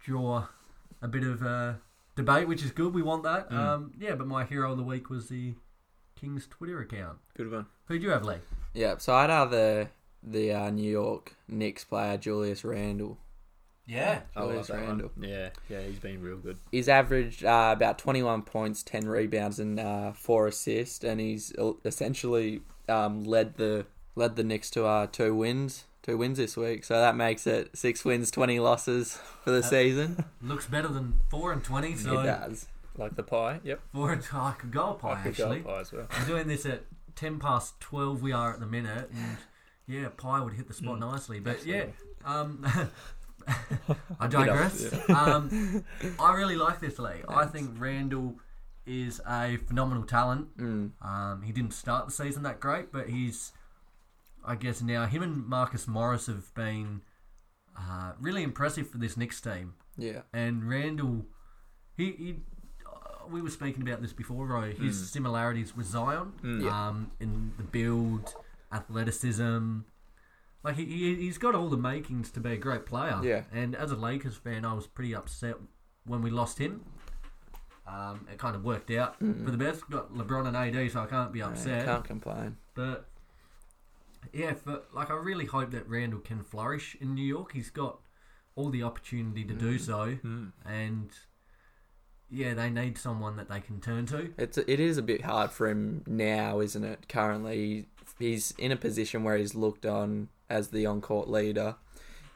draw 0.03 0.45
a 1.01 1.07
bit 1.07 1.23
of 1.23 1.41
uh, 1.41 1.73
debate, 2.15 2.47
which 2.47 2.63
is 2.63 2.69
good. 2.71 2.93
We 2.93 3.01
want 3.01 3.23
that. 3.23 3.49
Mm. 3.49 3.57
Um, 3.57 3.91
yeah, 3.99 4.13
but 4.13 4.27
my 4.27 4.45
hero 4.45 4.71
of 4.71 4.77
the 4.77 4.83
week 4.83 5.09
was 5.09 5.29
the 5.29 5.55
King's 6.19 6.47
Twitter 6.47 6.79
account. 6.79 7.17
Good 7.35 7.51
one. 7.51 7.65
Who 7.85 7.97
do 7.97 8.05
you 8.05 8.11
have, 8.11 8.23
Lee? 8.23 8.35
Yeah. 8.73 8.97
So 8.97 9.13
I'd 9.13 9.29
have 9.29 9.51
the 9.51 9.87
the 10.23 10.51
uh, 10.53 10.69
New 10.69 10.89
York 10.89 11.35
Knicks 11.47 11.83
player 11.83 12.17
Julius 12.17 12.63
Randle. 12.63 13.17
Yeah. 13.87 14.21
I 14.35 14.41
love 14.41 14.49
Julius 14.49 14.67
that 14.67 14.77
Randle. 14.77 15.11
one. 15.15 15.29
Yeah, 15.29 15.49
yeah, 15.67 15.81
he's 15.81 15.99
been 15.99 16.21
real 16.21 16.37
good. 16.37 16.57
He's 16.71 16.87
averaged 16.87 17.43
uh, 17.43 17.73
about 17.75 17.97
21 17.97 18.43
points, 18.43 18.83
10 18.83 19.07
rebounds, 19.07 19.59
and 19.59 19.79
uh, 19.79 20.13
four 20.13 20.47
assists, 20.47 21.03
and 21.03 21.19
he's 21.19 21.51
essentially 21.83 22.61
um, 22.87 23.23
led 23.23 23.55
the 23.57 23.85
led 24.15 24.35
the 24.35 24.43
Knicks 24.43 24.69
to 24.71 24.85
uh, 24.85 25.07
two 25.07 25.33
wins, 25.35 25.85
two 26.03 26.17
wins 26.17 26.37
this 26.37 26.55
week. 26.55 26.83
So 26.83 26.93
that 26.93 27.15
makes 27.15 27.47
it 27.47 27.75
six 27.75 28.05
wins, 28.05 28.29
20 28.31 28.59
losses 28.59 29.19
for 29.43 29.51
the 29.51 29.63
season. 29.63 30.23
Looks 30.41 30.67
better 30.67 30.87
than 30.87 31.19
four 31.29 31.51
and 31.51 31.63
twenty. 31.63 31.95
So 31.95 32.19
it 32.19 32.23
does. 32.25 32.67
Like 33.01 33.15
the 33.15 33.23
pie. 33.23 33.59
Yep. 33.63 33.79
four 33.93 34.11
and 34.13 34.23
I 34.33 34.51
could 34.57 34.71
go 34.71 34.91
a 34.91 34.93
pie 34.93 35.13
I 35.13 35.23
could 35.23 35.35
go 35.35 35.43
actually. 35.45 35.61
pie 35.61 35.79
as 35.79 35.91
well. 35.91 36.07
I'm 36.11 36.27
doing 36.27 36.47
this 36.47 36.65
at 36.65 36.83
ten 37.15 37.39
past 37.39 37.79
twelve. 37.79 38.21
We 38.21 38.31
are 38.31 38.53
at 38.53 38.59
the 38.59 38.65
minute, 38.67 39.09
and 39.15 39.37
yeah, 39.87 40.09
pie 40.15 40.39
would 40.39 40.53
hit 40.53 40.67
the 40.67 40.73
spot 40.73 40.97
Mm, 40.97 41.11
nicely. 41.11 41.39
But 41.39 41.65
yeah, 41.65 41.85
um, 42.25 42.63
I 43.47 43.47
Bit 43.87 43.95
up, 44.21 44.31
digress. 44.31 44.93
um, 45.09 45.83
I 46.19 46.33
really 46.35 46.55
like 46.55 46.79
this 46.79 46.99
league. 46.99 47.25
I 47.27 47.45
think 47.45 47.71
Randle 47.79 48.35
is 48.85 49.19
a 49.27 49.57
phenomenal 49.67 50.03
talent. 50.03 50.55
Mm. 50.57 50.91
Um, 51.01 51.41
he 51.43 51.51
didn't 51.51 51.73
start 51.73 52.05
the 52.05 52.11
season 52.11 52.43
that 52.43 52.59
great, 52.59 52.91
but 52.91 53.09
he's, 53.09 53.51
I 54.45 54.55
guess 54.55 54.81
now 54.81 55.05
him 55.05 55.23
and 55.23 55.45
Marcus 55.47 55.87
Morris 55.87 56.27
have 56.27 56.53
been 56.55 57.01
uh, 57.77 58.13
really 58.19 58.43
impressive 58.43 58.89
for 58.89 58.97
this 58.97 59.17
Knicks 59.17 59.39
team. 59.41 59.73
Yeah. 59.97 60.21
And 60.33 60.67
Randle, 60.69 61.25
he, 61.97 62.11
he 62.11 62.35
we 63.31 63.41
were 63.41 63.49
speaking 63.49 63.81
about 63.87 64.01
this 64.01 64.13
before, 64.13 64.45
Roy. 64.45 64.73
His 64.73 65.09
similarities 65.09 65.75
with 65.75 65.85
Zion, 65.87 66.33
Mm. 66.43 66.71
Um, 66.71 67.11
in 67.19 67.51
the 67.57 67.63
build, 67.63 68.33
athleticism. 68.71 69.79
Like 70.63 70.75
he, 70.75 70.85
he, 70.85 71.15
he's 71.15 71.37
got 71.37 71.55
all 71.55 71.69
the 71.69 71.77
makings 71.77 72.29
to 72.31 72.39
be 72.39 72.51
a 72.51 72.57
great 72.57 72.85
player. 72.85 73.19
Yeah. 73.23 73.43
And 73.51 73.75
as 73.75 73.91
a 73.91 73.95
Lakers 73.95 74.35
fan, 74.37 74.63
I 74.65 74.73
was 74.73 74.85
pretty 74.87 75.15
upset 75.15 75.55
when 76.05 76.21
we 76.21 76.29
lost 76.29 76.59
him. 76.59 76.85
Um, 77.87 78.27
it 78.31 78.37
kind 78.37 78.55
of 78.55 78.63
worked 78.63 78.91
out 78.91 79.17
for 79.19 79.25
the 79.25 79.57
best. 79.57 79.89
Got 79.89 80.13
LeBron 80.13 80.47
and 80.47 80.55
AD, 80.55 80.91
so 80.91 81.01
I 81.01 81.07
can't 81.07 81.31
be 81.33 81.39
Yeah, 81.39 81.47
upset. 81.49 81.85
can't 81.85 82.03
complain. 82.05 82.57
But 82.75 83.09
yeah, 84.31 84.53
for, 84.53 84.81
like 84.93 85.09
I 85.09 85.15
really 85.15 85.45
hope 85.45 85.71
that 85.71 85.87
Randle 85.89 86.19
can 86.19 86.43
flourish 86.43 86.95
in 87.01 87.15
New 87.15 87.25
York. 87.25 87.53
He's 87.53 87.69
got 87.71 87.99
all 88.55 88.69
the 88.69 88.83
opportunity 88.83 89.43
to 89.45 89.53
do 89.53 89.77
so, 89.79 90.17
Mm. 90.23 90.51
and 90.65 91.09
yeah, 92.31 92.53
they 92.53 92.69
need 92.69 92.97
someone 92.97 93.35
that 93.37 93.49
they 93.49 93.59
can 93.59 93.79
turn 93.81 94.05
to. 94.07 94.33
It's 94.37 94.57
it 94.57 94.79
is 94.79 94.97
a 94.97 95.01
bit 95.01 95.21
hard 95.23 95.51
for 95.51 95.67
him 95.67 96.03
now, 96.07 96.59
isn't 96.61 96.83
it? 96.83 97.07
Currently, 97.09 97.85
he's 98.17 98.51
in 98.57 98.71
a 98.71 98.77
position 98.77 99.23
where 99.23 99.37
he's 99.37 99.53
looked 99.55 99.85
on 99.85 100.29
as 100.49 100.69
the 100.69 100.85
on-court 100.85 101.29
leader. 101.29 101.75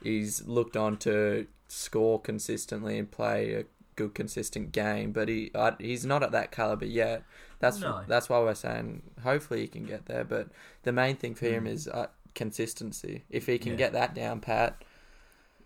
He's 0.04 0.46
looked 0.46 0.78
on 0.78 0.98
to 0.98 1.48
score 1.68 2.20
consistently 2.22 3.00
and 3.00 3.10
play 3.10 3.54
a 3.54 3.66
good, 3.96 4.14
consistent 4.14 4.72
game, 4.72 5.12
but 5.12 5.30
he 5.30 5.52
uh, 5.56 5.72
he's 5.80 6.06
not 6.06 6.22
at 6.24 6.32
that 6.32 6.52
caliber 6.52 6.86
yet. 6.86 7.24
That's 7.60 7.80
No. 7.80 8.04
that's 8.08 8.28
why 8.30 8.40
we're 8.40 8.54
saying 8.54 9.02
hopefully 9.24 9.62
he 9.62 9.68
can 9.68 9.86
get 9.86 10.06
there. 10.06 10.24
But 10.26 10.50
the 10.84 10.92
main 10.92 11.16
thing 11.16 11.34
for 11.36 11.46
him 11.46 11.64
Mm. 11.66 11.70
is 11.70 11.88
uh, 11.88 12.08
consistency. 12.36 13.24
If 13.30 13.46
he 13.48 13.58
can 13.58 13.72
Yeah. 13.72 13.78
get 13.78 13.94
that 13.94 14.14
down 14.14 14.42
pat, 14.42 14.84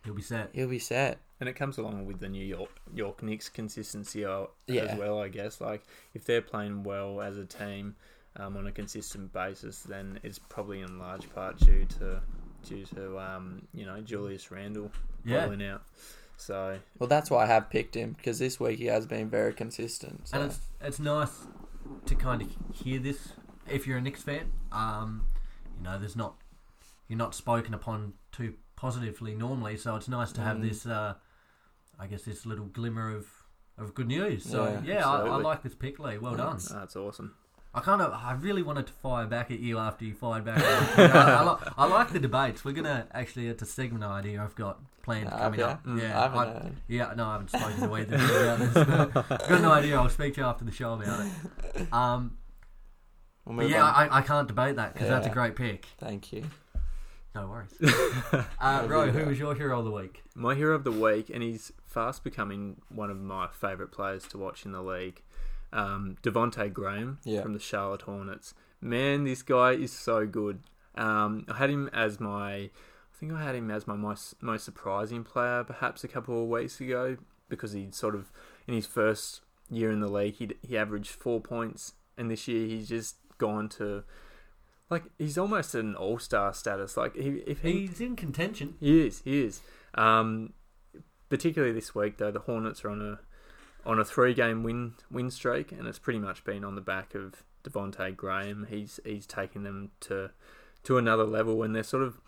He'll 0.06 0.14
be 0.14 0.22
set. 0.22 0.50
he'll 0.54 0.70
be 0.70 0.80
set. 0.80 1.18
And 1.40 1.48
it 1.48 1.54
comes 1.54 1.78
along 1.78 2.06
with 2.06 2.20
the 2.20 2.28
New 2.30 2.46
York 2.46 2.70
York 2.94 3.24
Knicks 3.24 3.48
consistency 3.50 4.22
Yeah. 4.22 4.46
as 4.84 4.98
well, 4.98 5.20
I 5.22 5.30
guess. 5.30 5.62
Like 5.62 5.84
if 6.14 6.26
they're 6.26 6.42
playing 6.42 6.84
well 6.84 7.22
as 7.22 7.38
a 7.38 7.46
team 7.46 7.96
um, 8.36 8.58
on 8.58 8.68
a 8.68 8.72
consistent 8.72 9.32
basis, 9.32 9.82
then 9.84 10.20
it's 10.24 10.38
probably 10.40 10.82
in 10.82 11.00
large 11.00 11.30
part 11.34 11.58
due 11.60 11.86
to 12.00 12.22
due 12.68 12.86
to 12.86 13.18
um, 13.20 13.62
you 13.74 13.86
know 13.86 14.02
Julius 14.02 14.52
Randle 14.52 14.92
Yeah. 15.24 15.44
rolling 15.44 15.64
out. 15.64 15.84
So 16.36 16.80
Well, 17.00 17.08
that's 17.08 17.30
why 17.30 17.44
I 17.44 17.48
have 17.48 17.70
picked 17.70 17.96
him 17.96 18.14
because 18.14 18.40
this 18.40 18.60
week 18.60 18.80
he 18.80 18.86
has 18.86 19.06
been 19.06 19.30
very 19.30 19.54
consistent. 19.54 20.28
So. 20.28 20.38
And 20.40 20.52
it's 20.52 20.60
it's 20.82 21.00
nice 21.00 21.48
to 22.06 22.16
kind 22.16 22.42
of 22.42 22.50
hear 22.74 23.00
this 23.00 23.30
if 23.68 23.88
you're 23.88 23.98
a 23.98 24.02
Knicks 24.02 24.24
fan. 24.24 24.52
Um, 24.74 25.26
you 25.78 25.84
know, 25.84 25.98
there's 25.98 26.16
not 26.18 26.36
you're 27.08 27.18
not 27.18 27.34
spoken 27.34 27.74
upon 27.74 28.14
too 28.34 28.56
positively 28.76 29.36
normally, 29.36 29.78
so 29.78 29.96
it's 29.96 30.08
nice 30.10 30.32
to 30.34 30.42
have 30.42 30.58
Mm. 30.58 30.62
this. 30.70 30.86
Uh, 30.86 31.14
I 32.00 32.08
guess 32.08 32.24
this 32.24 32.46
little 32.46 32.66
glimmer 32.66 33.16
of, 33.16 33.28
of 33.78 33.94
good 33.94 34.08
news. 34.08 34.44
So 34.46 34.64
Yeah, 34.86 34.96
yeah, 35.00 35.10
I, 35.10 35.22
I 35.28 35.36
like 35.38 35.64
this 35.64 35.76
pick, 35.76 36.00
Lee. 36.00 36.18
Well 36.18 36.36
done. 36.36 36.60
that's 36.72 36.96
awesome. 36.96 37.36
I 37.72 37.82
kind 37.82 38.02
of, 38.02 38.12
I 38.14 38.32
really 38.34 38.64
wanted 38.64 38.88
to 38.88 38.94
fire 38.94 39.28
back 39.28 39.52
at 39.52 39.60
you 39.60 39.78
after 39.78 40.04
you 40.04 40.16
fired 40.16 40.44
back. 40.44 40.58
I, 40.98 41.04
I, 41.36 41.44
li- 41.52 41.72
I 41.78 41.86
like 41.86 42.12
the 42.12 42.20
debates. 42.20 42.66
We're 42.66 42.72
gonna 42.72 43.06
actually, 43.14 43.48
it's 43.48 43.62
a 43.62 43.66
segment 43.68 44.04
idea 44.04 44.42
I've 44.42 44.56
got 44.56 44.80
planned 45.04 45.30
Ah, 45.32 45.38
coming 45.38 45.62
up. 45.62 45.82
ya? 45.86 45.96
Yeah, 45.96 46.20
I 46.20 46.24
haven't 46.24 46.40
I- 46.40 46.72
yeah, 46.88 47.14
no, 47.16 47.26
I 47.28 47.32
haven't 47.34 47.50
spoken 47.50 47.78
to 47.90 47.96
either 47.96 48.16
about 48.16 48.60
this. 49.38 49.48
Got 49.48 49.62
no 49.62 49.72
idea. 49.72 49.98
I'll 50.00 50.10
speak 50.10 50.34
to 50.36 50.42
you 50.42 50.48
after 50.48 50.66
the 50.66 50.72
show 50.72 50.94
about 50.94 51.26
it. 51.76 51.94
Um, 51.94 52.38
We'll 53.46 53.70
yeah. 53.70 53.84
I, 53.84 54.20
I 54.20 54.22
can't 54.22 54.48
debate 54.48 54.76
that 54.76 54.94
because 54.94 55.10
that's 55.10 55.26
a 55.28 55.32
great 55.32 55.56
pick. 55.56 55.86
Thank 56.00 56.32
you. 56.34 56.44
No 57.36 57.48
worries. 57.48 57.74
Uh, 58.62 58.86
Ro, 58.88 59.10
who 59.12 59.26
was 59.26 59.40
your 59.40 59.56
hero 59.56 59.80
of 59.80 59.86
the 59.86 59.92
week? 59.92 60.24
My 60.36 60.54
hero 60.56 60.76
of 60.76 60.84
the 60.84 60.92
week, 60.92 61.30
and 61.30 61.42
he's 61.42 61.72
fast 61.86 62.24
becoming 62.24 62.82
one 62.90 63.10
of 63.10 63.20
my 63.20 63.48
favourite 63.48 63.92
players 63.92 64.28
to 64.28 64.38
watch 64.38 64.66
in 64.66 64.72
the 64.74 64.82
league. 64.82 65.22
Um, 65.72 66.18
Devonte 66.24 66.72
Graham 66.74 67.20
Yeah. 67.24 67.42
from 67.42 67.54
the 67.54 67.60
Charlotte 67.60 68.02
Hornets. 68.04 68.54
Man, 68.82 69.24
this 69.24 69.42
guy 69.42 69.72
is 69.72 69.92
so 69.92 70.26
good. 70.26 70.60
Um, 70.96 71.46
I 71.48 71.58
had 71.58 71.70
him 71.70 71.90
as 71.94 72.20
my, 72.20 72.54
I 72.54 72.70
think 73.20 73.32
I 73.32 73.44
had 73.44 73.56
him 73.56 73.70
as 73.72 73.88
my 73.88 73.96
most, 73.96 74.42
most 74.42 74.66
surprising 74.66 75.24
player, 75.24 75.64
perhaps 75.64 76.04
a 76.04 76.08
couple 76.08 76.42
of 76.44 76.50
weeks 76.50 76.82
ago, 76.82 77.18
because 77.48 77.72
he 77.72 77.88
sort 77.92 78.16
of 78.16 78.32
in 78.68 78.74
his 78.74 78.86
first 78.86 79.42
year 79.70 79.92
in 79.92 80.00
the 80.00 80.08
league, 80.10 80.36
he 80.36 80.50
he 80.68 80.78
averaged 80.78 81.12
four 81.12 81.40
points, 81.40 81.94
and 82.18 82.30
this 82.30 82.48
year 82.48 82.68
he's 82.68 82.90
just 82.90 83.16
gone 83.38 83.70
to. 83.70 84.04
Like 84.90 85.04
he's 85.18 85.38
almost 85.38 85.76
an 85.76 85.96
all-star 85.96 86.54
status. 86.54 86.98
Like 86.98 87.16
he, 87.16 87.44
if 87.46 87.62
he 87.62 87.88
He's 87.88 88.02
in 88.02 88.16
contention. 88.16 88.76
he 88.80 89.06
is. 89.06 89.22
He 89.24 89.44
is. 89.44 89.62
Um, 89.94 90.54
particularly 91.30 91.74
this 91.74 91.94
week, 91.94 92.18
though, 92.18 92.32
the 92.32 92.40
Hornets 92.40 92.84
are 92.84 92.90
on 92.90 93.02
a 93.02 93.20
on 93.86 94.00
a 94.00 94.06
three 94.06 94.34
game 94.34 94.64
win 94.64 94.94
win 95.12 95.30
streak, 95.32 95.72
and 95.72 95.88
it's 95.88 96.00
pretty 96.00 96.20
much 96.20 96.44
been 96.44 96.64
on 96.64 96.76
the 96.76 96.82
back 96.82 97.16
of 97.16 97.44
Devonte 97.64 98.16
Graham. 98.16 98.68
He's 98.70 99.00
he's 99.06 99.26
taken 99.26 99.64
them 99.64 99.92
to 100.02 100.32
to 100.84 100.98
another 100.98 101.24
level, 101.26 101.62
and 101.64 101.76
they're 101.76 101.84
sort 101.84 102.04
of 102.04 102.20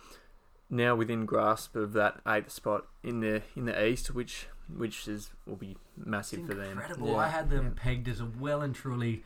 now 0.69 0.95
within 0.95 1.25
grasp 1.25 1.75
of 1.75 1.93
that 1.93 2.21
eighth 2.27 2.51
spot 2.51 2.85
in 3.03 3.19
the 3.21 3.41
in 3.55 3.65
the 3.65 3.85
East, 3.85 4.13
which 4.13 4.47
which 4.73 5.07
is 5.07 5.31
will 5.45 5.55
be 5.57 5.77
massive 5.97 6.45
for 6.45 6.53
them. 6.53 6.73
Incredible. 6.73 7.09
Yeah. 7.09 7.17
I 7.17 7.27
had 7.27 7.49
them 7.49 7.73
pegged 7.75 8.07
as 8.07 8.21
a 8.21 8.25
well 8.25 8.61
and 8.61 8.73
truly 8.73 9.23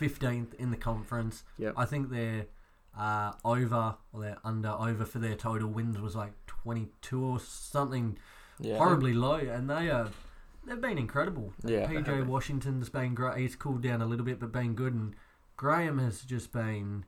15th 0.00 0.54
in 0.54 0.70
the 0.70 0.76
conference. 0.76 1.44
Yep. 1.58 1.74
I 1.76 1.84
think 1.84 2.10
they're 2.10 2.46
uh, 2.98 3.32
over 3.44 3.94
or 4.12 4.20
they're 4.20 4.38
under 4.44 4.70
over 4.70 5.04
for 5.04 5.18
their 5.20 5.36
total 5.36 5.68
wins 5.68 6.00
was 6.00 6.16
like 6.16 6.32
22 6.46 7.22
or 7.24 7.38
something 7.40 8.18
Yeah. 8.58 8.76
horribly 8.78 9.14
low, 9.14 9.36
and 9.36 9.70
they 9.70 9.88
are 9.90 10.08
they've 10.66 10.80
been 10.80 10.98
incredible. 10.98 11.52
Yeah. 11.64 11.86
PJ 11.86 12.26
Washington's 12.26 12.88
been 12.88 13.14
great. 13.14 13.38
He's 13.38 13.56
cooled 13.56 13.82
down 13.82 14.02
a 14.02 14.06
little 14.06 14.26
bit, 14.26 14.40
but 14.40 14.50
been 14.52 14.74
good. 14.74 14.92
And 14.94 15.14
Graham 15.56 15.98
has 15.98 16.22
just 16.22 16.52
been 16.52 17.04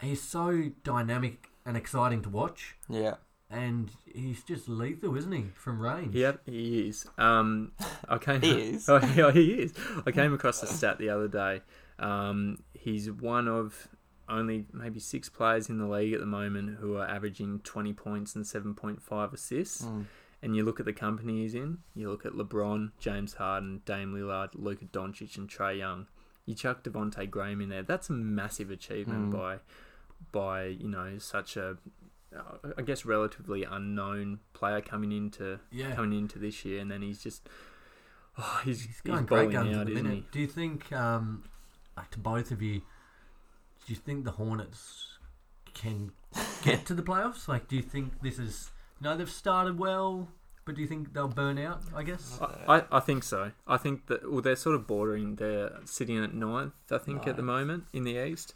he's 0.00 0.22
so 0.22 0.70
dynamic 0.84 1.48
and 1.66 1.76
exciting 1.76 2.22
to 2.22 2.28
watch, 2.28 2.76
Yeah. 2.88 3.14
and 3.50 3.90
he's 4.12 4.42
just 4.42 4.68
lethal, 4.68 5.16
isn't 5.16 5.30
he, 5.32 5.44
from 5.54 5.80
range? 5.80 6.14
Yep, 6.14 6.42
he 6.46 6.88
is. 6.88 7.06
Um, 7.18 7.72
I 8.08 8.18
came. 8.18 8.40
He 8.40 8.50
is. 8.70 8.88
Oh, 8.88 8.98
yeah, 9.16 9.30
he 9.30 9.52
is. 9.62 9.74
I 10.06 10.10
came 10.10 10.32
across 10.34 10.62
a 10.62 10.66
stat 10.66 10.98
the 10.98 11.08
other 11.10 11.28
day. 11.28 11.62
Um, 12.00 12.62
he's 12.74 13.10
one 13.12 13.46
of 13.46 13.86
only 14.28 14.66
maybe 14.72 15.00
six 15.00 15.28
players 15.28 15.68
in 15.68 15.78
the 15.78 15.86
league 15.86 16.12
at 16.14 16.20
the 16.20 16.26
moment 16.26 16.78
who 16.80 16.96
are 16.96 17.06
averaging 17.06 17.60
20 17.60 17.92
points 17.92 18.34
and 18.34 18.44
7.5 18.44 19.32
assists. 19.32 19.82
Mm. 19.82 20.04
And 20.44 20.56
you 20.56 20.64
look 20.64 20.80
at 20.80 20.86
the 20.86 20.92
company 20.92 21.42
he's 21.42 21.54
in. 21.54 21.78
You 21.94 22.10
look 22.10 22.26
at 22.26 22.32
LeBron, 22.32 22.92
James 22.98 23.34
Harden, 23.34 23.82
Dame 23.84 24.12
Lillard, 24.12 24.50
Luka 24.54 24.86
Doncic, 24.86 25.36
and 25.36 25.48
Trae 25.48 25.78
Young. 25.78 26.06
You 26.46 26.54
chuck 26.56 26.82
Devonte 26.82 27.30
Graham 27.30 27.60
in 27.60 27.68
there. 27.68 27.82
That's 27.84 28.08
a 28.10 28.12
massive 28.12 28.70
achievement 28.70 29.32
Mm. 29.32 29.38
by, 29.38 29.58
by 30.32 30.64
you 30.64 30.88
know 30.88 31.18
such 31.18 31.56
a, 31.56 31.76
uh, 32.36 32.82
guess 32.84 33.04
relatively 33.04 33.62
unknown 33.62 34.40
player 34.52 34.80
coming 34.80 35.12
into 35.12 35.60
Yeah. 35.70 35.94
coming 35.94 36.18
into 36.18 36.40
this 36.40 36.64
year, 36.64 36.80
and 36.80 36.90
then 36.90 37.02
he's 37.02 37.22
just 37.22 37.48
oh, 38.38 38.62
he's, 38.64 38.80
He's 38.80 38.86
he's, 38.88 39.00
guns 39.02 39.30
out, 39.30 39.54
at 39.54 39.86
the 39.86 39.92
isn't 39.92 39.94
minute. 39.94 40.14
he? 40.14 40.26
Do 40.32 40.40
you 40.40 40.46
think, 40.48 40.90
um, 40.92 41.44
like 41.96 42.10
to 42.12 42.18
both 42.18 42.50
of 42.50 42.60
you, 42.62 42.82
do 43.86 43.92
you 43.92 43.98
think 43.98 44.24
the 44.24 44.32
Hornets 44.32 45.18
can 45.74 46.12
get 46.62 46.86
to 46.86 46.94
the 46.94 47.02
playoffs? 47.02 47.48
Like, 47.48 47.68
do 47.68 47.76
you 47.76 47.82
think 47.82 48.20
this 48.22 48.38
is? 48.38 48.70
You 49.00 49.08
know, 49.08 49.16
they've 49.16 49.30
started 49.30 49.78
well, 49.78 50.28
but 50.64 50.76
do 50.76 50.80
you 50.80 50.86
think 50.86 51.12
they'll 51.12 51.28
burn 51.28 51.58
out? 51.58 51.82
I 51.94 52.02
guess. 52.02 52.38
I, 52.40 52.76
I, 52.76 52.84
I 52.92 53.00
think 53.00 53.24
so. 53.24 53.52
I 53.66 53.76
think 53.76 54.06
that 54.06 54.30
well, 54.30 54.42
they're 54.42 54.56
sort 54.56 54.76
of 54.76 54.86
bordering. 54.86 55.36
They're 55.36 55.72
sitting 55.84 56.22
at 56.22 56.34
ninth, 56.34 56.74
I 56.90 56.98
think, 56.98 57.26
at 57.26 57.36
the 57.36 57.42
moment 57.42 57.84
in 57.92 58.04
the 58.04 58.24
East, 58.24 58.54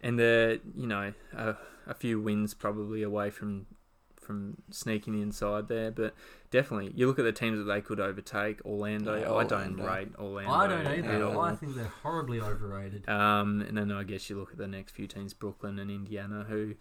and 0.00 0.18
they're 0.18 0.58
you 0.74 0.86
know 0.86 1.12
a, 1.36 1.56
a 1.86 1.94
few 1.94 2.20
wins 2.20 2.54
probably 2.54 3.02
away 3.02 3.30
from 3.30 3.66
from 4.24 4.56
sneaking 4.70 5.20
inside 5.20 5.68
there. 5.68 5.90
But 5.90 6.14
definitely, 6.50 6.92
you 6.94 7.06
look 7.06 7.18
at 7.18 7.24
the 7.24 7.32
teams 7.32 7.58
that 7.58 7.64
they 7.72 7.80
could 7.80 8.00
overtake. 8.00 8.64
Orlando, 8.64 9.14
Yeah, 9.14 9.32
I 9.32 9.44
don't 9.44 9.78
Orlando. 9.80 9.86
rate 9.86 10.08
Orlando. 10.18 10.52
I 10.52 10.66
don't 10.66 10.86
either. 10.86 11.24
all. 11.24 11.40
I 11.40 11.54
think 11.54 11.74
they're 11.76 11.92
horribly 12.02 12.40
overrated. 12.40 13.08
Um, 13.08 13.60
and 13.60 13.76
then 13.76 13.92
I 13.92 14.02
guess 14.04 14.28
you 14.30 14.38
look 14.38 14.50
at 14.52 14.58
the 14.58 14.66
next 14.68 14.92
few 14.92 15.06
teams, 15.06 15.34
Brooklyn 15.34 15.78
and 15.78 15.90
Indiana, 15.90 16.44
who 16.48 16.74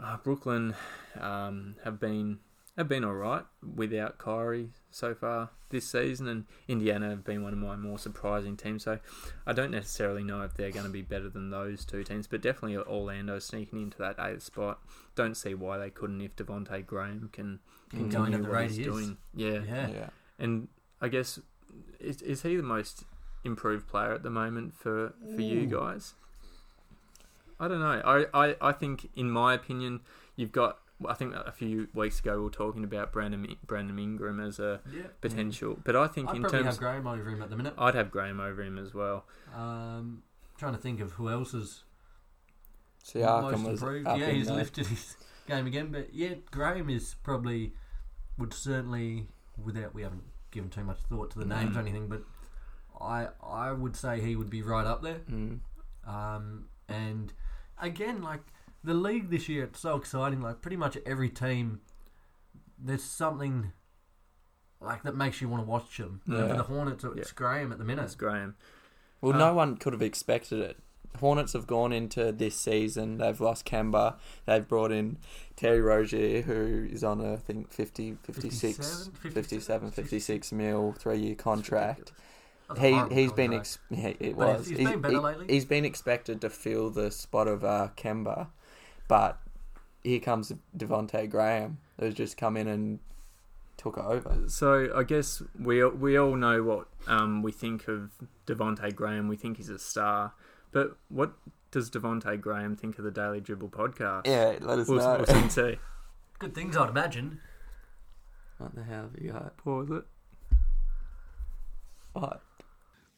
uh, 0.00 0.16
Brooklyn 0.18 0.74
um, 1.20 1.76
have 1.84 2.00
been 2.00 2.38
have 2.76 2.88
been 2.88 3.04
all 3.04 3.14
right 3.14 3.44
without 3.76 4.18
Kyrie 4.18 4.70
so 4.90 5.14
far 5.14 5.50
this 5.68 5.86
season, 5.86 6.26
and 6.28 6.44
Indiana 6.68 7.10
have 7.10 7.24
been 7.24 7.42
one 7.42 7.52
of 7.52 7.58
my 7.58 7.76
more 7.76 7.98
surprising 7.98 8.56
teams. 8.56 8.84
So 8.84 8.98
I 9.46 9.52
don't 9.52 9.70
necessarily 9.70 10.22
know 10.22 10.42
if 10.42 10.54
they're 10.54 10.70
going 10.70 10.86
to 10.86 10.90
be 10.92 11.02
better 11.02 11.28
than 11.28 11.50
those 11.50 11.84
two 11.84 12.04
teams, 12.04 12.26
but 12.26 12.40
definitely 12.40 12.76
Orlando 12.76 13.38
sneaking 13.38 13.80
into 13.82 13.98
that 13.98 14.16
eighth 14.18 14.42
spot. 14.42 14.80
Don't 15.14 15.36
see 15.36 15.54
why 15.54 15.78
they 15.78 15.90
couldn't 15.90 16.20
if 16.20 16.34
Devonte 16.36 16.86
Graham 16.86 17.30
can 17.32 17.60
continue 17.90 18.10
Going 18.12 18.32
the 18.32 18.38
what 18.38 18.50
rate 18.50 18.70
he's 18.70 18.78
is. 18.80 18.86
doing. 18.86 19.16
Yeah. 19.34 19.60
Yeah. 19.66 19.88
Yeah. 19.88 20.08
And 20.38 20.68
I 21.00 21.08
guess 21.08 21.38
is, 22.00 22.22
is 22.22 22.42
he 22.42 22.56
the 22.56 22.62
most 22.62 23.04
improved 23.44 23.88
player 23.88 24.12
at 24.12 24.22
the 24.22 24.30
moment 24.30 24.74
for 24.74 25.14
for 25.34 25.40
you 25.40 25.66
guys? 25.66 26.14
I 27.60 27.68
don't 27.68 27.80
know. 27.80 28.02
I, 28.04 28.46
I, 28.48 28.56
I 28.60 28.72
think, 28.72 29.08
in 29.14 29.30
my 29.30 29.54
opinion, 29.54 30.00
you've 30.36 30.52
got. 30.52 30.78
I 31.08 31.14
think 31.14 31.34
a 31.34 31.52
few 31.52 31.88
weeks 31.94 32.20
ago 32.20 32.36
we 32.38 32.44
were 32.44 32.50
talking 32.50 32.84
about 32.84 33.12
Brandon 33.12 33.56
Brandon 33.66 33.98
Ingram 33.98 34.40
as 34.40 34.58
a 34.58 34.80
Yeah. 34.92 35.02
potential, 35.20 35.78
but 35.84 35.94
I 35.96 36.06
think 36.06 36.28
I'd 36.30 36.36
in 36.36 36.42
probably 36.42 36.58
terms, 36.60 36.74
have 36.76 36.78
Graham 36.78 37.06
over 37.06 37.28
him 37.30 37.42
at 37.42 37.50
the 37.50 37.56
minute. 37.56 37.74
I'd 37.78 37.94
have 37.94 38.10
Graham 38.10 38.40
over 38.40 38.62
him 38.62 38.78
as 38.78 38.92
well. 38.94 39.26
Um, 39.54 40.22
trying 40.56 40.72
to 40.74 40.78
think 40.80 41.00
of 41.00 41.12
who 41.12 41.28
else 41.28 41.54
is 41.54 41.84
Siakam 43.04 43.60
most 43.62 43.82
improved. 43.82 44.06
up 44.06 44.18
Yeah, 44.18 44.30
he's 44.30 44.46
there. 44.46 44.56
lifted 44.56 44.86
his 44.86 45.16
game 45.46 45.66
again. 45.66 45.90
But 45.90 46.14
yeah, 46.14 46.34
Graham 46.50 46.88
is 46.90 47.14
probably 47.22 47.74
would 48.38 48.54
certainly 48.54 49.28
without 49.62 49.94
we 49.94 50.02
haven't 50.02 50.24
given 50.50 50.70
too 50.70 50.84
much 50.84 50.98
thought 51.08 51.30
to 51.32 51.38
the 51.38 51.44
names 51.44 51.76
or 51.76 51.80
anything, 51.80 52.08
but 52.08 52.22
I 53.00 53.28
I 53.42 53.72
would 53.72 53.96
say 53.96 54.20
he 54.20 54.36
would 54.36 54.50
be 54.50 54.62
right 54.62 54.86
up 54.86 55.02
there. 55.02 55.20
Mm. 55.30 55.60
Um, 56.06 56.68
and 56.88 57.32
again, 57.80 58.22
like 58.22 58.42
the 58.84 58.94
league 58.94 59.30
this 59.30 59.48
year, 59.48 59.64
it's 59.64 59.80
so 59.80 59.96
exciting. 59.96 60.40
Like 60.40 60.60
pretty 60.60 60.76
much 60.76 60.96
every 61.06 61.28
team, 61.30 61.80
there's 62.78 63.02
something 63.04 63.72
like 64.80 65.02
that 65.04 65.14
makes 65.16 65.40
you 65.40 65.48
want 65.48 65.62
to 65.64 65.68
watch 65.70 65.96
them. 65.98 66.20
Yeah. 66.26 66.48
For 66.48 66.54
the 66.56 66.62
Hornets, 66.64 67.04
it's 67.04 67.16
Yeah. 67.16 67.24
Graham 67.34 67.72
at 67.72 67.78
the 67.78 67.84
minute. 67.84 68.02
That's 68.02 68.14
Graham. 68.14 68.56
Well, 69.20 69.34
Uh, 69.34 69.38
no 69.38 69.54
one 69.54 69.76
could 69.76 69.92
have 69.92 70.02
expected 70.02 70.58
it. 70.58 70.78
Hornets 71.20 71.52
have 71.52 71.66
gone 71.66 71.92
into 71.92 72.32
this 72.32 72.56
season. 72.56 73.18
They've 73.18 73.40
lost 73.40 73.66
Kemba. 73.66 74.16
They've 74.46 74.66
brought 74.66 74.90
in 74.90 75.18
Terry 75.56 75.80
Rozier, 75.80 76.40
who 76.42 76.88
is 76.90 77.04
on 77.04 77.20
a 77.20 77.34
I 77.34 77.36
think 77.36 77.70
50, 77.70 78.16
56, 78.22 79.10
57, 79.20 79.30
57, 79.32 79.90
56 79.90 80.52
mil 80.52 80.92
three 80.98 81.18
year 81.18 81.34
contract. 81.34 82.12
He 82.78 82.98
he's 83.10 83.30
been 83.32 83.50
contract. 83.52 83.54
ex- 83.54 83.78
yeah, 83.90 84.12
it 84.18 84.34
was 84.36 84.66
he's 84.66 84.78
He- 84.78 84.84
been 84.86 85.00
better 85.02 85.14
he- 85.14 85.20
lately. 85.20 85.46
He's 85.48 85.66
been 85.66 85.84
expected 85.84 86.40
to 86.40 86.48
fill 86.50 86.88
the 86.90 87.10
spot 87.10 87.46
of 87.46 87.62
uh, 87.62 87.90
Kemba, 87.96 88.48
but 89.12 89.38
here 90.02 90.20
comes 90.20 90.50
Devonte 90.74 91.28
Graham, 91.28 91.76
who's 92.00 92.14
just 92.14 92.38
come 92.38 92.56
in 92.56 92.66
and 92.66 92.98
took 93.76 93.98
over. 93.98 94.44
So 94.46 94.90
I 94.96 95.02
guess 95.02 95.42
we 95.60 95.84
we 95.84 96.18
all 96.18 96.34
know 96.34 96.62
what 96.62 96.86
um, 97.06 97.42
we 97.42 97.52
think 97.52 97.88
of 97.88 98.12
Devonte 98.46 98.94
Graham. 98.94 99.28
We 99.28 99.36
think 99.36 99.58
he's 99.58 99.68
a 99.68 99.78
star, 99.78 100.32
but 100.70 100.96
what 101.10 101.34
does 101.70 101.90
Devonte 101.90 102.40
Graham 102.40 102.74
think 102.74 102.98
of 102.98 103.04
the 103.04 103.10
Daily 103.10 103.42
Dribble 103.42 103.68
podcast? 103.68 104.26
Yeah, 104.26 104.56
let 104.62 104.78
us 104.78 104.88
we'll, 104.88 105.00
know. 105.00 105.16
we'll 105.18 105.26
soon 105.26 105.50
see. 105.50 105.76
Good 106.38 106.54
things, 106.54 106.74
I'd 106.74 106.88
imagine. 106.88 107.38
what 108.56 108.74
the 108.74 108.82
hell 108.82 109.10
have 109.12 109.22
you 109.22 109.32
got? 109.32 109.58
Pause 109.58 109.90
it. 109.90 110.04
What? 112.14 112.40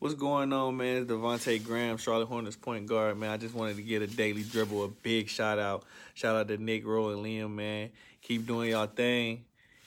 What's 0.05 0.17
going 0.17 0.53
on, 0.53 0.77
man? 0.77 0.99
It's 0.99 1.11
Devonte 1.11 1.65
Graham, 1.65 1.97
Charlotte 1.97 2.27
Hornets 2.27 2.57
point 2.57 2.85
guard, 2.87 3.17
man. 3.17 3.31
I 3.31 3.39
just 3.39 3.55
wanted 3.55 3.77
to 3.77 3.83
get 3.83 4.03
a 4.03 4.07
daily 4.07 4.43
dribble, 4.43 4.85
a 4.85 4.89
big 4.89 5.31
shout 5.31 5.59
out. 5.59 5.85
Shout 6.13 6.37
out 6.37 6.49
to 6.49 6.59
Nick, 6.59 6.85
Roy, 6.87 7.15
and 7.15 7.25
Liam, 7.25 7.55
man. 7.55 7.89
Keep 8.21 8.47
doing 8.47 8.73
y'all 8.73 8.87
thing. 8.87 9.47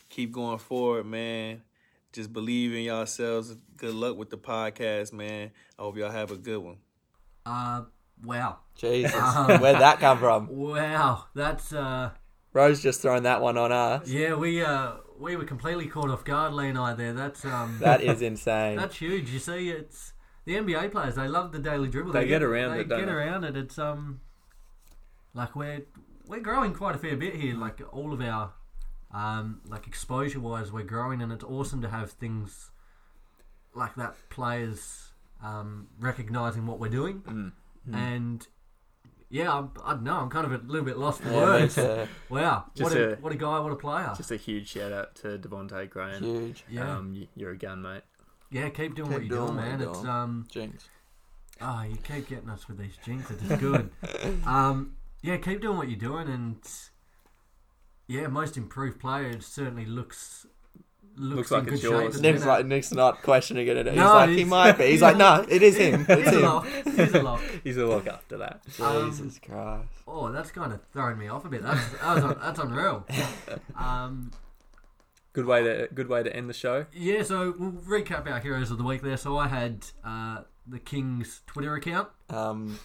Keep 0.09 0.31
going 0.31 0.57
forward, 0.57 1.05
man. 1.05 1.61
Just 2.13 2.33
believe 2.33 2.73
in 2.73 2.81
yourselves. 2.81 3.55
Good 3.75 3.93
luck 3.93 4.17
with 4.17 4.31
the 4.31 4.39
podcast, 4.39 5.13
man. 5.13 5.51
I 5.77 5.81
hope 5.83 5.97
y'all 5.97 6.09
have 6.09 6.31
a 6.31 6.37
good 6.37 6.63
one. 6.63 6.77
Uh, 7.45 7.83
wow. 8.25 8.57
Jesus, 8.75 9.13
Um, 9.13 9.45
where'd 9.61 9.79
that 9.79 9.99
come 9.99 10.17
from? 10.17 10.47
Wow, 10.57 11.25
that's 11.35 11.71
uh, 11.71 12.09
Rose 12.53 12.81
just 12.81 13.03
throwing 13.03 13.21
that 13.21 13.39
one 13.39 13.55
on 13.55 13.71
us. 13.71 14.09
yeah. 14.09 14.33
We 14.33 14.63
uh, 14.63 14.93
we 15.19 15.35
were 15.35 15.45
completely 15.45 15.87
caught 15.87 16.09
off 16.09 16.23
guard, 16.23 16.53
Lee 16.53 16.67
and 16.69 16.77
I. 16.77 16.93
There, 16.93 17.13
that's 17.13 17.43
um, 17.45 17.77
That 17.81 18.01
is 18.01 18.21
insane. 18.21 18.77
that's 18.77 18.97
huge. 18.97 19.29
You 19.29 19.39
see, 19.39 19.69
it's 19.69 20.13
the 20.45 20.55
NBA 20.55 20.91
players. 20.91 21.15
They 21.15 21.27
love 21.27 21.51
the 21.51 21.59
daily 21.59 21.87
dribble. 21.87 22.11
They 22.13 22.27
get 22.27 22.43
around 22.43 22.71
they 22.75 22.81
it, 22.81 22.87
don't 22.89 22.99
get 22.99 23.09
around 23.09 23.43
it. 23.43 23.55
It's 23.57 23.77
um, 23.79 24.21
like 25.33 25.55
we're 25.55 25.83
we're 26.27 26.39
growing 26.41 26.73
quite 26.73 26.95
a 26.95 26.99
fair 26.99 27.15
bit 27.15 27.35
here. 27.35 27.55
Like 27.55 27.81
all 27.91 28.13
of 28.13 28.21
our 28.21 28.53
um, 29.13 29.61
like 29.67 29.87
exposure 29.87 30.39
wise, 30.39 30.71
we're 30.71 30.83
growing, 30.83 31.21
and 31.21 31.31
it's 31.31 31.43
awesome 31.43 31.81
to 31.81 31.89
have 31.89 32.11
things 32.11 32.71
like 33.73 33.95
that. 33.95 34.15
Players 34.29 35.11
um, 35.43 35.87
recognizing 35.99 36.65
what 36.65 36.79
we're 36.79 36.89
doing, 36.89 37.21
Mm. 37.27 37.51
and 37.93 38.47
yeah, 39.29 39.53
I'm, 39.53 39.71
I 39.83 39.91
don't 39.93 40.03
know. 40.03 40.15
I'm 40.15 40.29
kind 40.29 40.45
of 40.45 40.53
a 40.53 40.65
little 40.65 40.85
bit 40.85 40.97
lost 40.97 41.21
for 41.21 41.31
words. 41.33 41.77
it's, 41.77 41.85
uh, 41.85 42.07
Wow, 42.29 42.65
Just 42.75 42.91
what 42.91 42.99
a, 43.01 43.13
a- 43.13 43.15
what 43.17 43.31
a 43.33 43.35
guy, 43.37 43.59
what 43.59 43.71
a 43.71 43.75
player. 43.75 44.13
Just 44.15 44.31
a 44.31 44.37
huge 44.37 44.69
shout 44.69 44.91
out 44.91 45.15
to 45.15 45.37
Devonte 45.37 45.89
Graham. 45.89 46.23
huge. 46.23 46.63
yeah, 46.69 46.97
Um, 46.97 47.13
y- 47.13 47.27
you're 47.35 47.51
a 47.51 47.57
gun, 47.57 47.81
mate. 47.81 48.03
yeah. 48.51 48.69
Keep 48.69 48.95
doing 48.95 49.09
Keep 49.09 49.17
what 49.19 49.25
you're 49.25 49.37
doing 49.37 49.53
doing, 49.53 49.55
man. 49.55 49.79
you're 49.81 49.89
It's 49.89 50.05
um, 50.05 50.45
Jinx. 50.49 50.87
oh, 51.61 51.83
you 51.83 51.97
keep 51.97 52.27
getting 52.29 52.49
us 52.49 52.67
with 52.67 52.77
these 52.77 52.97
jinxes. 53.05 53.49
It's 53.51 53.61
good. 53.61 53.89
um, 54.45 54.95
yeah, 55.21 55.37
keep 55.37 55.61
doing 55.61 55.77
what 55.77 55.89
you're 55.89 55.99
doing, 55.99 56.27
and 56.29 56.57
yeah, 58.07 58.27
most 58.27 58.55
improved 58.55 58.99
player 58.99 59.27
it 59.29 59.43
certainly 59.43 59.85
looks 59.85 60.45
looks, 61.17 61.35
Looks 61.37 61.51
like 61.51 61.63
good 61.65 61.73
it's 61.73 61.81
shape. 61.81 61.91
yours. 61.91 62.21
Nick's 62.21 62.45
like 62.45 62.65
Nick's 62.65 62.91
not 62.91 63.21
questioning 63.23 63.67
it. 63.67 63.85
He's 63.87 63.95
No, 63.95 64.13
like 64.13 64.29
he 64.29 64.43
might 64.43 64.73
be. 64.77 64.83
He's, 64.85 64.93
he's 64.93 65.01
like, 65.01 65.15
a- 65.15 65.17
no, 65.17 65.45
it 65.49 65.61
is 65.63 65.75
him. 65.77 66.05
He's 66.07 66.17
It's 66.17 66.27
a 66.27 66.31
him. 66.35 66.41
lock. 66.43 66.67
He's 66.85 67.13
a 67.13 67.21
lock. 67.23 67.41
He's 67.63 67.77
a 67.77 67.85
look 67.85 68.07
after 68.07 68.37
that. 68.37 68.61
Um, 68.81 69.09
Jesus 69.17 69.39
Christ. 69.39 69.87
Oh, 70.07 70.31
that's 70.31 70.51
kind 70.51 70.71
of 70.73 70.79
throwing 70.93 71.17
me 71.17 71.27
off 71.27 71.43
a 71.45 71.49
bit. 71.49 71.63
That's 71.63 71.87
that 71.99 72.23
was, 72.23 72.35
that's 72.41 72.59
unreal. 72.59 73.05
Um, 73.75 74.31
Good 75.33 75.45
way 75.45 75.61
to 75.63 75.87
good 75.93 76.07
way 76.07 76.23
to 76.23 76.35
end 76.35 76.49
the 76.49 76.53
show. 76.53 76.87
Yeah, 76.93 77.21
so 77.21 77.53
we'll 77.59 77.71
recap 77.73 78.27
our 78.31 78.39
heroes 78.39 78.71
of 78.71 78.79
the 78.79 78.83
week 78.83 79.03
there. 79.03 79.17
So 79.17 79.37
I 79.37 79.47
had 79.47 79.85
uh, 80.03 80.39
the 80.65 80.79
King's 80.79 81.41
Twitter 81.45 81.75
account. 81.75 82.07
Um, 82.31 82.79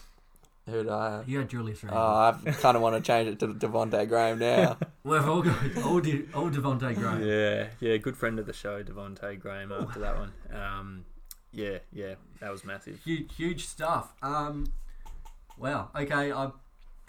who'd 0.65 0.89
I? 0.89 1.17
Have? 1.17 1.29
You 1.29 1.39
had 1.39 1.49
Julius 1.49 1.83
Randle. 1.83 2.01
Oh, 2.01 2.37
I 2.45 2.51
kind 2.51 2.75
of 2.75 2.83
want 2.83 2.95
to 2.95 3.01
change 3.01 3.29
it 3.29 3.39
to 3.39 3.47
Devonte 3.47 4.07
Graham 4.07 4.39
now. 4.39 4.77
We've 5.03 5.27
all 5.27 5.41
got 5.41 5.57
all, 5.83 5.99
De, 5.99 6.25
all 6.33 6.49
Devonte 6.49 6.95
Graham. 6.95 7.23
Yeah, 7.23 7.67
yeah, 7.79 7.97
good 7.97 8.17
friend 8.17 8.39
of 8.39 8.45
the 8.45 8.53
show, 8.53 8.83
Devonte 8.83 9.39
Graham. 9.39 9.71
After 9.71 9.99
that 9.99 10.17
one, 10.17 10.31
um, 10.53 11.05
yeah, 11.51 11.79
yeah, 11.91 12.15
that 12.39 12.51
was 12.51 12.63
massive. 12.63 12.99
Huge, 13.03 13.35
huge 13.35 13.65
stuff. 13.65 14.13
Um, 14.21 14.71
wow. 15.57 15.89
Okay, 15.95 16.31
I'm 16.31 16.53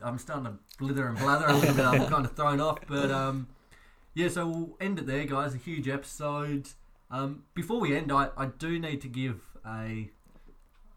I'm 0.03 0.19
starting 0.19 0.45
to 0.45 0.59
blither 0.79 1.07
and 1.09 1.19
blather 1.19 1.47
a 1.47 1.55
little 1.55 1.75
bit. 1.75 1.85
I'm 1.85 2.07
kind 2.07 2.25
of 2.25 2.33
thrown 2.37 2.61
off, 2.61 2.79
but 2.89 3.11
um, 3.11 3.49
yeah. 4.15 4.29
So 4.29 4.47
we'll 4.47 4.77
end 4.81 4.99
it 4.99 5.07
there, 5.07 5.25
guys. 5.25 5.55
A 5.55 5.59
huge 5.59 5.89
episode. 5.89 6.69
Um, 7.11 7.45
before 7.55 7.79
we 7.79 7.97
end, 7.97 8.11
I, 8.11 8.29
I 8.37 8.47
do 8.47 8.79
need 8.79 9.01
to 9.03 9.09
give 9.09 9.41
a, 9.65 10.11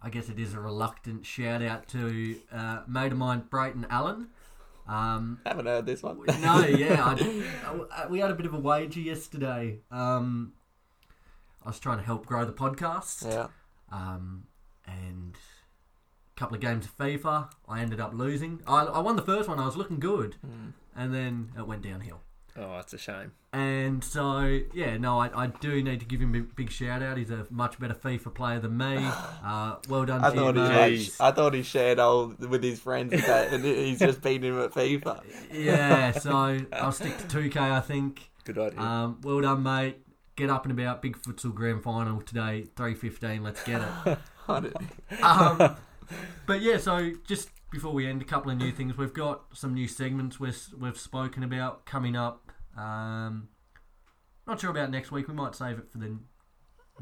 I 0.02 0.10
guess 0.10 0.30
it 0.30 0.40
is 0.40 0.54
a 0.54 0.60
reluctant 0.60 1.26
shout 1.26 1.62
out 1.62 1.88
to 1.90 2.36
uh, 2.52 2.82
mate 2.88 3.12
of 3.12 3.18
mine, 3.18 3.44
Brayton 3.50 3.88
Allen. 3.90 4.28
Um, 4.88 5.40
Haven't 5.46 5.66
heard 5.66 5.86
this 5.86 6.02
one. 6.04 6.18
no, 6.42 6.60
yeah, 6.66 7.04
I, 7.04 8.04
I- 8.04 8.08
we 8.08 8.20
had 8.20 8.32
a 8.32 8.36
bit 8.36 8.46
of 8.46 8.54
a 8.54 8.60
wager 8.60 9.00
yesterday. 9.02 9.80
Um, 9.92 10.54
I 11.66 11.70
was 11.70 11.80
trying 11.80 11.98
to 11.98 12.04
help 12.06 12.26
grow 12.26 12.46
the 12.46 12.54
podcast, 12.54 13.26
yeah. 13.30 13.48
um, 13.92 14.44
and 14.86 15.36
a 15.36 16.40
couple 16.40 16.56
of 16.56 16.62
games 16.62 16.86
of 16.86 16.98
FIFA. 16.98 17.50
I 17.68 17.82
ended 17.82 18.00
up 18.00 18.14
losing. 18.14 18.62
I, 18.66 18.84
I 18.86 19.00
won 19.00 19.18
the 19.18 19.22
first 19.22 19.50
one. 19.50 19.60
I 19.60 19.66
was 19.66 19.76
looking 19.76 20.00
good, 20.00 20.38
Mm. 20.46 20.72
and 20.96 21.14
then 21.14 21.52
it 21.58 21.68
went 21.68 21.82
downhill. 21.82 22.22
Oh, 22.60 22.80
it's 22.80 22.94
a 22.94 22.98
shame. 22.98 23.34
And 23.54 24.04
so, 24.04 24.62
yeah, 24.74 24.98
no, 24.98 25.20
I, 25.20 25.44
I 25.44 25.48
do 25.48 25.82
need 25.84 26.00
to 26.00 26.06
give 26.06 26.20
him 26.20 26.34
a 26.34 26.40
big 26.42 26.72
shout 26.72 27.04
out. 27.04 27.18
He's 27.18 27.30
a 27.30 27.46
much 27.52 27.80
better 27.80 27.94
FIFA 27.94 28.34
player 28.34 28.60
than 28.60 28.78
me. 28.78 29.08
Uh, 29.48 29.78
well 29.88 30.04
done, 30.04 30.22
I 30.22 30.30
to 30.30 30.36
you, 30.36 30.42
thought 30.42 30.56
he 30.56 30.62
like, 30.62 31.10
I 31.22 31.32
thought 31.32 31.54
he 31.54 31.64
shared 31.64 32.00
all 32.00 32.34
with 32.38 32.62
his 32.62 32.82
friends 32.82 33.12
that, 33.12 33.48
and 33.54 33.64
he's 33.64 34.00
just 34.00 34.22
beating 34.22 34.52
him 34.52 34.60
at 34.60 34.72
FIFA. 34.74 35.22
Yeah, 35.54 36.12
so 36.20 36.58
I'll 36.74 36.92
stick 36.92 37.18
to 37.18 37.24
2K, 37.24 37.56
I 37.56 37.80
think. 37.80 38.30
Good 38.44 38.58
idea. 38.58 38.80
Um, 38.82 39.22
well 39.24 39.40
done, 39.40 39.64
mate. 39.64 40.00
Get 40.36 40.50
up 40.50 40.66
and 40.66 40.78
about. 40.78 41.02
Big 41.02 41.18
futsal 41.18 41.54
grand 41.54 41.82
final 41.82 42.22
today, 42.22 42.66
three 42.76 42.94
fifteen. 42.94 43.42
Let's 43.44 43.64
get 43.64 43.82
it. 44.06 44.18
Um, 45.22 45.76
but 46.46 46.62
yeah, 46.62 46.78
so 46.78 47.12
just 47.26 47.50
before 47.72 47.92
we 47.92 48.08
end, 48.08 48.22
a 48.22 48.26
couple 48.26 48.52
of 48.52 48.58
new 48.58 48.72
things. 48.72 48.98
We've 48.98 49.14
got 49.14 49.44
some 49.54 49.74
new 49.74 49.88
segments 49.88 50.40
we've, 50.40 50.58
we've 50.80 50.98
spoken 50.98 51.44
about 51.44 51.86
coming 51.86 52.16
up. 52.16 52.47
Um, 52.78 53.50
not 54.46 54.60
sure 54.62 54.70
about 54.70 54.92
next 54.92 55.12
week. 55.12 55.28
We 55.28 55.34
might 55.34 55.56
save 55.56 55.78
it 55.80 55.92
for 55.92 55.98
the 55.98 56.18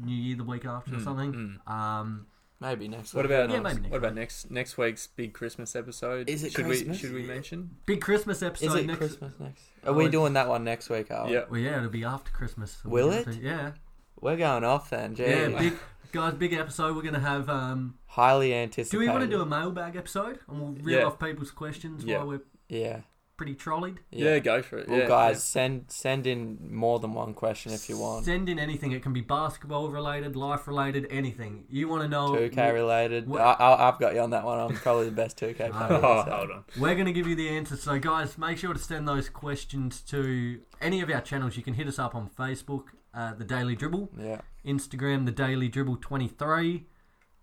new 0.00 0.14
year, 0.14 0.36
the 0.36 0.44
week 0.44 0.64
after 0.64 0.94
or 0.94 0.98
Mm, 0.98 1.04
something. 1.04 1.58
Um, 1.66 2.26
Maybe 2.60 2.88
next. 2.88 3.12
what 3.12 3.26
week. 3.26 3.32
about 3.32 3.50
Yeah, 3.50 3.60
maybe 3.60 3.80
next 3.82 3.90
what 3.90 3.98
about 3.98 4.14
next 4.14 4.50
next 4.50 4.78
week's 4.78 5.06
big 5.06 5.34
Christmas 5.34 5.76
episode? 5.76 6.28
Is 6.30 6.42
it 6.42 6.52
should 6.52 6.64
Christmas? 6.64 6.88
we 6.88 6.96
should 6.96 7.12
we 7.14 7.22
mention? 7.22 7.70
big 7.84 8.00
Christmas 8.00 8.42
episode 8.42 8.66
Is 8.68 8.74
it 8.74 8.86
next. 8.86 8.98
Christmas 8.98 9.38
next? 9.38 9.62
Oh, 9.84 9.90
Are 9.90 9.94
we 9.94 10.08
doing 10.08 10.32
that 10.32 10.48
one 10.48 10.64
next 10.64 10.88
week? 10.88 11.10
Are 11.10 11.26
we? 11.26 11.34
Yeah. 11.34 11.44
Well, 11.50 11.60
yeah, 11.60 11.76
it'll 11.78 11.90
be 11.90 12.04
after 12.04 12.30
Christmas. 12.32 12.82
Will 12.84 13.10
it? 13.12 13.26
get 13.26 13.34
to- 13.34 13.40
Yeah. 13.40 13.72
We're 14.18 14.36
going 14.38 14.64
off 14.64 14.88
then. 14.88 15.14
Jeez. 15.14 15.52
Yeah, 15.52 15.58
big 15.58 15.74
guys, 16.12 16.32
big 16.34 16.54
episode. 16.54 16.96
We're 16.96 17.02
gonna 17.02 17.20
have. 17.20 17.50
Um, 17.50 17.98
Highly 18.06 18.54
anticipated. 18.54 18.90
do 18.90 18.98
we 19.00 19.08
want 19.10 19.20
to 19.24 19.28
do 19.30 19.42
a 19.42 19.46
mailbag 19.46 19.94
episode 19.94 20.38
and 20.48 20.58
we'll 20.60 20.72
reel 20.82 21.00
Yeah. 21.00 21.04
off 21.04 21.18
people's 21.20 21.50
questions 21.50 22.02
Yeah. 22.04 22.18
while 22.18 22.28
we're 22.28 22.40
Yeah. 22.70 23.00
Pretty 23.36 23.54
trolleyed? 23.54 24.00
Yeah, 24.10 24.38
go 24.38 24.62
for 24.62 24.78
it. 24.78 24.88
Well, 24.88 24.98
yeah, 25.00 25.06
guys, 25.08 25.42
send 25.42 25.86
send 25.90 26.26
in 26.26 26.58
more 26.72 26.98
than 26.98 27.12
one 27.14 27.34
question 27.34 27.72
if 27.72 27.88
you 27.88 27.98
want. 27.98 28.24
Send 28.24 28.48
in 28.48 28.58
anything. 28.58 28.92
It 28.92 29.02
can 29.02 29.12
be 29.12 29.20
basketball 29.20 29.88
related, 29.90 30.36
life 30.36 30.66
related, 30.66 31.06
anything 31.10 31.64
you 31.68 31.88
want 31.88 32.02
to 32.02 32.08
know. 32.08 32.32
2K 32.32 32.72
related. 32.72 33.26
Wh- 33.28 33.36
I, 33.40 33.52
I, 33.52 33.88
I've 33.88 33.98
got 33.98 34.14
you 34.14 34.20
on 34.20 34.30
that 34.30 34.44
one. 34.44 34.58
I'm 34.58 34.76
probably 34.76 35.06
the 35.06 35.12
best 35.16 35.38
2K 35.38 35.56
player. 35.56 35.72
Oh, 36.02 36.24
so. 36.24 36.30
hold 36.36 36.50
on. 36.50 36.64
We're 36.78 36.94
going 36.94 37.06
to 37.06 37.12
give 37.12 37.26
you 37.26 37.34
the 37.34 37.48
answers. 37.48 37.82
So, 37.82 37.98
guys, 37.98 38.38
make 38.38 38.58
sure 38.58 38.72
to 38.72 38.80
send 38.80 39.06
those 39.08 39.28
questions 39.28 40.00
to 40.02 40.60
any 40.80 41.00
of 41.00 41.10
our 41.10 41.20
channels. 41.20 41.56
You 41.56 41.62
can 41.62 41.74
hit 41.74 41.86
us 41.88 41.98
up 41.98 42.14
on 42.14 42.28
Facebook, 42.30 42.84
uh, 43.14 43.34
The 43.34 43.44
Daily 43.44 43.76
Dribble, 43.76 44.10
Yeah. 44.18 44.40
Instagram, 44.64 45.26
The 45.26 45.32
Daily 45.32 45.68
Dribble 45.68 45.96
23, 45.98 46.86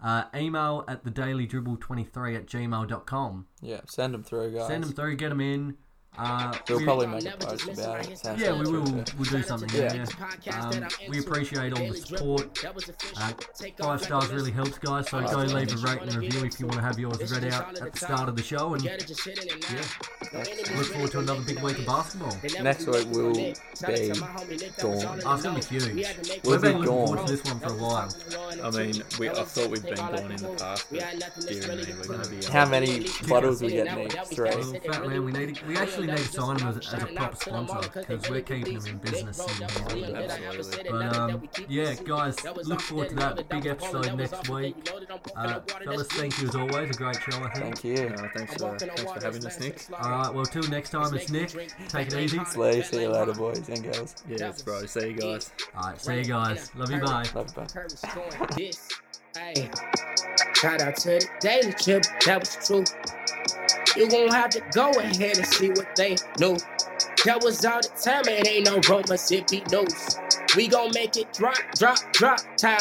uh, 0.03 0.23
email 0.35 0.83
at 0.87 1.03
The 1.05 1.09
Daily 1.11 1.45
Dribble 1.45 1.77
23 1.77 2.35
at 2.35 2.45
gmail.com. 2.47 3.47
Yeah. 3.61 3.81
Send 3.85 4.13
them 4.13 4.23
through, 4.23 4.51
guys. 4.51 4.67
Send 4.67 4.83
them 4.83 4.91
through, 4.93 5.15
get 5.15 5.29
them 5.29 5.39
in. 5.41 5.77
Uh, 6.18 6.53
We'll 6.70 6.78
we- 6.78 6.84
probably 6.86 7.07
make 7.07 7.26
a 7.26 7.38
post 7.38 7.68
about 7.68 8.07
it. 8.07 8.18
Sounds 8.18 8.39
Yeah, 8.41 8.53
we 8.53 8.70
will. 8.72 8.84
We'll 8.84 9.30
do 9.32 9.41
something. 9.41 9.70
Yeah. 9.74 10.05
Um, 10.51 10.86
we 11.09 11.20
appreciate 11.20 11.74
all 11.74 11.88
the 11.88 11.95
support. 11.97 12.64
Uh, 13.18 13.32
five 13.80 14.01
stars 14.03 14.30
really 14.32 14.51
helps, 14.51 14.78
guys. 14.78 15.09
So 15.09 15.22
go 15.22 15.38
leave 15.39 15.74
a 15.74 15.78
rate 15.78 16.01
and 16.03 16.14
review 16.16 16.45
if 16.45 16.59
you 16.59 16.68
want 16.68 16.80
to 16.80 16.86
have 16.86 16.99
yours 16.99 17.32
read 17.32 17.51
out 17.51 17.82
at 17.82 17.91
the 17.93 17.97
start 17.97 18.30
of 18.30 18.36
the 18.36 18.43
show. 18.43 18.76
And 18.76 18.84
Yeah. 18.84 18.97
look 20.78 20.86
forward 20.88 21.11
to 21.11 21.20
another 21.20 21.41
big 21.41 21.59
week 21.61 21.80
of 21.80 21.86
basketball. 21.86 22.38
Next 22.61 22.86
week 22.88 23.07
will 23.09 23.34
be 23.34 23.53
gone. 24.80 25.22
Oh, 25.26 25.34
it's 25.34 25.43
gonna 25.43 25.59
be 25.59 25.66
huge. 25.66 26.07
We'll 26.43 26.53
We've 26.53 26.61
been 26.61 26.74
be 26.74 26.78
looking 26.80 26.86
gone. 26.86 27.07
forward 27.07 27.28
to 27.28 27.36
this 27.36 27.43
one 27.43 27.59
for 27.59 27.70
a 27.74 27.78
while. 27.78 28.09
I 28.64 28.70
mean, 28.72 29.03
we, 29.20 29.30
I 29.30 29.34
thought 29.43 29.70
we've 29.70 29.84
been 29.84 29.95
gone 29.95 30.16
in 30.32 30.38
the 30.38 30.49
past, 30.59 30.86
but 30.91 30.99
dear 31.47 31.68
me, 31.76 31.86
we're 31.99 32.07
going 32.07 32.22
to 32.22 32.30
be. 32.30 32.45
How 32.45 32.66
many 32.68 33.07
bottles 33.28 33.61
we 33.61 33.70
get 33.72 33.86
next? 33.86 34.34
Three. 34.36 34.49
Well, 34.49 34.74
Fat 34.86 35.07
Man, 35.07 35.26
we 35.26 35.32
need 35.32 35.59
we 35.68 35.76
actually 35.78 36.03
need 36.08 36.18
to 36.18 36.28
sign 36.28 36.58
them 36.58 36.68
as, 36.70 36.93
as 36.93 37.04
a 37.04 37.06
proper 37.08 37.36
sponsor 37.36 37.89
because 37.93 38.30
we're 38.30 38.41
keeping 38.41 38.80
them 38.80 38.88
in 38.88 38.97
business. 38.97 39.39
in 39.91 39.97
here. 39.97 40.16
Absolutely. 40.16 40.89
But 40.89 41.16
um, 41.16 41.49
yeah, 41.68 41.93
guys, 42.06 42.43
look 42.43 42.82
forward 42.82 43.10
to 43.10 43.16
that 43.16 43.49
big 43.49 43.66
episode 43.66 44.16
next 44.16 44.49
week. 44.49 44.76
Uh, 45.36 45.60
fellas, 45.62 46.08
thank 46.08 46.39
you 46.41 46.47
as 46.47 46.56
always. 46.56 46.89
A 46.89 46.93
great 46.93 47.16
show, 47.22 47.38
I 47.43 47.49
think. 47.49 47.78
Thank 47.80 47.84
you. 47.84 48.10
No, 48.10 48.30
thanks 48.36 48.54
for 48.56 48.78
thanks 48.78 49.01
for 49.01 49.24
having 49.24 49.45
us, 49.45 49.60
Nick. 49.60 49.86
All 49.99 50.10
right, 50.10 50.34
well, 50.34 50.45
till 50.45 50.64
next 50.70 50.89
time, 50.91 51.14
it's 51.14 51.30
Nick. 51.30 51.49
Take 51.88 52.08
it 52.08 52.14
easy. 52.16 52.39
Slay, 52.45 52.82
see 52.82 53.01
you 53.01 53.10
later, 53.10 53.34
boys 53.34 53.68
and 53.70 53.84
girls. 53.84 54.16
Yes, 54.28 54.62
bro. 54.62 54.86
See 54.86 55.10
you 55.10 55.14
guys. 55.14 55.51
All 55.76 55.89
right, 55.89 56.01
see 56.01 56.18
you 56.18 56.26
guys. 56.26 56.72
Love 56.76 56.91
you, 56.91 56.99
bye. 56.99 57.26
Love 57.36 57.54
you, 57.56 57.64
bye. 57.64 57.68
Going 58.14 58.49
this. 58.58 58.89
Hey, 59.36 59.70
shout 60.56 60.82
out 60.82 60.95
to 60.97 61.10
the 61.10 61.30
Daily 61.39 61.74
Trip. 61.74 62.04
That 62.26 62.39
was 62.39 62.68
true. 62.68 62.84
You 63.95 64.09
gon' 64.09 64.29
have 64.29 64.51
to 64.51 64.61
go 64.73 64.91
ahead 64.91 65.37
and 65.37 65.47
see 65.47 65.69
what 65.69 65.87
they 65.95 66.15
knew. 66.39 66.57
That 67.25 67.43
was 67.43 67.63
all 67.65 67.81
the 67.81 67.89
time. 68.03 68.23
It 68.27 68.47
ain't 68.47 68.65
no 68.65 68.79
Roma 68.89 69.17
Zippy 69.17 69.63
news. 69.71 70.19
We 70.55 70.67
gon' 70.67 70.91
make 70.93 71.17
it 71.17 71.33
drop, 71.33 71.57
drop, 71.77 71.99
drop. 72.13 72.39
Time 72.57 72.79